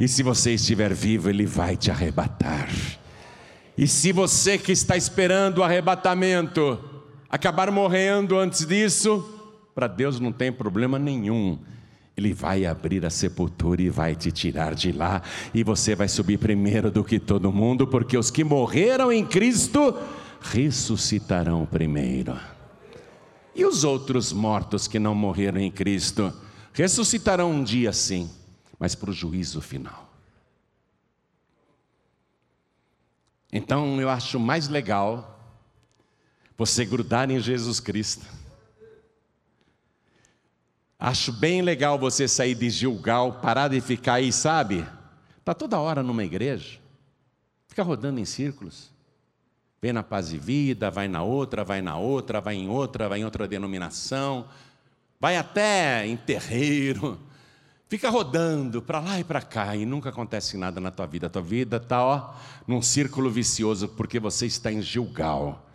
E 0.00 0.08
se 0.08 0.22
você 0.22 0.54
estiver 0.54 0.94
vivo, 0.94 1.28
Ele 1.28 1.44
vai 1.44 1.76
te 1.76 1.90
arrebatar. 1.90 2.70
E 3.76 3.86
se 3.86 4.10
você 4.10 4.56
que 4.56 4.72
está 4.72 4.96
esperando 4.96 5.58
o 5.58 5.62
arrebatamento 5.62 6.82
acabar 7.28 7.70
morrendo 7.70 8.38
antes 8.38 8.64
disso, 8.64 9.22
para 9.74 9.86
Deus 9.86 10.18
não 10.18 10.32
tem 10.32 10.50
problema 10.50 10.98
nenhum 10.98 11.58
ele 12.16 12.32
vai 12.32 12.64
abrir 12.64 13.04
a 13.04 13.10
sepultura 13.10 13.82
e 13.82 13.90
vai 13.90 14.14
te 14.14 14.30
tirar 14.30 14.74
de 14.74 14.92
lá, 14.92 15.22
e 15.52 15.64
você 15.64 15.94
vai 15.94 16.08
subir 16.08 16.38
primeiro 16.38 16.90
do 16.90 17.02
que 17.02 17.18
todo 17.18 17.52
mundo, 17.52 17.86
porque 17.86 18.16
os 18.16 18.30
que 18.30 18.44
morreram 18.44 19.12
em 19.12 19.26
Cristo 19.26 19.96
ressuscitarão 20.40 21.66
primeiro. 21.66 22.38
E 23.54 23.64
os 23.64 23.84
outros 23.84 24.32
mortos 24.32 24.86
que 24.86 24.98
não 24.98 25.14
morreram 25.14 25.60
em 25.60 25.70
Cristo 25.70 26.32
ressuscitarão 26.72 27.50
um 27.50 27.64
dia 27.64 27.92
sim, 27.92 28.30
mas 28.78 28.94
para 28.94 29.10
o 29.10 29.12
juízo 29.12 29.60
final. 29.60 30.12
Então 33.52 34.00
eu 34.00 34.08
acho 34.08 34.38
mais 34.38 34.68
legal 34.68 35.30
você 36.56 36.84
grudar 36.84 37.30
em 37.30 37.38
Jesus 37.40 37.78
Cristo 37.80 38.26
Acho 41.06 41.30
bem 41.30 41.60
legal 41.60 41.98
você 41.98 42.26
sair 42.26 42.54
de 42.54 42.70
Gilgal, 42.70 43.34
parar 43.34 43.68
de 43.68 43.78
ficar 43.78 44.14
aí, 44.14 44.32
sabe? 44.32 44.86
Está 45.38 45.52
toda 45.52 45.78
hora 45.78 46.02
numa 46.02 46.24
igreja, 46.24 46.78
fica 47.68 47.82
rodando 47.82 48.18
em 48.18 48.24
círculos. 48.24 48.90
Vem 49.82 49.92
na 49.92 50.02
paz 50.02 50.32
e 50.32 50.38
vida, 50.38 50.90
vai 50.90 51.06
na 51.06 51.22
outra, 51.22 51.62
vai 51.62 51.82
na 51.82 51.98
outra, 51.98 52.40
vai 52.40 52.54
em 52.54 52.70
outra, 52.70 53.06
vai 53.06 53.20
em 53.20 53.24
outra 53.26 53.46
denominação, 53.46 54.48
vai 55.20 55.36
até 55.36 56.06
em 56.06 56.16
terreiro, 56.16 57.20
fica 57.86 58.08
rodando 58.08 58.80
para 58.80 58.98
lá 58.98 59.20
e 59.20 59.24
para 59.24 59.42
cá 59.42 59.76
e 59.76 59.84
nunca 59.84 60.08
acontece 60.08 60.56
nada 60.56 60.80
na 60.80 60.90
tua 60.90 61.06
vida. 61.06 61.26
A 61.26 61.30
tua 61.30 61.42
vida 61.42 61.76
está 61.76 62.02
ó, 62.02 62.32
num 62.66 62.80
círculo 62.80 63.30
vicioso 63.30 63.88
porque 63.88 64.18
você 64.18 64.46
está 64.46 64.72
em 64.72 64.80
Gilgal. 64.80 65.68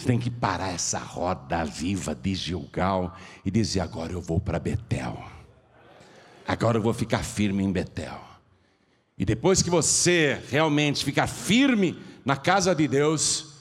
Você 0.00 0.06
tem 0.06 0.18
que 0.18 0.30
parar 0.30 0.72
essa 0.72 0.98
roda 0.98 1.62
viva 1.62 2.14
de 2.14 2.34
Gilgal 2.34 3.14
e 3.44 3.50
dizer: 3.50 3.80
agora 3.80 4.10
eu 4.10 4.20
vou 4.22 4.40
para 4.40 4.58
Betel. 4.58 5.22
Agora 6.48 6.78
eu 6.78 6.82
vou 6.82 6.94
ficar 6.94 7.22
firme 7.22 7.62
em 7.62 7.70
Betel. 7.70 8.18
E 9.18 9.26
depois 9.26 9.60
que 9.60 9.68
você 9.68 10.40
realmente 10.48 11.04
ficar 11.04 11.26
firme 11.26 12.02
na 12.24 12.34
casa 12.34 12.74
de 12.74 12.88
Deus, 12.88 13.56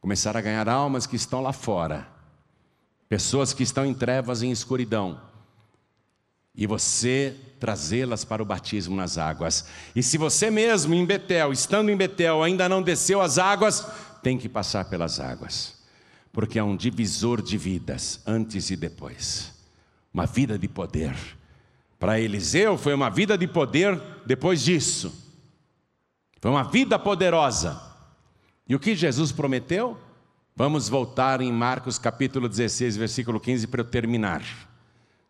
começar 0.00 0.36
a 0.36 0.40
ganhar 0.40 0.68
almas 0.68 1.06
que 1.06 1.14
estão 1.14 1.40
lá 1.40 1.52
fora, 1.52 2.08
pessoas 3.08 3.52
que 3.52 3.62
estão 3.62 3.86
em 3.86 3.94
trevas 3.94 4.42
em 4.42 4.50
escuridão, 4.50 5.20
e 6.56 6.66
você 6.66 7.36
trazê-las 7.60 8.24
para 8.24 8.42
o 8.42 8.46
batismo 8.46 8.96
nas 8.96 9.16
águas. 9.16 9.66
E 9.94 10.02
se 10.02 10.18
você 10.18 10.50
mesmo 10.50 10.92
em 10.92 11.06
Betel, 11.06 11.52
estando 11.52 11.88
em 11.88 11.96
Betel, 11.96 12.42
ainda 12.42 12.68
não 12.68 12.82
desceu 12.82 13.22
as 13.22 13.38
águas, 13.38 13.86
tem 14.24 14.36
que 14.36 14.48
passar 14.48 14.86
pelas 14.86 15.20
águas 15.20 15.73
porque 16.34 16.58
é 16.58 16.62
um 16.64 16.76
divisor 16.76 17.40
de 17.40 17.56
vidas, 17.56 18.20
antes 18.26 18.68
e 18.68 18.76
depois. 18.76 19.54
Uma 20.12 20.26
vida 20.26 20.58
de 20.58 20.66
poder. 20.66 21.14
Para 21.96 22.18
Eliseu 22.18 22.76
foi 22.76 22.92
uma 22.92 23.08
vida 23.08 23.38
de 23.38 23.46
poder 23.46 23.98
depois 24.26 24.60
disso. 24.60 25.32
Foi 26.40 26.50
uma 26.50 26.64
vida 26.64 26.98
poderosa. 26.98 27.80
E 28.68 28.74
o 28.74 28.80
que 28.80 28.96
Jesus 28.96 29.30
prometeu? 29.30 29.96
Vamos 30.56 30.88
voltar 30.88 31.40
em 31.40 31.52
Marcos 31.52 31.98
capítulo 31.98 32.48
16, 32.48 32.96
versículo 32.96 33.38
15 33.38 33.68
para 33.68 33.82
eu 33.82 33.84
terminar. 33.84 34.42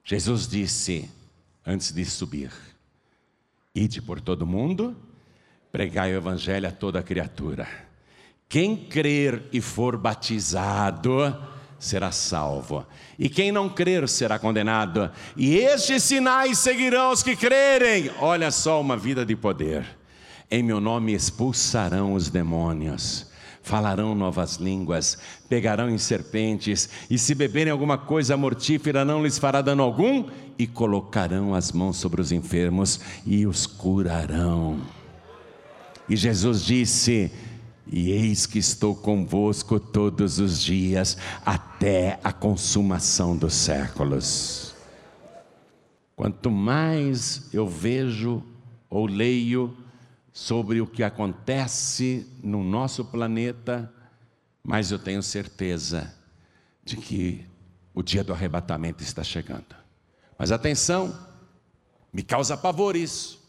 Jesus 0.02 0.48
disse, 0.48 1.10
antes 1.66 1.92
de 1.92 2.04
subir: 2.06 2.50
Ide 3.74 4.00
por 4.00 4.22
todo 4.22 4.46
mundo, 4.46 4.96
pregai 5.70 6.14
o 6.14 6.16
evangelho 6.16 6.66
a 6.66 6.72
toda 6.72 7.02
criatura. 7.02 7.68
Quem 8.48 8.76
crer 8.76 9.48
e 9.52 9.60
for 9.60 9.96
batizado 9.96 11.36
será 11.78 12.10
salvo, 12.12 12.86
e 13.18 13.28
quem 13.28 13.52
não 13.52 13.68
crer 13.68 14.08
será 14.08 14.38
condenado. 14.38 15.10
E 15.36 15.56
estes 15.56 16.02
sinais 16.02 16.58
seguirão 16.58 17.12
os 17.12 17.22
que 17.22 17.36
crerem. 17.36 18.10
Olha 18.20 18.50
só 18.50 18.80
uma 18.80 18.96
vida 18.96 19.24
de 19.26 19.36
poder. 19.36 19.84
Em 20.50 20.62
meu 20.62 20.80
nome 20.80 21.12
expulsarão 21.12 22.14
os 22.14 22.30
demônios 22.30 23.32
falarão 23.64 24.14
novas 24.14 24.56
línguas, 24.56 25.18
pegarão 25.48 25.88
em 25.88 25.96
serpentes, 25.96 26.88
e 27.10 27.18
se 27.18 27.34
beberem 27.34 27.72
alguma 27.72 27.96
coisa 27.96 28.36
mortífera, 28.36 29.04
não 29.04 29.24
lhes 29.24 29.38
fará 29.38 29.62
dano 29.62 29.82
algum, 29.82 30.28
e 30.58 30.66
colocarão 30.66 31.54
as 31.54 31.72
mãos 31.72 31.96
sobre 31.96 32.20
os 32.20 32.30
enfermos 32.30 33.00
e 33.26 33.46
os 33.46 33.66
curarão. 33.66 34.80
E 36.08 36.14
Jesus 36.14 36.62
disse: 36.62 37.32
E 37.86 38.10
eis 38.10 38.46
que 38.46 38.58
estou 38.58 38.94
convosco 38.94 39.78
todos 39.78 40.38
os 40.38 40.60
dias, 40.60 41.16
até 41.44 42.18
a 42.24 42.32
consumação 42.32 43.36
dos 43.36 43.54
séculos. 43.54 44.74
Quanto 46.16 46.50
mais 46.50 47.52
eu 47.52 47.68
vejo 47.68 48.42
ou 48.88 49.06
leio 49.06 49.76
sobre 50.32 50.80
o 50.80 50.86
que 50.86 51.02
acontece 51.02 52.26
no 52.42 52.64
nosso 52.64 53.04
planeta, 53.04 53.92
mas 54.62 54.90
eu 54.90 54.98
tenho 54.98 55.22
certeza 55.22 56.14
de 56.84 56.96
que 56.96 57.44
o 57.92 58.02
dia 58.02 58.24
do 58.24 58.32
arrebatamento 58.32 59.02
está 59.02 59.22
chegando. 59.22 59.76
Mas 60.38 60.50
atenção, 60.50 61.16
me 62.12 62.22
causa 62.22 62.56
pavor 62.56 62.96
isso, 62.96 63.40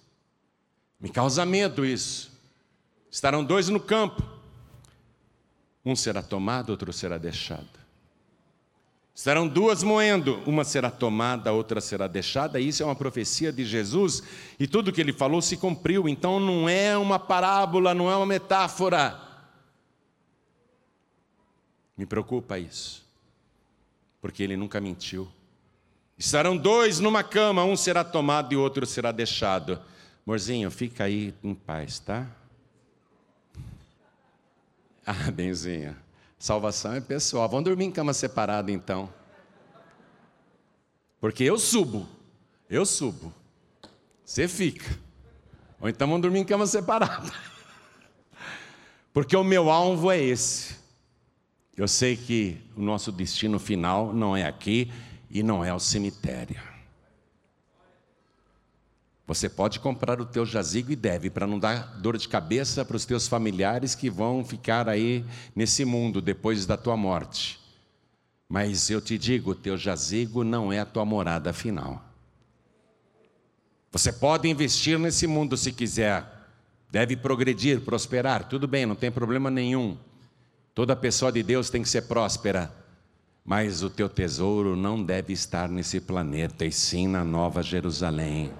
me 0.99 1.09
causa 1.09 1.45
medo 1.45 1.86
isso. 1.86 2.34
Estarão 3.16 3.45
dois 3.45 3.70
no 3.70 3.80
campo, 3.80 4.22
um 5.86 5.95
será 5.95 6.22
tomado, 6.22 6.72
outro 6.72 6.91
será 6.91 7.18
deixado. 7.18 7.80
Serão 9.13 9.47
duas 9.47 9.84
moendo, 9.84 10.43
uma 10.45 10.66
será 10.66 10.91
tomada, 10.91 11.49
a 11.49 11.53
outra 11.53 11.80
será 11.80 12.09
deixada. 12.09 12.59
Isso 12.59 12.84
é 12.84 12.86
uma 12.86 12.93
profecia 12.93 13.53
de 13.53 13.63
Jesus 13.63 14.22
e 14.59 14.68
tudo 14.68 14.91
que 14.91 14.99
ele 14.99 15.13
falou 15.13 15.41
se 15.41 15.55
cumpriu. 15.55 16.09
Então 16.09 16.41
não 16.41 16.68
é 16.68 16.97
uma 16.97 17.18
parábola, 17.18 17.93
não 17.93 18.11
é 18.11 18.18
uma 18.18 18.26
metáfora. 18.26 19.18
Me 21.97 22.05
preocupa 22.05 22.59
isso, 22.59 23.01
porque 24.20 24.43
ele 24.43 24.57
nunca 24.57 24.82
mentiu. 24.82 25.26
Estarão 26.18 26.57
dois 26.57 26.99
numa 26.99 27.24
cama, 27.24 27.63
um 27.63 27.78
será 27.78 28.03
tomado 28.03 28.51
e 28.51 28.57
outro 28.57 28.86
será 28.86 29.13
deixado. 29.13 29.80
Morzinho, 30.26 30.70
fica 30.70 31.05
aí 31.05 31.34
em 31.41 31.55
paz, 31.55 31.99
tá? 31.99 32.28
Ah, 35.08 35.30
benzinha. 35.32 35.95
Salvação 36.39 36.93
é 36.93 36.99
pessoal. 36.99 37.47
Vamos 37.47 37.66
dormir 37.66 37.86
em 37.86 37.91
cama 37.91 38.14
separada 38.14 38.72
então. 38.72 39.08
Porque 41.20 41.43
eu 41.43 41.58
subo, 41.58 42.08
eu 42.70 42.86
subo. 42.86 43.34
Você 44.24 44.47
fica. 44.47 44.97
Ou 45.80 45.88
então 45.88 46.08
vamos 46.08 46.24
dormir 46.24 46.39
em 46.39 46.45
cama 46.45 46.66
separada. 46.66 47.32
Porque 49.14 49.36
o 49.36 49.43
meu 49.43 49.70
alvo 49.70 50.12
é 50.12 50.20
esse. 50.20 50.76
Eu 51.78 51.88
sei 51.88 52.18
que 52.18 52.62
o 52.76 52.82
nosso 52.82 53.12
destino 53.12 53.60
final 53.60 54.14
não 54.14 54.36
é 54.36 54.45
aqui 54.45 54.91
e 55.30 55.43
não 55.43 55.64
é 55.64 55.74
o 55.74 55.80
cemitério. 55.80 56.74
Você 59.28 59.49
pode 59.49 59.80
comprar 59.80 60.21
o 60.21 60.26
teu 60.26 60.45
jazigo 60.45 60.91
e 60.91 60.95
deve, 60.95 61.32
para 61.32 61.47
não 61.47 61.57
dar 61.57 61.97
dor 61.97 62.15
de 62.15 62.28
cabeça 62.28 62.86
para 62.86 62.95
os 62.95 63.05
teus 63.05 63.28
familiares 63.28 63.95
que 63.95 64.09
vão 64.09 64.45
ficar 64.45 64.88
aí 64.88 65.26
nesse 65.55 65.84
mundo 65.84 66.21
depois 66.21 66.65
da 66.65 66.78
tua 66.78 66.95
morte. 66.95 67.59
Mas 68.47 68.89
eu 68.91 69.01
te 69.01 69.17
digo, 69.17 69.51
o 69.51 69.55
teu 69.55 69.76
jazigo 69.76 70.43
não 70.43 70.71
é 70.71 70.80
a 70.80 70.86
tua 70.86 71.03
morada 71.03 71.51
final. 71.51 72.03
Você 73.91 74.13
pode 74.13 74.47
investir 74.47 74.99
nesse 74.99 75.26
mundo 75.26 75.57
se 75.57 75.71
quiser, 75.71 76.23
deve 76.91 77.15
progredir, 77.15 77.82
prosperar, 77.82 78.47
tudo 78.47 78.67
bem, 78.67 78.86
não 78.86 78.95
tem 78.95 79.11
problema 79.11 79.49
nenhum. 79.49 79.97
Toda 80.76 80.95
pessoa 80.95 81.32
de 81.32 81.41
Deus 81.41 81.71
tem 81.71 81.82
que 81.82 81.89
ser 81.89 82.03
próspera, 82.03 82.71
mas 83.43 83.82
o 83.82 83.89
teu 83.89 84.07
tesouro 84.07 84.76
não 84.76 85.01
deve 85.01 85.34
estar 85.34 85.67
nesse 85.67 85.99
planeta, 85.99 86.65
e 86.65 86.71
sim 86.71 87.07
na 87.07 87.23
Nova 87.23 87.63
Jerusalém. 87.63 88.51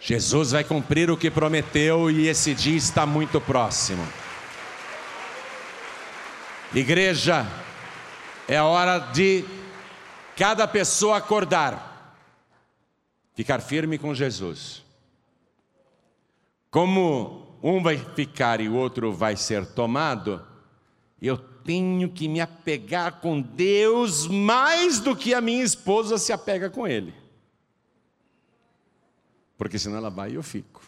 Jesus 0.00 0.52
vai 0.52 0.64
cumprir 0.64 1.10
o 1.10 1.16
que 1.16 1.30
prometeu 1.30 2.10
e 2.10 2.26
esse 2.26 2.54
dia 2.54 2.76
está 2.76 3.04
muito 3.04 3.38
próximo. 3.38 4.02
Igreja, 6.74 7.46
é 8.48 8.60
hora 8.62 8.98
de 8.98 9.44
cada 10.34 10.66
pessoa 10.66 11.18
acordar, 11.18 12.16
ficar 13.34 13.60
firme 13.60 13.98
com 13.98 14.14
Jesus. 14.14 14.82
Como 16.70 17.58
um 17.62 17.82
vai 17.82 17.98
ficar 17.98 18.58
e 18.58 18.70
o 18.70 18.76
outro 18.76 19.12
vai 19.12 19.36
ser 19.36 19.66
tomado, 19.66 20.42
eu 21.20 21.36
tenho 21.36 22.08
que 22.08 22.26
me 22.26 22.40
apegar 22.40 23.20
com 23.20 23.38
Deus 23.38 24.26
mais 24.26 24.98
do 24.98 25.14
que 25.14 25.34
a 25.34 25.42
minha 25.42 25.62
esposa 25.62 26.16
se 26.16 26.32
apega 26.32 26.70
com 26.70 26.88
Ele 26.88 27.19
porque 29.60 29.78
senão 29.78 29.98
ela 29.98 30.08
vai 30.08 30.30
e 30.30 30.34
eu 30.36 30.42
fico. 30.42 30.80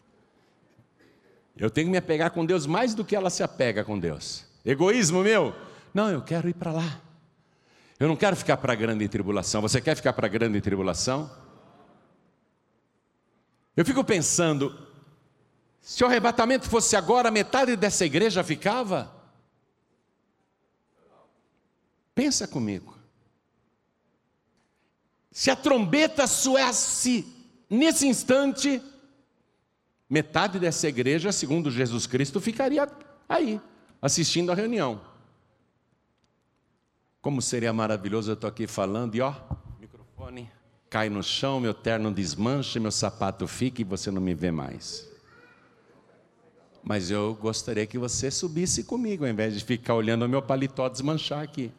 Eu 1.54 1.70
tenho 1.70 1.88
que 1.88 1.90
me 1.90 1.98
apegar 1.98 2.30
com 2.30 2.42
Deus 2.42 2.64
mais 2.64 2.94
do 2.94 3.04
que 3.04 3.14
ela 3.14 3.28
se 3.28 3.42
apega 3.42 3.84
com 3.84 3.98
Deus. 3.98 4.46
Egoísmo 4.64 5.22
meu? 5.22 5.54
Não, 5.92 6.08
eu 6.08 6.22
quero 6.22 6.48
ir 6.48 6.54
para 6.54 6.72
lá. 6.72 7.02
Eu 8.00 8.08
não 8.08 8.16
quero 8.16 8.34
ficar 8.34 8.56
para 8.56 8.72
a 8.72 8.74
grande 8.74 9.06
tribulação. 9.10 9.60
Você 9.60 9.78
quer 9.78 9.94
ficar 9.94 10.14
para 10.14 10.26
a 10.26 10.30
grande 10.30 10.58
tribulação? 10.62 11.30
Eu 13.76 13.84
fico 13.84 14.02
pensando, 14.02 14.74
se 15.78 16.02
o 16.02 16.06
arrebatamento 16.06 16.66
fosse 16.66 16.96
agora, 16.96 17.30
metade 17.30 17.76
dessa 17.76 18.06
igreja 18.06 18.42
ficava? 18.42 19.14
Pensa 22.14 22.48
comigo. 22.48 22.96
Se 25.30 25.50
a 25.50 25.56
trombeta 25.56 26.26
soasse 26.26 27.41
Nesse 27.72 28.06
instante, 28.06 28.82
metade 30.06 30.58
dessa 30.58 30.86
igreja, 30.86 31.32
segundo 31.32 31.70
Jesus 31.70 32.06
Cristo, 32.06 32.38
ficaria 32.38 32.86
aí, 33.26 33.58
assistindo 34.02 34.52
a 34.52 34.54
reunião. 34.54 35.00
Como 37.22 37.40
seria 37.40 37.72
maravilhoso 37.72 38.30
eu 38.30 38.34
estou 38.34 38.46
aqui 38.46 38.66
falando 38.66 39.14
e 39.14 39.22
ó, 39.22 39.34
microfone 39.80 40.50
cai 40.90 41.08
no 41.08 41.22
chão, 41.22 41.60
meu 41.60 41.72
terno 41.72 42.12
desmancha, 42.12 42.78
meu 42.78 42.90
sapato 42.90 43.46
fica 43.46 43.80
e 43.80 43.84
você 43.84 44.10
não 44.10 44.20
me 44.20 44.34
vê 44.34 44.50
mais. 44.50 45.08
Mas 46.84 47.10
eu 47.10 47.34
gostaria 47.34 47.86
que 47.86 47.96
você 47.96 48.30
subisse 48.30 48.84
comigo, 48.84 49.24
ao 49.24 49.30
invés 49.30 49.54
de 49.54 49.64
ficar 49.64 49.94
olhando 49.94 50.26
o 50.26 50.28
meu 50.28 50.42
paletó 50.42 50.90
desmanchar 50.90 51.42
aqui. 51.42 51.72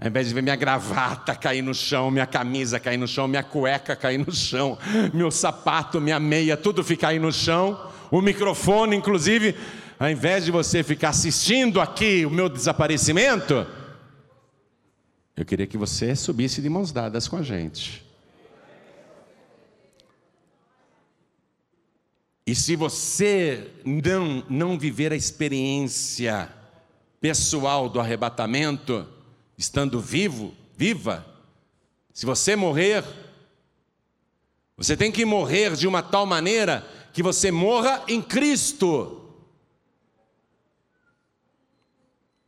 Ao 0.00 0.06
invés 0.06 0.28
de 0.28 0.34
ver 0.34 0.42
minha 0.42 0.54
gravata 0.54 1.34
cair 1.34 1.60
no 1.60 1.74
chão, 1.74 2.08
minha 2.08 2.26
camisa 2.26 2.78
cair 2.78 2.96
no 2.96 3.08
chão, 3.08 3.26
minha 3.26 3.42
cueca 3.42 3.96
cair 3.96 4.18
no 4.18 4.32
chão, 4.32 4.78
meu 5.12 5.28
sapato, 5.28 6.00
minha 6.00 6.20
meia, 6.20 6.56
tudo 6.56 6.84
ficar 6.84 7.08
aí 7.08 7.18
no 7.18 7.32
chão, 7.32 7.90
o 8.08 8.22
microfone, 8.22 8.94
inclusive, 8.94 9.56
ao 9.98 10.08
invés 10.08 10.44
de 10.44 10.52
você 10.52 10.84
ficar 10.84 11.08
assistindo 11.08 11.80
aqui 11.80 12.24
o 12.24 12.30
meu 12.30 12.48
desaparecimento, 12.48 13.66
eu 15.36 15.44
queria 15.44 15.66
que 15.66 15.76
você 15.76 16.14
subisse 16.14 16.62
de 16.62 16.68
mãos 16.68 16.92
dadas 16.92 17.26
com 17.26 17.36
a 17.36 17.42
gente. 17.42 18.06
E 22.46 22.54
se 22.54 22.76
você 22.76 23.68
não, 23.84 24.44
não 24.48 24.78
viver 24.78 25.12
a 25.12 25.16
experiência 25.16 26.48
pessoal 27.20 27.88
do 27.88 27.98
arrebatamento, 27.98 29.06
estando 29.58 30.00
vivo, 30.00 30.54
viva, 30.76 31.26
se 32.14 32.24
você 32.24 32.54
morrer, 32.54 33.04
você 34.76 34.96
tem 34.96 35.10
que 35.10 35.24
morrer 35.24 35.74
de 35.74 35.88
uma 35.88 36.02
tal 36.02 36.24
maneira 36.24 36.88
que 37.12 37.22
você 37.22 37.50
morra 37.50 38.04
em 38.08 38.22
Cristo. 38.22 39.34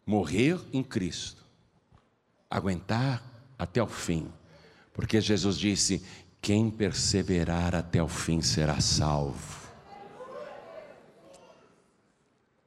Morrer 0.07 0.61
em 0.73 0.83
Cristo. 0.83 1.45
Aguentar 2.49 3.23
até 3.59 3.83
o 3.83 3.87
fim. 3.87 4.33
Porque 4.93 5.21
Jesus 5.21 5.57
disse: 5.57 6.05
quem 6.41 6.71
perseverar 6.71 7.75
até 7.75 8.03
o 8.03 8.09
fim 8.09 8.41
será 8.41 8.81
salvo. 8.81 9.69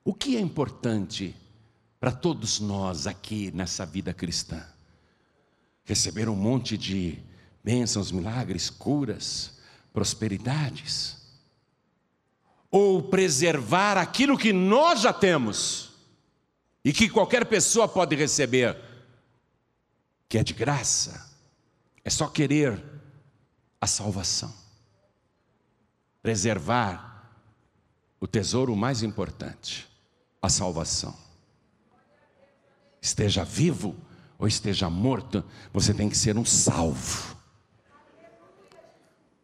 O 0.05 0.13
que 0.13 0.35
é 0.35 0.39
importante 0.39 1.35
para 2.03 2.11
todos 2.11 2.59
nós 2.59 3.07
aqui 3.07 3.49
nessa 3.55 3.85
vida 3.85 4.13
cristã? 4.13 4.61
Receber 5.85 6.27
um 6.27 6.35
monte 6.35 6.77
de 6.77 7.17
bênçãos, 7.63 8.11
milagres, 8.11 8.69
curas, 8.69 9.57
prosperidades? 9.93 11.15
Ou 12.69 13.03
preservar 13.03 13.97
aquilo 13.97 14.37
que 14.37 14.51
nós 14.51 14.99
já 14.99 15.13
temos 15.13 15.93
e 16.83 16.91
que 16.91 17.07
qualquer 17.07 17.45
pessoa 17.45 17.87
pode 17.87 18.17
receber, 18.17 18.77
que 20.27 20.37
é 20.37 20.43
de 20.43 20.53
graça, 20.53 21.33
é 22.03 22.09
só 22.09 22.27
querer 22.27 22.83
a 23.79 23.87
salvação. 23.87 24.53
Preservar 26.21 27.31
o 28.19 28.27
tesouro 28.27 28.75
mais 28.75 29.03
importante, 29.03 29.87
a 30.41 30.49
salvação. 30.49 31.22
Esteja 33.03 33.43
vivo 33.43 33.93
ou 34.39 34.47
esteja 34.47 34.89
morto, 34.89 35.43
você 35.73 35.93
tem 35.93 36.07
que 36.07 36.17
ser 36.17 36.37
um 36.37 36.45
salvo. 36.45 37.35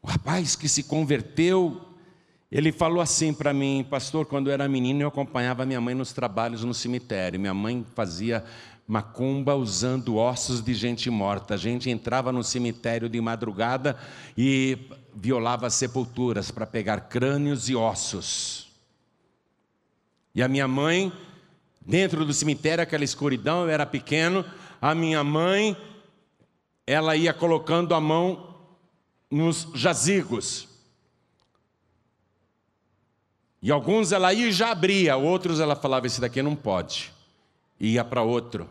O 0.02 0.08
rapaz 0.08 0.56
que 0.56 0.70
se 0.70 0.84
converteu, 0.84 1.82
ele 2.50 2.72
falou 2.72 3.02
assim 3.02 3.34
para 3.34 3.54
mim, 3.54 3.86
pastor, 3.90 4.26
quando 4.26 4.48
eu 4.48 4.54
era 4.54 4.66
menino, 4.70 5.02
eu 5.02 5.10
acompanhava 5.10 5.66
minha 5.66 5.82
mãe 5.82 5.94
nos 5.94 6.14
trabalhos 6.14 6.64
no 6.64 6.74
cemitério. 6.74 7.38
Minha 7.38 7.54
mãe 7.54 7.86
fazia 7.94 8.46
macumba 8.88 9.54
usando 9.56 10.16
ossos 10.16 10.64
de 10.64 10.74
gente 10.74 11.10
morta. 11.10 11.56
A 11.56 11.58
gente 11.58 11.90
entrava 11.90 12.32
no 12.32 12.46
cemitério 12.46 13.10
de 13.10 13.20
madrugada 13.20 13.98
e 14.38 14.78
violava 15.14 15.70
sepulturas 15.70 16.50
para 16.50 16.66
pegar 16.66 17.10
crânios 17.10 17.68
e 17.68 17.76
ossos. 17.76 18.70
E 20.34 20.42
a 20.42 20.48
minha 20.48 20.68
mãe, 20.68 21.12
dentro 21.90 22.24
do 22.24 22.32
cemitério, 22.32 22.84
aquela 22.84 23.04
escuridão, 23.04 23.64
eu 23.64 23.70
era 23.70 23.84
pequeno, 23.84 24.46
a 24.80 24.94
minha 24.94 25.24
mãe, 25.24 25.76
ela 26.86 27.16
ia 27.16 27.34
colocando 27.34 27.96
a 27.96 28.00
mão 28.00 28.56
nos 29.30 29.68
jazigos. 29.74 30.68
E 33.62 33.72
alguns 33.72 34.12
ela 34.12 34.32
ia 34.32 34.48
e 34.48 34.52
já 34.52 34.70
abria, 34.70 35.18
outros 35.18 35.60
ela 35.60 35.76
falava: 35.76 36.06
esse 36.06 36.22
daqui 36.22 36.42
não 36.42 36.56
pode. 36.56 37.12
E 37.80 37.94
ia 37.94 38.06
para 38.06 38.22
outro. 38.22 38.70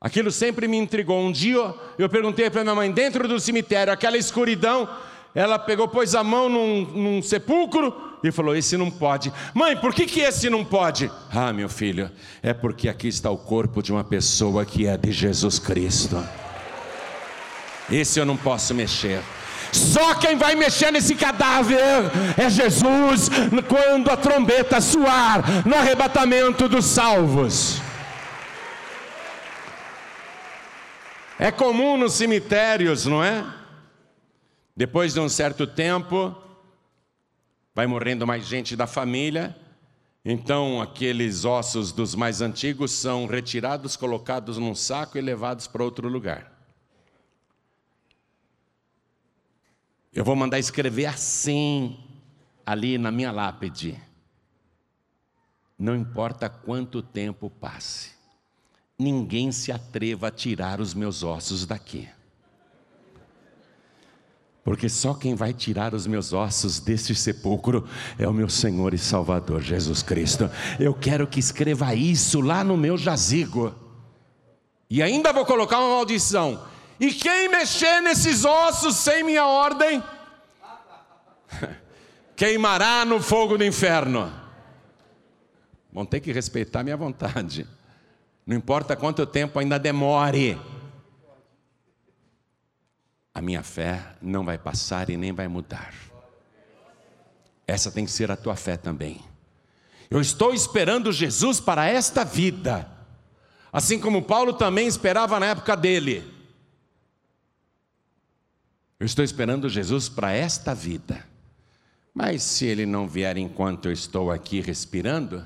Aquilo 0.00 0.30
sempre 0.30 0.66
me 0.68 0.76
intrigou. 0.76 1.20
Um 1.20 1.32
dia 1.32 1.74
eu 1.98 2.08
perguntei 2.08 2.48
para 2.50 2.62
minha 2.62 2.74
mãe, 2.74 2.90
dentro 2.90 3.26
do 3.26 3.38
cemitério, 3.38 3.92
aquela 3.92 4.16
escuridão, 4.16 4.88
ela 5.34 5.58
pegou, 5.58 5.88
pôs 5.88 6.14
a 6.14 6.22
mão 6.22 6.48
num, 6.48 6.84
num, 6.84 7.22
sepulcro 7.22 8.18
e 8.22 8.30
falou: 8.30 8.54
Esse 8.54 8.76
não 8.76 8.90
pode. 8.90 9.32
Mãe, 9.54 9.76
por 9.76 9.94
que, 9.94 10.04
que 10.06 10.20
esse 10.20 10.50
não 10.50 10.64
pode? 10.64 11.10
Ah, 11.30 11.52
meu 11.52 11.68
filho, 11.68 12.10
é 12.42 12.52
porque 12.52 12.88
aqui 12.88 13.08
está 13.08 13.30
o 13.30 13.38
corpo 13.38 13.82
de 13.82 13.92
uma 13.92 14.04
pessoa 14.04 14.64
que 14.66 14.86
é 14.86 14.96
de 14.96 15.10
Jesus 15.10 15.58
Cristo. 15.58 16.22
Esse 17.90 18.20
eu 18.20 18.26
não 18.26 18.36
posso 18.36 18.74
mexer. 18.74 19.22
Só 19.72 20.14
quem 20.14 20.36
vai 20.36 20.54
mexer 20.54 20.90
nesse 20.90 21.14
cadáver 21.14 21.78
é 22.36 22.50
Jesus, 22.50 23.30
quando 23.66 24.10
a 24.10 24.16
trombeta 24.18 24.82
soar 24.82 25.66
no 25.66 25.74
arrebatamento 25.74 26.68
dos 26.68 26.84
salvos. 26.84 27.80
É 31.38 31.50
comum 31.50 31.96
nos 31.96 32.12
cemitérios, 32.12 33.06
não 33.06 33.24
é? 33.24 33.42
Depois 34.76 35.12
de 35.14 35.20
um 35.20 35.28
certo 35.28 35.66
tempo, 35.66 36.34
vai 37.74 37.86
morrendo 37.86 38.26
mais 38.26 38.46
gente 38.46 38.74
da 38.74 38.86
família, 38.86 39.56
então 40.24 40.80
aqueles 40.80 41.44
ossos 41.44 41.92
dos 41.92 42.14
mais 42.14 42.40
antigos 42.40 42.92
são 42.92 43.26
retirados, 43.26 43.96
colocados 43.96 44.56
num 44.58 44.74
saco 44.74 45.18
e 45.18 45.20
levados 45.20 45.66
para 45.66 45.84
outro 45.84 46.08
lugar. 46.08 46.50
Eu 50.12 50.24
vou 50.24 50.36
mandar 50.36 50.58
escrever 50.58 51.06
assim, 51.06 51.98
ali 52.64 52.98
na 52.98 53.10
minha 53.10 53.32
lápide. 53.32 54.00
Não 55.78 55.96
importa 55.96 56.48
quanto 56.48 57.02
tempo 57.02 57.50
passe 57.50 58.22
ninguém 59.02 59.50
se 59.50 59.72
atreva 59.72 60.28
a 60.28 60.30
tirar 60.30 60.80
os 60.80 60.94
meus 60.94 61.22
ossos 61.22 61.66
daqui. 61.66 62.08
Porque 64.64 64.88
só 64.88 65.12
quem 65.12 65.34
vai 65.34 65.52
tirar 65.52 65.92
os 65.92 66.06
meus 66.06 66.32
ossos 66.32 66.78
deste 66.78 67.14
sepulcro 67.14 67.86
é 68.16 68.28
o 68.28 68.32
meu 68.32 68.48
Senhor 68.48 68.94
e 68.94 68.98
Salvador 68.98 69.60
Jesus 69.60 70.02
Cristo. 70.02 70.48
Eu 70.78 70.94
quero 70.94 71.26
que 71.26 71.40
escreva 71.40 71.94
isso 71.94 72.40
lá 72.40 72.62
no 72.62 72.76
meu 72.76 72.96
jazigo. 72.96 73.74
E 74.88 75.02
ainda 75.02 75.32
vou 75.32 75.44
colocar 75.44 75.80
uma 75.80 75.96
maldição. 75.96 76.62
E 77.00 77.12
quem 77.12 77.48
mexer 77.48 78.00
nesses 78.02 78.44
ossos 78.44 78.94
sem 78.96 79.24
minha 79.24 79.44
ordem, 79.44 80.00
queimará 82.36 83.04
no 83.04 83.20
fogo 83.20 83.58
do 83.58 83.64
inferno. 83.64 84.32
Vão 85.92 86.06
ter 86.06 86.20
que 86.20 86.30
respeitar 86.30 86.84
minha 86.84 86.96
vontade. 86.96 87.66
Não 88.46 88.56
importa 88.56 88.94
quanto 88.94 89.26
tempo 89.26 89.58
ainda 89.58 89.78
demore, 89.78 90.56
a 93.34 93.40
minha 93.40 93.62
fé 93.62 94.16
não 94.20 94.44
vai 94.44 94.58
passar 94.58 95.08
e 95.10 95.16
nem 95.16 95.32
vai 95.32 95.48
mudar. 95.48 95.94
Essa 97.66 97.90
tem 97.90 98.04
que 98.04 98.10
ser 98.10 98.30
a 98.30 98.36
tua 98.36 98.56
fé 98.56 98.76
também. 98.76 99.20
Eu 100.10 100.20
estou 100.20 100.52
esperando 100.52 101.10
Jesus 101.10 101.58
para 101.58 101.86
esta 101.86 102.24
vida, 102.24 102.86
assim 103.72 103.98
como 103.98 104.22
Paulo 104.22 104.52
também 104.52 104.86
esperava 104.86 105.40
na 105.40 105.46
época 105.46 105.74
dele. 105.74 106.22
Eu 109.00 109.06
estou 109.06 109.24
esperando 109.24 109.68
Jesus 109.68 110.08
para 110.08 110.32
esta 110.32 110.74
vida. 110.74 111.26
Mas 112.14 112.42
se 112.42 112.66
ele 112.66 112.84
não 112.84 113.08
vier 113.08 113.38
enquanto 113.38 113.86
eu 113.86 113.92
estou 113.92 114.30
aqui 114.30 114.60
respirando 114.60 115.42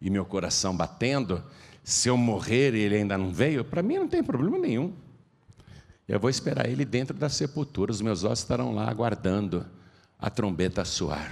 e 0.00 0.10
meu 0.10 0.24
coração 0.24 0.76
batendo, 0.76 1.42
se 1.82 2.08
eu 2.08 2.16
morrer 2.16 2.74
e 2.74 2.80
ele 2.80 2.96
ainda 2.96 3.16
não 3.16 3.32
veio, 3.32 3.64
para 3.64 3.82
mim 3.82 3.96
não 3.96 4.06
tem 4.06 4.22
problema 4.22 4.58
nenhum. 4.58 4.92
Eu 6.08 6.18
vou 6.18 6.30
esperar 6.30 6.66
ele 6.66 6.86
dentro 6.86 7.14
da 7.14 7.28
sepultura, 7.28 7.92
os 7.92 8.00
meus 8.00 8.24
ossos 8.24 8.40
estarão 8.40 8.74
lá 8.74 8.88
aguardando 8.88 9.66
a 10.18 10.30
trombeta 10.30 10.82
soar. 10.84 11.30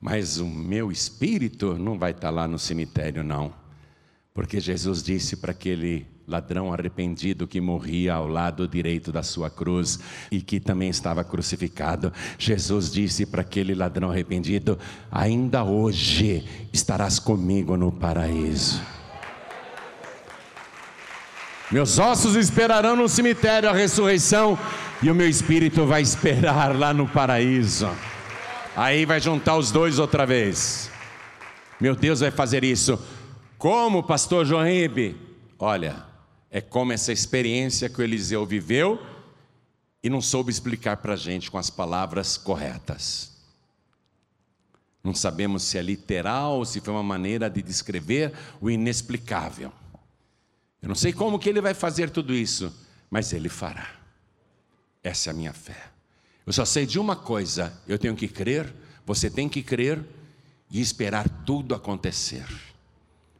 Mas 0.00 0.38
o 0.38 0.46
meu 0.46 0.90
espírito 0.90 1.78
não 1.78 1.96
vai 1.96 2.10
estar 2.10 2.30
lá 2.30 2.48
no 2.48 2.58
cemitério, 2.58 3.22
não. 3.22 3.54
Porque 4.34 4.58
Jesus 4.58 5.02
disse 5.02 5.36
para 5.36 5.52
aquele 5.52 6.06
ladrão 6.26 6.72
arrependido 6.72 7.46
que 7.46 7.60
morria 7.60 8.14
ao 8.14 8.26
lado 8.26 8.66
direito 8.66 9.12
da 9.12 9.22
sua 9.22 9.50
cruz 9.50 9.98
e 10.30 10.40
que 10.40 10.58
também 10.58 10.88
estava 10.88 11.22
crucificado. 11.22 12.12
Jesus 12.38 12.90
disse 12.90 13.26
para 13.26 13.42
aquele 13.42 13.74
ladrão 13.74 14.10
arrependido: 14.10 14.78
Ainda 15.10 15.62
hoje 15.62 16.44
estarás 16.72 17.18
comigo 17.18 17.76
no 17.76 17.92
paraíso. 17.92 18.80
Meus 21.70 22.00
ossos 22.00 22.34
esperarão 22.34 22.96
no 22.96 23.08
cemitério 23.08 23.70
a 23.70 23.72
ressurreição 23.72 24.58
e 25.00 25.08
o 25.08 25.14
meu 25.14 25.28
espírito 25.28 25.86
vai 25.86 26.02
esperar 26.02 26.76
lá 26.76 26.92
no 26.92 27.08
paraíso. 27.08 27.88
Aí 28.74 29.06
vai 29.06 29.20
juntar 29.20 29.56
os 29.56 29.70
dois 29.70 30.00
outra 30.00 30.26
vez. 30.26 30.90
Meu 31.80 31.94
Deus 31.94 32.20
vai 32.20 32.32
fazer 32.32 32.64
isso. 32.64 32.98
Como, 33.56 34.02
pastor 34.02 34.44
João 34.44 34.64
Ribe? 34.64 35.16
Olha, 35.58 36.04
é 36.50 36.60
como 36.60 36.92
essa 36.92 37.12
experiência 37.12 37.88
que 37.88 38.00
o 38.00 38.02
Eliseu 38.02 38.44
viveu 38.44 39.00
e 40.02 40.10
não 40.10 40.20
soube 40.20 40.50
explicar 40.50 40.96
para 40.96 41.12
a 41.12 41.16
gente 41.16 41.50
com 41.52 41.58
as 41.58 41.70
palavras 41.70 42.36
corretas. 42.36 43.30
Não 45.04 45.14
sabemos 45.14 45.62
se 45.62 45.78
é 45.78 45.82
literal 45.82 46.58
ou 46.58 46.64
se 46.64 46.80
foi 46.80 46.92
uma 46.92 47.02
maneira 47.02 47.48
de 47.48 47.62
descrever 47.62 48.32
o 48.60 48.68
inexplicável. 48.68 49.72
Eu 50.82 50.88
não 50.88 50.94
sei 50.94 51.12
como 51.12 51.38
que 51.38 51.48
ele 51.48 51.60
vai 51.60 51.74
fazer 51.74 52.10
tudo 52.10 52.34
isso, 52.34 52.72
mas 53.10 53.32
ele 53.32 53.48
fará. 53.48 53.88
Essa 55.02 55.30
é 55.30 55.32
a 55.32 55.34
minha 55.34 55.52
fé. 55.52 55.90
Eu 56.46 56.52
só 56.52 56.64
sei 56.64 56.86
de 56.86 56.98
uma 56.98 57.16
coisa: 57.16 57.72
eu 57.86 57.98
tenho 57.98 58.16
que 58.16 58.28
crer, 58.28 58.72
você 59.04 59.30
tem 59.30 59.48
que 59.48 59.62
crer 59.62 60.04
e 60.70 60.80
esperar 60.80 61.28
tudo 61.44 61.74
acontecer. 61.74 62.46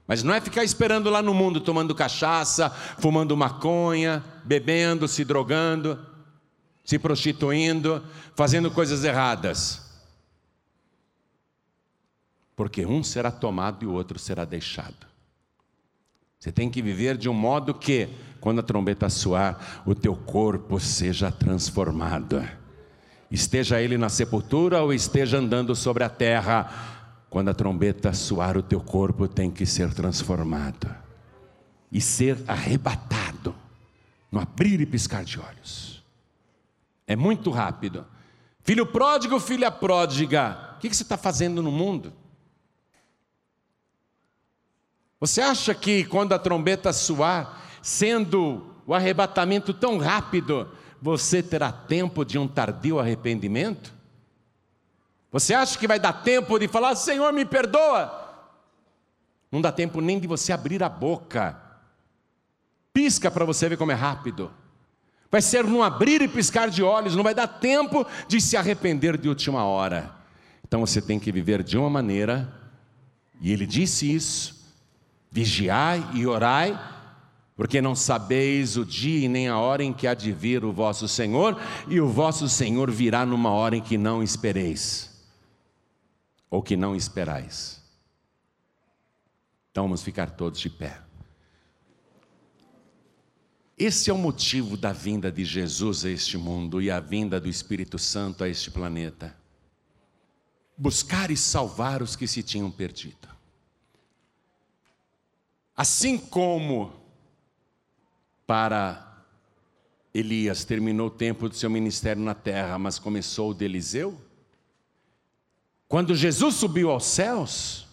Mas 0.07 0.23
não 0.25 0.35
é 0.35 0.41
ficar 0.41 0.65
esperando 0.65 1.09
lá 1.09 1.23
no 1.23 1.33
mundo, 1.33 1.61
tomando 1.61 1.95
cachaça, 1.95 2.69
fumando 2.99 3.37
maconha, 3.37 4.25
bebendo, 4.45 5.07
se 5.07 5.25
drogando, 5.25 6.05
se 6.85 6.99
prostituindo, 6.99 8.05
fazendo 8.35 8.71
coisas 8.73 9.05
erradas. 9.05 9.89
Porque 12.57 12.85
um 12.85 13.05
será 13.05 13.31
tomado 13.31 13.85
e 13.85 13.87
o 13.87 13.93
outro 13.93 14.19
será 14.19 14.45
deixado. 14.45 15.10
Você 16.41 16.51
tem 16.51 16.71
que 16.71 16.81
viver 16.81 17.19
de 17.19 17.29
um 17.29 17.35
modo 17.35 17.75
que, 17.75 18.09
quando 18.41 18.61
a 18.61 18.63
trombeta 18.63 19.11
soar, 19.11 19.83
o 19.85 19.95
teu 19.95 20.17
corpo 20.17 20.81
seja 20.81 21.31
transformado. 21.31 22.43
Esteja 23.31 23.79
ele 23.79 23.99
na 23.99 24.09
sepultura 24.09 24.81
ou 24.81 24.91
esteja 24.91 25.37
andando 25.37 25.77
sobre 25.77 26.03
a 26.03 26.09
terra, 26.09 26.97
Quando 27.29 27.51
a 27.51 27.55
trombeta 27.55 28.13
soar, 28.13 28.57
o 28.57 28.63
teu 28.63 28.81
corpo 28.81 29.29
tem 29.29 29.51
que 29.53 29.65
ser 29.65 29.95
transformado 29.95 30.93
e 31.93 32.01
ser 32.01 32.37
arrebatado 32.49 33.55
no 34.33 34.41
abrir 34.41 34.81
e 34.81 34.87
piscar 34.87 35.23
de 35.23 35.39
olhos. 35.39 36.03
É 37.07 37.15
muito 37.15 37.51
rápido. 37.51 38.05
Filho 38.65 38.85
pródigo, 38.85 39.39
filha 39.39 39.71
pródiga, 39.71 40.75
o 40.77 40.81
que 40.81 40.93
você 40.93 41.05
está 41.05 41.17
fazendo 41.17 41.63
no 41.63 41.71
mundo? 41.71 42.13
Você 45.21 45.43
acha 45.43 45.75
que 45.75 46.05
quando 46.05 46.33
a 46.33 46.39
trombeta 46.39 46.93
soar, 46.95 47.61
sendo 47.83 48.75
o 48.87 48.95
arrebatamento 48.95 49.75
tão 49.75 49.99
rápido, 49.99 50.71
você 51.01 51.43
terá 51.43 51.71
tempo 51.71 52.25
de 52.25 52.39
um 52.39 52.49
tardio 52.49 52.99
arrependimento? 52.99 53.93
Você 55.31 55.53
acha 55.53 55.79
que 55.79 55.87
vai 55.87 56.01
dar 56.01 56.15
tempo 56.15 56.59
de 56.59 56.67
falar, 56.67 56.97
Senhor, 56.97 57.33
me 57.35 57.45
perdoa? 57.45 58.19
Não 59.53 59.61
dá 59.61 59.71
tempo 59.71 60.01
nem 60.01 60.19
de 60.19 60.27
você 60.27 60.53
abrir 60.53 60.83
a 60.83 60.89
boca. 60.89 61.61
Pisca 62.93 63.31
para 63.31 63.45
você 63.45 63.69
ver 63.69 63.77
como 63.77 63.93
é 63.93 63.95
rápido. 63.95 64.51
Vai 65.31 65.43
ser 65.43 65.65
num 65.65 65.83
abrir 65.83 66.23
e 66.23 66.29
piscar 66.29 66.71
de 66.71 66.83
olhos, 66.83 67.15
não 67.15 67.23
vai 67.23 67.35
dar 67.35 67.47
tempo 67.47 68.07
de 68.27 68.41
se 68.41 68.57
arrepender 68.57 69.17
de 69.17 69.29
última 69.29 69.65
hora. 69.65 70.13
Então 70.67 70.81
você 70.81 71.01
tem 71.01 71.21
que 71.21 71.31
viver 71.31 71.63
de 71.63 71.77
uma 71.77 71.91
maneira, 71.91 72.53
e 73.41 73.53
ele 73.53 73.67
disse 73.67 74.13
isso: 74.13 74.60
vigiai 75.31 76.05
e 76.15 76.27
orai, 76.27 76.79
porque 77.55 77.81
não 77.81 77.95
sabeis 77.95 78.77
o 78.77 78.85
dia 78.85 79.27
e 79.27 79.29
nem 79.29 79.49
a 79.49 79.59
hora 79.59 79.85
em 79.85 79.93
que 79.93 80.07
há 80.07 80.15
de 80.15 80.33
vir 80.33 80.65
o 80.65 80.73
vosso 80.73 81.07
Senhor, 81.07 81.61
e 81.89 82.01
o 82.01 82.09
vosso 82.09 82.49
Senhor 82.49 82.91
virá 82.91 83.25
numa 83.25 83.51
hora 83.51 83.77
em 83.77 83.83
que 83.83 83.99
não 83.99 84.23
espereis 84.23 85.11
ou 86.51 86.63
que 86.63 86.77
não 86.77 86.97
esperais. 86.97 87.81
Então 89.71 89.85
vamos 89.85 90.03
ficar 90.03 90.31
todos 90.31 90.59
de 90.59 90.69
pé. 90.69 91.01
Esse 93.79 94.11
é 94.11 94.13
o 94.13 94.19
motivo 94.19 94.77
da 94.77 94.93
vinda 94.93 95.33
de 95.33 95.43
Jesus 95.45 96.05
a 96.05 96.11
este 96.11 96.37
mundo 96.37 96.83
e 96.83 96.91
a 96.91 97.01
vinda 97.01 97.41
do 97.41 97.49
Espírito 97.49 97.99
Santo 97.99 98.45
a 98.45 98.49
este 98.49 98.71
planeta. 98.71 99.35
Buscar 100.77 101.31
e 101.31 101.37
salvar 101.37 102.03
os 102.03 102.15
que 102.15 102.27
se 102.27 102.43
tinham 102.43 102.71
perdido. 102.71 103.40
Assim 105.81 106.19
como 106.19 106.93
para 108.47 109.25
Elias 110.13 110.63
terminou 110.63 111.07
o 111.07 111.11
tempo 111.11 111.49
do 111.49 111.55
seu 111.55 111.71
ministério 111.71 112.23
na 112.23 112.35
terra, 112.35 112.79
mas 112.79 112.99
começou 112.99 113.53
o 113.53 113.55
de 113.55 113.65
Eliseu, 113.65 114.21
quando 115.89 116.15
Jesus 116.15 116.57
subiu 116.57 116.91
aos 116.91 117.07
céus, 117.07 117.89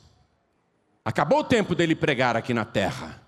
acabou 1.06 1.40
o 1.40 1.44
tempo 1.46 1.74
dele 1.74 1.96
pregar 1.96 2.36
aqui 2.36 2.54
na 2.54 2.66
terra. 2.66 3.24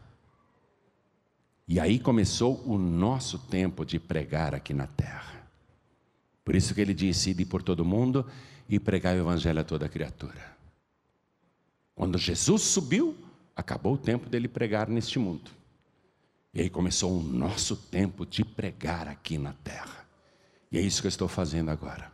E 1.66 1.80
aí 1.80 1.97
começou 1.97 2.62
o 2.66 2.78
nosso 2.78 3.39
tempo 3.39 3.86
de 3.86 3.97
pregar 3.97 4.53
aqui 4.53 4.74
na 4.74 4.88
terra. 4.88 5.47
Por 6.43 6.53
isso 6.53 6.76
que 6.76 6.82
ele 6.82 6.93
disse: 6.93 7.30
ide 7.30 7.45
por 7.45 7.64
todo 7.64 7.86
mundo 7.86 8.30
e 8.68 8.78
pregar 8.78 9.16
o 9.16 9.20
evangelho 9.20 9.62
a 9.62 9.64
toda 9.64 9.88
criatura. 9.88 10.57
Quando 11.95 12.18
Jesus 12.18 12.64
subiu, 12.64 13.28
acabou 13.60 13.93
o 13.93 13.97
tempo 13.97 14.30
dele 14.30 14.47
pregar 14.47 14.88
neste 14.88 15.20
mundo. 15.20 15.51
E 16.53 16.62
aí 16.62 16.70
começou 16.70 17.18
o 17.18 17.24
nosso 17.24 17.76
tempo 17.76 18.26
de 18.26 18.43
pregar 18.43 19.07
aqui 19.07 19.38
na 19.38 19.53
terra. 19.53 20.05
E 20.72 20.78
é 20.78 20.82
isso 20.82 21.01
que 21.01 21.07
eu 21.07 21.10
estou 21.10 21.28
fazendo 21.28 21.70
agora. 21.70 22.12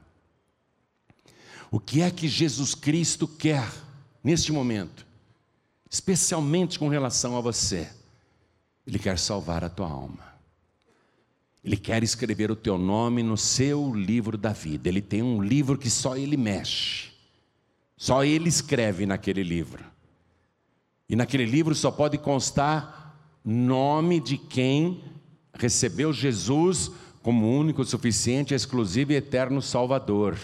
O 1.72 1.80
que 1.80 2.02
é 2.02 2.12
que 2.12 2.28
Jesus 2.28 2.76
Cristo 2.76 3.28
quer 3.28 3.70
neste 4.24 4.52
momento? 4.52 5.06
Especialmente 5.90 6.78
com 6.78 6.88
relação 6.88 7.38
a 7.38 7.42
você. 7.42 7.90
Ele 8.86 9.00
quer 9.00 9.18
salvar 9.18 9.64
a 9.64 9.70
tua 9.70 9.90
alma. 9.90 10.36
Ele 11.64 11.78
quer 11.78 12.04
escrever 12.04 12.52
o 12.52 12.56
teu 12.56 12.78
nome 12.78 13.24
no 13.24 13.36
seu 13.36 13.94
livro 13.94 14.38
da 14.38 14.54
vida. 14.54 14.88
Ele 14.88 15.02
tem 15.02 15.24
um 15.24 15.42
livro 15.42 15.78
que 15.78 15.90
só 15.90 16.16
ele 16.16 16.38
mexe. 16.38 17.10
Só 17.98 18.24
ele 18.24 18.50
escreve 18.50 19.06
naquele 19.06 19.42
livro. 19.42 19.84
E 21.10 21.16
naquele 21.16 21.46
livro 21.46 21.76
só 21.76 21.92
pode 21.92 22.18
constar 22.18 23.16
nome 23.44 24.20
de 24.20 24.38
quem 24.38 25.04
recebeu 25.54 26.12
Jesus 26.12 26.92
como 27.22 27.50
único, 27.58 27.84
suficiente, 27.84 28.54
exclusivo 28.54 29.12
e 29.12 29.16
eterno 29.16 29.62
Salvador. 29.62 30.38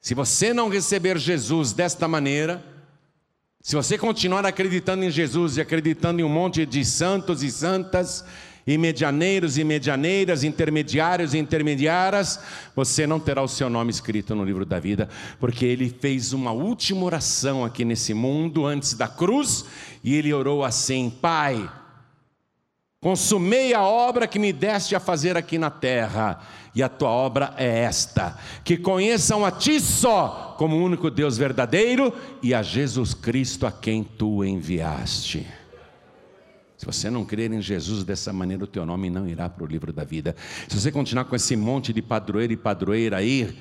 Se 0.00 0.14
você 0.14 0.54
não 0.54 0.68
receber 0.68 1.18
Jesus 1.18 1.72
desta 1.72 2.08
maneira, 2.08 2.64
se 3.60 3.76
você 3.76 3.98
continuar 3.98 4.46
acreditando 4.46 5.04
em 5.04 5.10
Jesus 5.10 5.56
e 5.58 5.60
acreditando 5.60 6.20
em 6.20 6.24
um 6.24 6.28
monte 6.28 6.64
de 6.64 6.82
santos 6.84 7.42
e 7.42 7.50
santas, 7.50 8.24
e 8.66 8.76
medianeiros 8.76 9.58
e 9.58 9.64
medianeiras, 9.64 10.44
intermediários 10.44 11.34
e 11.34 11.38
intermediárias, 11.38 12.40
você 12.74 13.06
não 13.06 13.18
terá 13.18 13.42
o 13.42 13.48
seu 13.48 13.70
nome 13.70 13.90
escrito 13.90 14.34
no 14.34 14.44
livro 14.44 14.64
da 14.64 14.78
vida, 14.78 15.08
porque 15.38 15.64
ele 15.64 15.88
fez 15.88 16.32
uma 16.32 16.52
última 16.52 17.04
oração 17.04 17.64
aqui 17.64 17.84
nesse 17.84 18.14
mundo 18.14 18.66
antes 18.66 18.94
da 18.94 19.08
cruz, 19.08 19.64
e 20.04 20.14
ele 20.14 20.32
orou 20.32 20.64
assim: 20.64 21.10
Pai, 21.10 21.70
consumei 23.00 23.74
a 23.74 23.82
obra 23.82 24.26
que 24.26 24.38
me 24.38 24.52
deste 24.52 24.94
a 24.94 25.00
fazer 25.00 25.36
aqui 25.36 25.58
na 25.58 25.70
terra 25.70 26.40
e 26.74 26.82
a 26.82 26.88
tua 26.88 27.08
obra 27.08 27.54
é 27.56 27.80
esta: 27.80 28.38
que 28.64 28.76
conheçam 28.76 29.44
a 29.44 29.50
ti 29.50 29.80
só 29.80 30.54
como 30.58 30.76
único 30.76 31.10
Deus 31.10 31.36
verdadeiro 31.36 32.12
e 32.42 32.54
a 32.54 32.62
Jesus 32.62 33.14
Cristo 33.14 33.66
a 33.66 33.72
quem 33.72 34.04
tu 34.04 34.44
enviaste. 34.44 35.59
Se 36.80 36.86
você 36.86 37.10
não 37.10 37.26
crer 37.26 37.52
em 37.52 37.60
Jesus 37.60 38.04
dessa 38.04 38.32
maneira, 38.32 38.64
o 38.64 38.66
teu 38.66 38.86
nome 38.86 39.10
não 39.10 39.28
irá 39.28 39.50
para 39.50 39.62
o 39.62 39.66
livro 39.66 39.92
da 39.92 40.02
vida. 40.02 40.34
Se 40.66 40.80
você 40.80 40.90
continuar 40.90 41.26
com 41.26 41.36
esse 41.36 41.54
monte 41.54 41.92
de 41.92 42.00
padroeiro 42.00 42.54
e 42.54 42.56
padroeira 42.56 43.18
aí, 43.18 43.54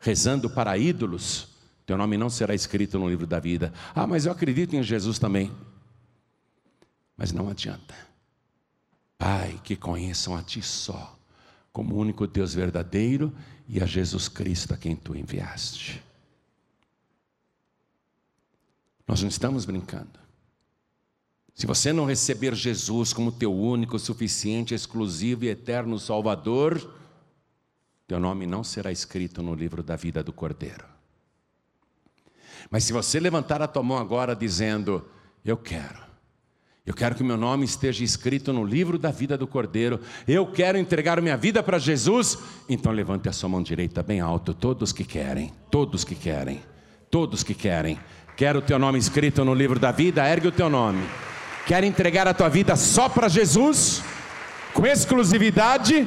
rezando 0.00 0.50
para 0.50 0.76
ídolos, 0.76 1.46
teu 1.86 1.96
nome 1.96 2.16
não 2.16 2.28
será 2.28 2.52
escrito 2.52 2.98
no 2.98 3.08
livro 3.08 3.24
da 3.24 3.38
vida. 3.38 3.72
Ah, 3.94 4.04
mas 4.04 4.26
eu 4.26 4.32
acredito 4.32 4.74
em 4.74 4.82
Jesus 4.82 5.16
também. 5.16 5.52
Mas 7.16 7.30
não 7.30 7.48
adianta. 7.48 7.94
Pai, 9.16 9.60
que 9.62 9.76
conheçam 9.76 10.34
a 10.34 10.42
Ti 10.42 10.60
só, 10.60 11.16
como 11.72 11.94
único 11.94 12.26
Deus 12.26 12.52
verdadeiro 12.52 13.32
e 13.68 13.80
a 13.80 13.86
Jesus 13.86 14.26
Cristo 14.26 14.74
a 14.74 14.76
quem 14.76 14.96
tu 14.96 15.14
enviaste. 15.14 16.02
Nós 19.06 19.20
não 19.22 19.28
estamos 19.28 19.64
brincando. 19.64 20.18
Se 21.60 21.66
você 21.66 21.92
não 21.92 22.06
receber 22.06 22.54
Jesus 22.54 23.12
como 23.12 23.30
teu 23.30 23.54
único, 23.54 23.98
suficiente, 23.98 24.72
exclusivo 24.72 25.44
e 25.44 25.48
eterno 25.48 25.98
Salvador, 25.98 26.90
teu 28.08 28.18
nome 28.18 28.46
não 28.46 28.64
será 28.64 28.90
escrito 28.90 29.42
no 29.42 29.54
livro 29.54 29.82
da 29.82 29.94
vida 29.94 30.22
do 30.22 30.32
Cordeiro. 30.32 30.86
Mas 32.70 32.84
se 32.84 32.94
você 32.94 33.20
levantar 33.20 33.60
a 33.60 33.68
tua 33.68 33.82
mão 33.82 33.98
agora 33.98 34.34
dizendo: 34.34 35.04
Eu 35.44 35.58
quero, 35.58 35.98
eu 36.86 36.94
quero 36.94 37.14
que 37.14 37.22
meu 37.22 37.36
nome 37.36 37.66
esteja 37.66 38.02
escrito 38.02 38.54
no 38.54 38.64
livro 38.64 38.98
da 38.98 39.10
vida 39.10 39.36
do 39.36 39.46
Cordeiro. 39.46 40.00
Eu 40.26 40.46
quero 40.46 40.78
entregar 40.78 41.20
minha 41.20 41.36
vida 41.36 41.62
para 41.62 41.78
Jesus. 41.78 42.38
Então 42.70 42.90
levante 42.90 43.28
a 43.28 43.34
sua 43.34 43.50
mão 43.50 43.62
direita 43.62 44.02
bem 44.02 44.20
alto. 44.20 44.54
Todos 44.54 44.94
que 44.94 45.04
querem, 45.04 45.52
todos 45.70 46.04
que 46.04 46.14
querem, 46.14 46.62
todos 47.10 47.42
que 47.42 47.52
querem. 47.52 48.00
Quero 48.34 48.60
o 48.60 48.62
teu 48.62 48.78
nome 48.78 48.98
escrito 48.98 49.44
no 49.44 49.52
livro 49.52 49.78
da 49.78 49.92
vida. 49.92 50.26
Ergue 50.26 50.48
o 50.48 50.52
teu 50.52 50.70
nome. 50.70 51.06
Quer 51.70 51.84
entregar 51.84 52.26
a 52.26 52.34
tua 52.34 52.48
vida 52.48 52.74
só 52.74 53.08
para 53.08 53.28
Jesus? 53.28 54.02
Com 54.74 54.84
exclusividade? 54.84 56.04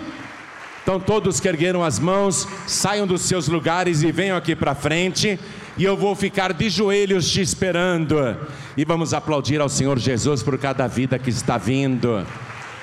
Então 0.81 0.99
todos 0.99 1.39
que 1.39 1.47
ergueram 1.47 1.81
as 1.81 1.99
mãos, 1.99 2.45
saiam 2.67 3.07
dos 3.07 3.21
seus 3.21 3.47
lugares 3.47 4.03
e 4.03 4.11
venham 4.11 4.35
aqui 4.35 4.57
para 4.57 4.75
frente 4.75 5.39
e 5.77 5.85
eu 5.85 5.95
vou 5.95 6.17
ficar 6.17 6.51
de 6.51 6.69
joelhos 6.69 7.31
te 7.31 7.39
esperando. 7.39 8.37
E 8.75 8.83
vamos 8.83 9.13
aplaudir 9.13 9.61
ao 9.61 9.69
Senhor 9.69 9.97
Jesus 9.97 10.43
por 10.43 10.57
cada 10.57 10.85
vida 10.85 11.17
que 11.17 11.29
está 11.29 11.57
vindo, 11.57 12.27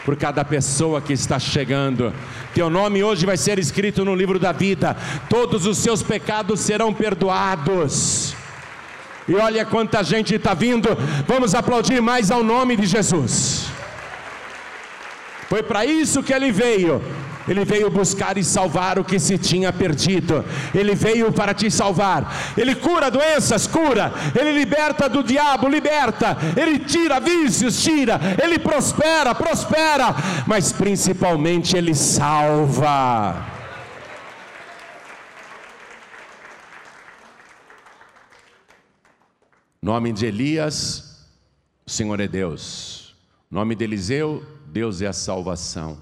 por 0.02 0.16
cada 0.16 0.42
pessoa 0.42 1.02
que 1.02 1.12
está 1.12 1.38
chegando. 1.38 2.14
Teu 2.54 2.70
nome 2.70 3.02
hoje 3.02 3.26
vai 3.26 3.36
ser 3.36 3.58
escrito 3.58 4.06
no 4.06 4.14
livro 4.14 4.38
da 4.38 4.52
vida, 4.52 4.96
todos 5.28 5.66
os 5.66 5.76
seus 5.76 6.02
pecados 6.02 6.60
serão 6.60 6.94
perdoados. 6.94 8.39
E 9.30 9.34
olha 9.36 9.64
quanta 9.64 10.02
gente 10.02 10.34
está 10.34 10.54
vindo, 10.54 10.88
vamos 11.26 11.54
aplaudir 11.54 12.00
mais 12.02 12.32
ao 12.32 12.42
nome 12.42 12.76
de 12.76 12.86
Jesus. 12.86 13.66
Foi 15.48 15.62
para 15.62 15.86
isso 15.86 16.22
que 16.22 16.32
ele 16.32 16.50
veio 16.50 17.00
ele 17.50 17.64
veio 17.64 17.90
buscar 17.90 18.38
e 18.38 18.44
salvar 18.44 18.96
o 18.96 19.04
que 19.04 19.18
se 19.18 19.36
tinha 19.36 19.72
perdido. 19.72 20.44
Ele 20.72 20.94
veio 20.94 21.32
para 21.32 21.52
te 21.52 21.68
salvar. 21.68 22.32
Ele 22.56 22.76
cura 22.76 23.10
doenças, 23.10 23.66
cura. 23.66 24.12
Ele 24.38 24.52
liberta 24.52 25.08
do 25.08 25.22
diabo, 25.22 25.68
liberta. 25.68 26.38
Ele 26.56 26.78
tira 26.78 27.18
vícios, 27.18 27.82
tira. 27.82 28.20
Ele 28.40 28.56
prospera, 28.56 29.34
prospera. 29.34 30.14
Mas 30.46 30.70
principalmente 30.70 31.76
ele 31.76 31.92
salva. 31.92 33.49
Nome 39.82 40.12
de 40.12 40.26
Elias, 40.26 41.26
o 41.86 41.90
Senhor 41.90 42.20
é 42.20 42.28
Deus. 42.28 43.14
Nome 43.50 43.74
de 43.74 43.82
Eliseu, 43.82 44.44
Deus 44.66 45.00
é 45.00 45.06
a 45.06 45.12
salvação. 45.12 45.98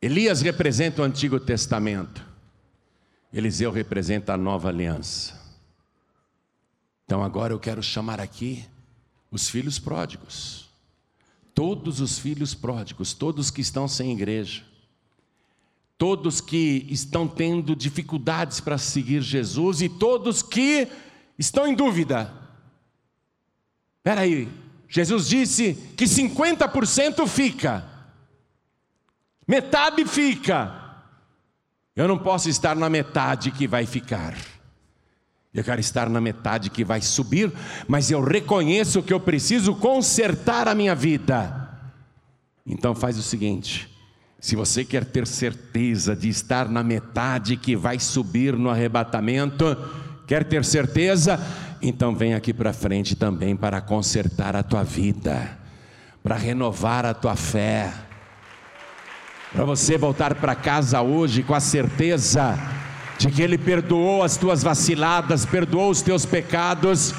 Elias 0.00 0.40
representa 0.40 1.00
o 1.00 1.04
Antigo 1.04 1.38
Testamento. 1.38 2.26
Eliseu 3.32 3.70
representa 3.70 4.34
a 4.34 4.36
nova 4.36 4.68
aliança. 4.68 5.40
Então 7.04 7.22
agora 7.22 7.52
eu 7.52 7.60
quero 7.60 7.82
chamar 7.82 8.20
aqui 8.20 8.64
os 9.30 9.48
filhos 9.48 9.78
pródigos. 9.78 10.68
Todos 11.54 12.00
os 12.00 12.18
filhos 12.18 12.52
pródigos, 12.52 13.14
todos 13.14 13.48
que 13.48 13.60
estão 13.60 13.86
sem 13.86 14.10
igreja, 14.10 14.64
todos 15.96 16.40
que 16.40 16.84
estão 16.90 17.28
tendo 17.28 17.76
dificuldades 17.76 18.58
para 18.58 18.76
seguir 18.76 19.22
Jesus 19.22 19.82
e 19.82 19.88
todos 19.88 20.42
que 20.42 20.88
estão 21.38 21.66
em 21.66 21.74
dúvida. 21.74 22.32
Espera 23.98 24.22
aí, 24.22 24.48
Jesus 24.88 25.28
disse 25.28 25.74
que 25.96 26.04
50% 26.04 27.26
fica, 27.26 27.84
metade 29.46 30.04
fica. 30.04 30.80
Eu 31.94 32.08
não 32.08 32.18
posso 32.18 32.48
estar 32.48 32.74
na 32.74 32.88
metade 32.88 33.50
que 33.50 33.66
vai 33.66 33.86
ficar. 33.86 34.34
Eu 35.54 35.62
quero 35.62 35.80
estar 35.80 36.08
na 36.08 36.20
metade 36.20 36.70
que 36.70 36.82
vai 36.82 37.02
subir, 37.02 37.52
mas 37.86 38.10
eu 38.10 38.24
reconheço 38.24 39.02
que 39.02 39.12
eu 39.12 39.20
preciso 39.20 39.74
consertar 39.74 40.66
a 40.66 40.74
minha 40.74 40.94
vida. 40.94 41.68
Então 42.66 42.94
faz 42.94 43.18
o 43.18 43.22
seguinte: 43.22 43.90
se 44.40 44.56
você 44.56 44.84
quer 44.84 45.04
ter 45.04 45.26
certeza 45.26 46.16
de 46.16 46.28
estar 46.28 46.68
na 46.68 46.82
metade 46.82 47.56
que 47.56 47.76
vai 47.76 47.98
subir 47.98 48.56
no 48.56 48.70
arrebatamento, 48.70 49.76
quer 50.32 50.44
ter 50.44 50.64
certeza? 50.64 51.38
Então 51.82 52.14
vem 52.14 52.32
aqui 52.32 52.54
para 52.54 52.72
frente 52.72 53.14
também 53.14 53.54
para 53.54 53.82
consertar 53.82 54.56
a 54.56 54.62
tua 54.62 54.82
vida, 54.82 55.58
para 56.22 56.36
renovar 56.36 57.04
a 57.04 57.12
tua 57.12 57.36
fé, 57.36 57.92
para 59.52 59.66
você 59.66 59.98
voltar 59.98 60.34
para 60.36 60.54
casa 60.54 61.02
hoje 61.02 61.42
com 61.42 61.54
a 61.54 61.60
certeza 61.60 62.58
de 63.18 63.30
que 63.30 63.42
Ele 63.42 63.58
perdoou 63.58 64.22
as 64.22 64.38
tuas 64.38 64.62
vaciladas, 64.62 65.44
perdoou 65.44 65.90
os 65.90 66.00
teus 66.00 66.24
pecados, 66.24 67.14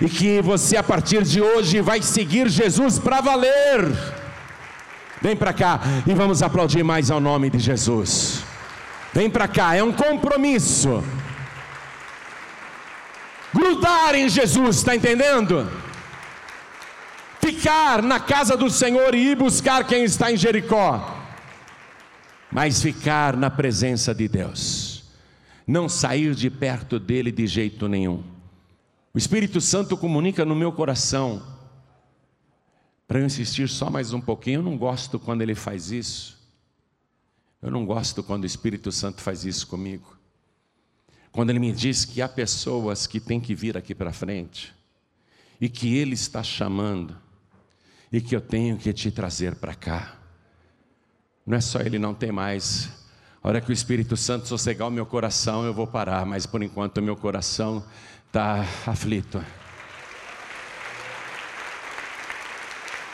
e 0.00 0.08
que 0.08 0.40
você 0.40 0.76
a 0.76 0.84
partir 0.84 1.24
de 1.24 1.42
hoje 1.42 1.80
vai 1.80 2.00
seguir 2.00 2.48
Jesus 2.48 2.96
para 2.96 3.20
valer. 3.20 3.92
Vem 5.20 5.34
para 5.34 5.52
cá 5.52 5.80
e 6.06 6.14
vamos 6.14 6.44
aplaudir 6.44 6.84
mais 6.84 7.10
ao 7.10 7.18
nome 7.18 7.50
de 7.50 7.58
Jesus. 7.58 8.44
Vem 9.12 9.28
para 9.28 9.48
cá, 9.48 9.74
é 9.74 9.82
um 9.82 9.92
compromisso. 9.92 11.02
Grudar 13.54 14.14
em 14.14 14.28
Jesus, 14.28 14.76
está 14.76 14.96
entendendo? 14.96 15.70
Ficar 17.40 18.02
na 18.02 18.20
casa 18.20 18.56
do 18.56 18.70
Senhor 18.70 19.14
e 19.14 19.30
ir 19.30 19.36
buscar 19.36 19.86
quem 19.86 20.04
está 20.04 20.32
em 20.32 20.36
Jericó, 20.36 21.18
mas 22.50 22.80
ficar 22.80 23.36
na 23.36 23.50
presença 23.50 24.14
de 24.14 24.28
Deus 24.28 24.92
não 25.66 25.88
sair 25.88 26.34
de 26.34 26.50
perto 26.50 26.98
dele 26.98 27.30
de 27.30 27.46
jeito 27.46 27.88
nenhum. 27.88 28.22
O 29.14 29.18
Espírito 29.18 29.60
Santo 29.60 29.96
comunica 29.96 30.44
no 30.44 30.54
meu 30.54 30.72
coração, 30.72 31.42
para 33.06 33.18
eu 33.18 33.26
insistir 33.26 33.68
só 33.68 33.90
mais 33.90 34.12
um 34.12 34.20
pouquinho, 34.20 34.58
eu 34.58 34.62
não 34.62 34.76
gosto 34.76 35.18
quando 35.18 35.42
ele 35.42 35.54
faz 35.54 35.90
isso. 35.90 36.40
Eu 37.60 37.70
não 37.70 37.84
gosto 37.84 38.22
quando 38.22 38.42
o 38.42 38.46
Espírito 38.46 38.90
Santo 38.90 39.20
faz 39.20 39.44
isso 39.44 39.66
comigo. 39.66 40.16
Quando 41.32 41.50
ele 41.50 41.58
me 41.58 41.72
diz 41.72 42.04
que 42.04 42.22
há 42.22 42.28
pessoas 42.28 43.06
que 43.06 43.18
têm 43.18 43.40
que 43.40 43.54
vir 43.54 43.76
aqui 43.76 43.94
para 43.94 44.12
frente, 44.12 44.72
e 45.60 45.68
que 45.68 45.96
ele 45.96 46.14
está 46.14 46.42
chamando, 46.42 47.16
e 48.12 48.20
que 48.20 48.36
eu 48.36 48.40
tenho 48.40 48.76
que 48.76 48.92
te 48.92 49.10
trazer 49.10 49.56
para 49.56 49.74
cá. 49.74 50.16
Não 51.44 51.56
é 51.56 51.60
só 51.60 51.80
ele 51.80 51.98
não 51.98 52.14
tem 52.14 52.30
mais 52.30 53.02
a 53.44 53.48
hora 53.48 53.60
que 53.60 53.70
o 53.70 53.72
Espírito 53.72 54.16
Santo 54.16 54.46
sossegar 54.46 54.86
o 54.86 54.90
meu 54.90 55.04
coração, 55.04 55.64
eu 55.64 55.74
vou 55.74 55.84
parar, 55.84 56.24
mas 56.24 56.46
por 56.46 56.62
enquanto 56.62 56.98
o 56.98 57.02
meu 57.02 57.16
coração 57.16 57.84
está 58.28 58.64
aflito. 58.86 59.44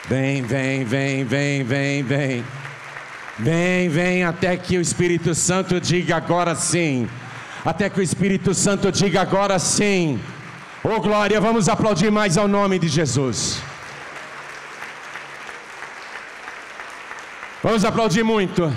Vem, 0.07 0.43
vem, 0.43 0.85
vem, 0.85 1.25
vem, 1.25 1.65
vem, 1.65 2.03
vem. 2.03 2.45
Vem, 3.39 3.89
vem, 3.89 4.23
até 4.23 4.55
que 4.59 4.77
o 4.77 4.83
Espírito 4.83 5.35
Santo 5.35 5.81
diga 5.81 6.17
agora 6.17 6.55
sim. 6.55 7.09
Até 7.69 7.91
que 7.91 8.01
o 8.01 8.03
Espírito 8.03 8.55
Santo 8.55 8.91
diga 8.91 9.21
agora 9.21 9.59
sim. 9.59 10.19
Oh 10.83 10.99
glória, 11.03 11.39
vamos 11.39 11.69
aplaudir 11.69 12.11
mais 12.11 12.39
ao 12.39 12.49
nome 12.49 12.79
de 12.79 12.89
Jesus. 12.89 13.61
Vamos 17.63 17.85
aplaudir 17.85 18.23
muito. 18.23 18.75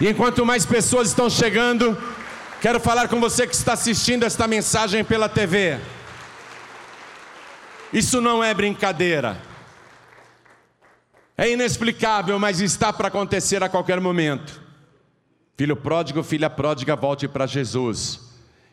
E 0.00 0.08
enquanto 0.08 0.46
mais 0.46 0.64
pessoas 0.64 1.08
estão 1.08 1.28
chegando, 1.28 1.94
quero 2.62 2.80
falar 2.80 3.06
com 3.06 3.20
você 3.20 3.46
que 3.46 3.54
está 3.54 3.74
assistindo 3.74 4.24
esta 4.24 4.48
mensagem 4.48 5.04
pela 5.04 5.28
TV. 5.28 5.78
Isso 7.92 8.18
não 8.18 8.42
é 8.42 8.54
brincadeira. 8.54 9.36
É 11.36 11.50
inexplicável, 11.50 12.38
mas 12.38 12.62
está 12.62 12.94
para 12.94 13.08
acontecer 13.08 13.62
a 13.62 13.68
qualquer 13.68 14.00
momento. 14.00 14.71
Filho 15.62 15.76
pródigo, 15.76 16.24
filha 16.24 16.50
pródiga, 16.50 16.96
volte 16.96 17.28
para 17.28 17.46
Jesus. 17.46 18.18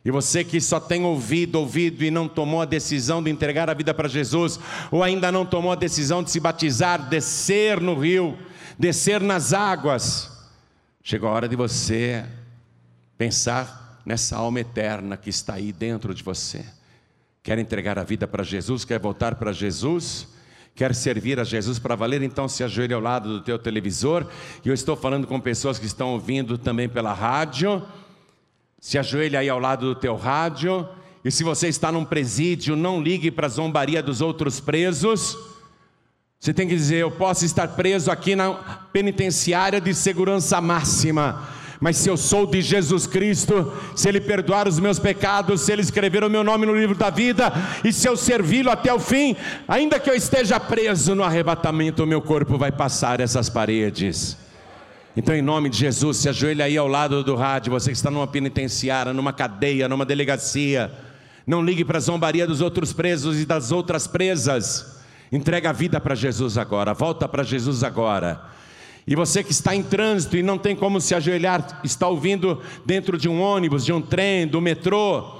E 0.04 0.10
você 0.10 0.44
que 0.44 0.60
só 0.60 0.80
tem 0.80 1.06
ouvido, 1.06 1.60
ouvido 1.60 2.04
e 2.04 2.10
não 2.10 2.28
tomou 2.28 2.64
a 2.64 2.66
decisão 2.66 3.22
de 3.22 3.30
entregar 3.30 3.70
a 3.70 3.76
vida 3.76 3.94
para 3.94 4.10
Jesus, 4.10 4.60
ou 4.90 5.04
ainda 5.04 5.32
não 5.32 5.46
tomou 5.46 5.72
a 5.72 5.76
decisão 5.76 6.24
de 6.24 6.32
se 6.32 6.40
batizar, 6.40 7.08
descer 7.08 7.80
no 7.80 7.94
rio, 7.94 8.36
descer 8.76 9.22
nas 9.22 9.54
águas, 9.54 10.50
Chegou 11.04 11.30
a 11.30 11.34
hora 11.34 11.48
de 11.48 11.56
você 11.56 12.26
pensar 13.20 14.02
nessa 14.04 14.38
alma 14.38 14.62
eterna 14.62 15.16
que 15.16 15.30
está 15.30 15.54
aí 15.54 15.72
dentro 15.72 16.12
de 16.12 16.24
você. 16.24 16.66
Quer 17.44 17.60
entregar 17.60 18.00
a 18.00 18.04
vida 18.04 18.28
para 18.28 18.42
Jesus? 18.42 18.84
Quer 18.84 18.98
voltar 19.00 19.36
para 19.36 19.54
Jesus? 19.54 20.28
Quer 20.80 20.96
servir 20.96 21.38
a 21.42 21.44
Jesus 21.44 21.78
para 21.78 21.94
valer? 21.94 22.22
Então 22.22 22.48
se 22.48 22.64
ajoelhe 22.64 22.94
ao 22.94 23.02
lado 23.02 23.28
do 23.28 23.42
teu 23.42 23.60
televisor. 23.60 24.26
E 24.64 24.70
eu 24.70 24.74
estou 24.74 24.96
falando 24.96 25.28
com 25.28 25.38
pessoas 25.38 25.78
que 25.78 25.86
estão 25.86 26.14
ouvindo 26.14 26.58
também 26.58 26.88
pela 26.88 27.12
rádio. 27.12 27.84
Se 28.80 28.97
ajoelhe 28.97 29.36
aí 29.36 29.50
ao 29.50 29.60
lado 29.60 29.93
do 29.93 30.00
teu 30.00 30.16
rádio. 30.16 30.88
E 31.22 31.30
se 31.30 31.43
você 31.43 31.68
está 31.68 31.92
num 31.92 32.06
presídio, 32.06 32.78
não 32.78 33.04
ligue 33.04 33.30
para 33.30 33.47
a 33.47 33.50
zombaria 33.50 34.01
dos 34.01 34.22
outros 34.22 34.62
presos. 34.62 35.38
Você 36.39 36.54
tem 36.54 36.66
que 36.66 36.76
dizer: 36.76 37.00
eu 37.00 37.12
posso 37.12 37.43
estar 37.43 37.68
preso 37.76 38.10
aqui 38.10 38.34
na 38.34 38.54
penitenciária 38.93 39.82
de 39.82 39.93
segurança 39.93 40.62
máxima, 40.62 41.46
mas 41.80 41.96
se 41.96 42.10
eu 42.10 42.18
sou 42.18 42.46
de 42.46 42.62
Jesus 42.62 43.08
Cristo, 43.08 43.72
se 43.96 44.10
Ele 44.10 44.20
perdoar 44.20 44.68
os 44.68 44.80
meus 44.80 45.00
pecados, 45.00 45.62
se 45.62 45.72
Ele 45.72 45.82
escrever 45.82 46.24
o 46.24 46.30
meu 46.30 46.43
nome 46.43 46.66
no 46.66 46.76
livro 46.76 46.96
da 46.96 47.10
vida, 47.10 47.54
e 47.84 47.93
se 47.93 48.08
eu 48.08 48.18
servi-lo 48.18 48.70
até 48.70 48.93
o 48.93 49.00
fim, 49.00 49.36
ainda 49.68 50.00
que 50.00 50.10
eu 50.10 50.14
esteja 50.14 50.60
preso 50.60 51.16
no 51.16 51.24
arrebatamento, 51.24 52.04
o 52.04 52.08
meu 52.08 52.22
corpo 52.22 52.58
vai 52.58 52.72
passar 52.72 53.22
essas 53.22 53.50
paredes. 53.50 54.38
Então, 55.16 55.34
em 55.34 55.42
nome 55.42 55.70
de 55.70 55.78
Jesus, 55.78 56.18
se 56.18 56.30
ajoelha 56.30 56.66
aí 56.66 56.78
ao 56.78 56.88
lado 56.88 57.24
do 57.24 57.36
rádio, 57.36 57.72
você 57.72 57.92
que 57.92 57.97
está 57.97 58.12
numa 58.12 58.28
penitenciária, 58.28 59.14
numa 59.14 59.34
cadeia, 59.34 59.88
numa 59.88 60.06
delegacia, 60.06 60.92
não 61.47 61.64
ligue 61.64 61.86
para 61.86 61.97
a 61.97 62.01
zombaria 62.01 62.46
dos 62.46 62.62
outros 62.62 62.93
presos 62.93 63.39
e 63.39 63.46
das 63.46 63.72
outras 63.72 64.06
presas. 64.06 65.00
Entrega 65.32 65.70
a 65.70 65.74
vida 65.74 66.00
para 66.00 66.14
Jesus 66.14 66.58
agora, 66.58 66.93
volta 66.93 67.28
para 67.28 67.43
Jesus 67.43 67.84
agora. 67.84 68.59
E 69.08 69.16
você 69.16 69.43
que 69.43 69.51
está 69.51 69.76
em 69.76 69.82
trânsito 69.84 70.38
e 70.38 70.43
não 70.43 70.58
tem 70.58 70.76
como 70.76 71.01
se 71.01 71.16
ajoelhar, 71.16 71.82
está 71.84 72.08
ouvindo 72.08 72.62
dentro 72.86 73.17
de 73.17 73.28
um 73.28 73.42
ônibus, 73.42 73.86
de 73.86 73.92
um 73.92 74.01
trem, 74.01 74.47
do 74.47 74.62
metrô, 74.62 75.39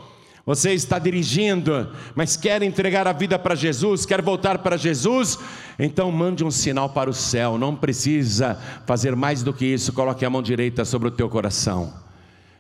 você 0.49 0.73
está 0.73 0.98
dirigindo, 0.98 1.91
mas 2.15 2.36
quer 2.36 2.64
entregar 2.64 3.07
a 3.07 3.14
vida 3.14 3.38
para 3.38 3.53
Jesus, 3.53 4.03
quer 4.03 4.19
voltar 4.19 4.57
para 4.57 4.77
Jesus, 4.77 5.38
então 5.77 6.11
mande 6.11 6.44
um 6.44 6.49
sinal 6.49 6.90
para 6.90 7.07
o 7.07 7.14
céu, 7.14 7.56
não 7.56 7.76
precisa 7.76 8.60
fazer 8.88 9.15
mais 9.15 9.44
do 9.44 9.53
que 9.53 9.64
isso, 9.64 9.94
coloque 9.94 10.26
a 10.26 10.30
mão 10.31 10.41
direita 10.41 10.84
sobre 10.84 11.07
o 11.07 11.11
teu 11.11 11.30
coração. 11.30 11.94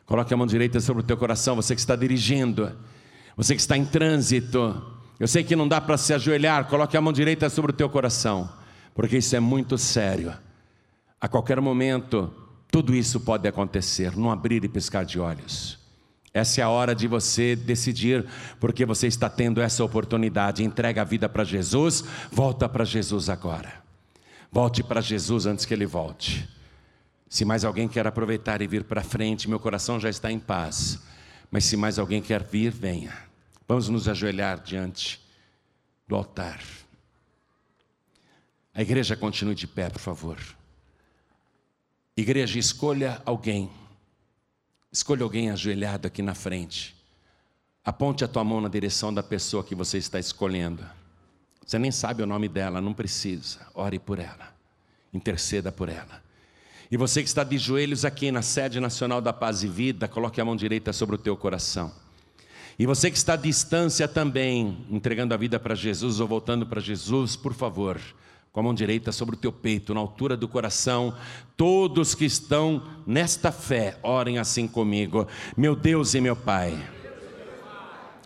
Coloque 0.05 0.31
a 0.31 0.37
mão 0.37 0.45
direita 0.45 0.79
sobre 0.79 1.01
o 1.01 1.03
teu 1.03 1.17
coração, 1.17 1.55
você 1.55 1.73
que 1.73 1.81
está 1.81 1.95
dirigindo, 1.95 2.71
você 3.35 3.55
que 3.55 3.61
está 3.61 3.75
em 3.75 3.85
trânsito, 3.85 4.79
eu 5.19 5.27
sei 5.27 5.43
que 5.43 5.55
não 5.55 5.67
dá 5.67 5.81
para 5.81 5.97
se 5.97 6.13
ajoelhar, 6.13 6.65
coloque 6.65 6.95
a 6.95 7.01
mão 7.01 7.11
direita 7.11 7.49
sobre 7.49 7.71
o 7.71 7.73
teu 7.73 7.89
coração, 7.89 8.47
porque 8.93 9.17
isso 9.17 9.35
é 9.35 9.39
muito 9.39 9.79
sério. 9.79 10.31
A 11.19 11.27
qualquer 11.27 11.59
momento, 11.59 12.33
tudo 12.71 12.95
isso 12.95 13.19
pode 13.19 13.47
acontecer, 13.47 14.15
não 14.15 14.31
abrir 14.31 14.63
e 14.63 14.69
piscar 14.69 15.03
de 15.03 15.19
olhos. 15.19 15.77
Essa 16.33 16.61
é 16.61 16.63
a 16.63 16.69
hora 16.69 16.93
de 16.93 17.07
você 17.07 17.55
decidir, 17.55 18.25
porque 18.59 18.85
você 18.85 19.07
está 19.07 19.29
tendo 19.29 19.61
essa 19.61 19.83
oportunidade. 19.83 20.63
Entrega 20.63 21.01
a 21.01 21.05
vida 21.05 21.27
para 21.27 21.43
Jesus, 21.43 22.03
volta 22.31 22.69
para 22.69 22.85
Jesus 22.85 23.29
agora. 23.29 23.83
Volte 24.51 24.83
para 24.83 25.01
Jesus 25.01 25.45
antes 25.45 25.65
que 25.65 25.73
ele 25.73 25.85
volte. 25.85 26.47
Se 27.27 27.45
mais 27.45 27.65
alguém 27.65 27.87
quer 27.87 28.07
aproveitar 28.07 28.61
e 28.61 28.67
vir 28.67 28.83
para 28.83 29.03
frente, 29.03 29.49
meu 29.49 29.59
coração 29.59 29.99
já 29.99 30.09
está 30.09 30.31
em 30.31 30.39
paz. 30.39 30.99
Mas 31.51 31.65
se 31.65 31.75
mais 31.75 31.99
alguém 31.99 32.21
quer 32.21 32.43
vir, 32.43 32.71
venha. 32.71 33.13
Vamos 33.67 33.89
nos 33.89 34.07
ajoelhar 34.07 34.59
diante 34.59 35.19
do 36.07 36.15
altar. 36.15 36.59
A 38.73 38.81
igreja 38.81 39.15
continue 39.15 39.55
de 39.55 39.67
pé, 39.67 39.89
por 39.89 39.99
favor. 39.99 40.37
Igreja, 42.19 42.59
escolha 42.59 43.21
alguém. 43.25 43.69
Escolha 44.91 45.23
alguém 45.23 45.49
ajoelhado 45.51 46.05
aqui 46.05 46.21
na 46.21 46.35
frente. 46.35 46.93
Aponte 47.81 48.25
a 48.25 48.27
tua 48.27 48.43
mão 48.43 48.59
na 48.59 48.67
direção 48.67 49.13
da 49.13 49.23
pessoa 49.23 49.63
que 49.63 49.73
você 49.73 49.97
está 49.97 50.19
escolhendo. 50.19 50.85
Você 51.65 51.79
nem 51.79 51.91
sabe 51.91 52.21
o 52.21 52.25
nome 52.25 52.49
dela, 52.49 52.81
não 52.81 52.93
precisa. 52.93 53.65
Ore 53.73 53.97
por 53.97 54.19
ela. 54.19 54.53
Interceda 55.13 55.71
por 55.71 55.87
ela. 55.87 56.21
E 56.91 56.97
você 56.97 57.21
que 57.21 57.29
está 57.29 57.45
de 57.45 57.57
joelhos 57.57 58.03
aqui 58.03 58.33
na 58.33 58.41
sede 58.41 58.81
nacional 58.81 59.21
da 59.21 59.31
Paz 59.31 59.63
e 59.63 59.69
Vida, 59.69 60.05
coloque 60.05 60.41
a 60.41 60.45
mão 60.45 60.57
direita 60.57 60.91
sobre 60.91 61.15
o 61.15 61.19
teu 61.19 61.37
coração. 61.37 61.89
E 62.77 62.85
você 62.85 63.09
que 63.09 63.17
está 63.17 63.33
à 63.33 63.37
distância 63.37 64.09
também, 64.09 64.85
entregando 64.89 65.33
a 65.33 65.37
vida 65.37 65.57
para 65.57 65.73
Jesus 65.73 66.19
ou 66.19 66.27
voltando 66.27 66.65
para 66.65 66.81
Jesus, 66.81 67.37
por 67.37 67.53
favor, 67.53 67.97
com 68.51 68.59
a 68.59 68.63
mão 68.63 68.73
direita 68.73 69.11
sobre 69.11 69.35
o 69.35 69.37
teu 69.37 69.51
peito, 69.51 69.93
na 69.93 69.99
altura 69.99 70.35
do 70.35 70.47
coração, 70.47 71.13
todos 71.55 72.15
que 72.15 72.25
estão 72.25 72.83
nesta 73.05 73.51
fé, 73.51 73.97
orem 74.01 74.39
assim 74.39 74.67
comigo. 74.67 75.27
Meu 75.55 75.75
Deus 75.75 76.13
e 76.15 76.21
meu 76.21 76.35
Pai. 76.35 76.77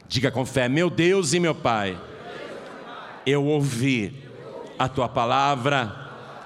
Diga 0.08 0.32
com 0.32 0.46
fé, 0.46 0.70
meu 0.70 0.90
Deus 0.90 1.34
e 1.34 1.40
meu 1.40 1.54
Pai. 1.54 2.00
Eu 3.26 3.46
ouvi 3.46 4.24
a 4.78 4.88
tua 4.88 5.10
palavra 5.10 5.94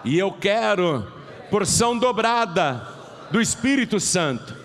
e 0.04 0.18
eu 0.18 0.32
quero 0.32 1.06
porção 1.52 1.98
dobrada 1.98 2.88
do 3.32 3.42
Espírito 3.42 4.00
Santo. 4.00 4.56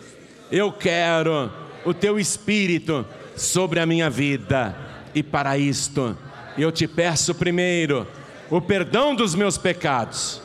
Eu 0.51 0.73
quero 0.73 1.51
o 1.85 1.93
teu 1.93 2.19
Espírito 2.19 3.05
sobre 3.37 3.81
a 3.81 3.87
minha 3.87 4.09
vida. 4.09 4.77
E 5.15 5.23
para 5.23 5.59
isto, 5.59 6.17
eu 6.57 6.71
te 6.73 6.87
peço 6.87 7.35
primeiro 7.35 8.07
o 8.51 8.61
perdão 8.61 9.15
dos 9.15 9.35
meus 9.35 9.57
pecados. 9.57 10.41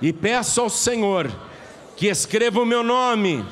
E 0.00 0.12
peço 0.12 0.60
ao 0.60 0.68
Senhor 0.68 1.30
que 1.96 2.08
escreva 2.08 2.60
o 2.60 2.66
meu 2.66 2.82
nome 2.82 3.44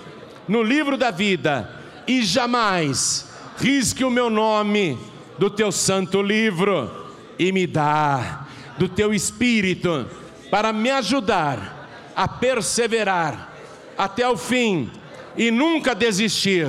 no 0.49 0.63
livro 0.63 0.97
da 0.97 1.11
vida 1.11 1.71
e 2.07 2.23
jamais 2.23 3.29
risque 3.59 4.05
o 4.05 4.11
meu 4.11 4.29
nome 4.29 4.99
do 5.39 5.49
teu 5.49 5.71
santo 5.71 6.21
livro 6.21 7.09
e 7.39 7.53
me 7.53 7.67
dá 7.67 8.47
do 8.77 8.89
teu 8.89 9.15
espírito 9.15 10.09
para 10.51 10.73
me 10.73 10.91
ajudar 10.91 12.13
a 12.17 12.27
perseverar 12.27 13.55
até 13.97 14.29
o 14.29 14.37
fim 14.37 14.91
e 15.37 15.51
nunca 15.51 15.95
desistir, 15.95 16.69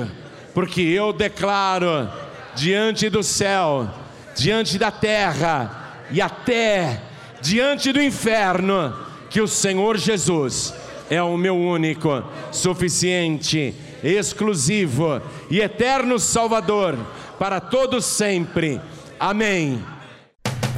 porque 0.54 0.80
eu 0.80 1.12
declaro 1.12 2.08
diante 2.54 3.08
do 3.10 3.22
céu, 3.22 3.90
diante 4.36 4.78
da 4.78 4.90
terra 4.90 5.98
e 6.10 6.20
até 6.20 7.00
diante 7.42 7.92
do 7.92 8.00
inferno, 8.00 8.94
que 9.28 9.40
o 9.40 9.48
Senhor 9.48 9.98
Jesus 9.98 10.72
é 11.10 11.22
o 11.22 11.36
meu 11.36 11.56
único, 11.56 12.22
suficiente, 12.52 13.74
exclusivo 14.02 15.20
e 15.50 15.60
eterno 15.60 16.18
Salvador 16.18 16.96
para 17.38 17.60
todos 17.60 18.04
sempre. 18.04 18.80
Amém. 19.18 19.82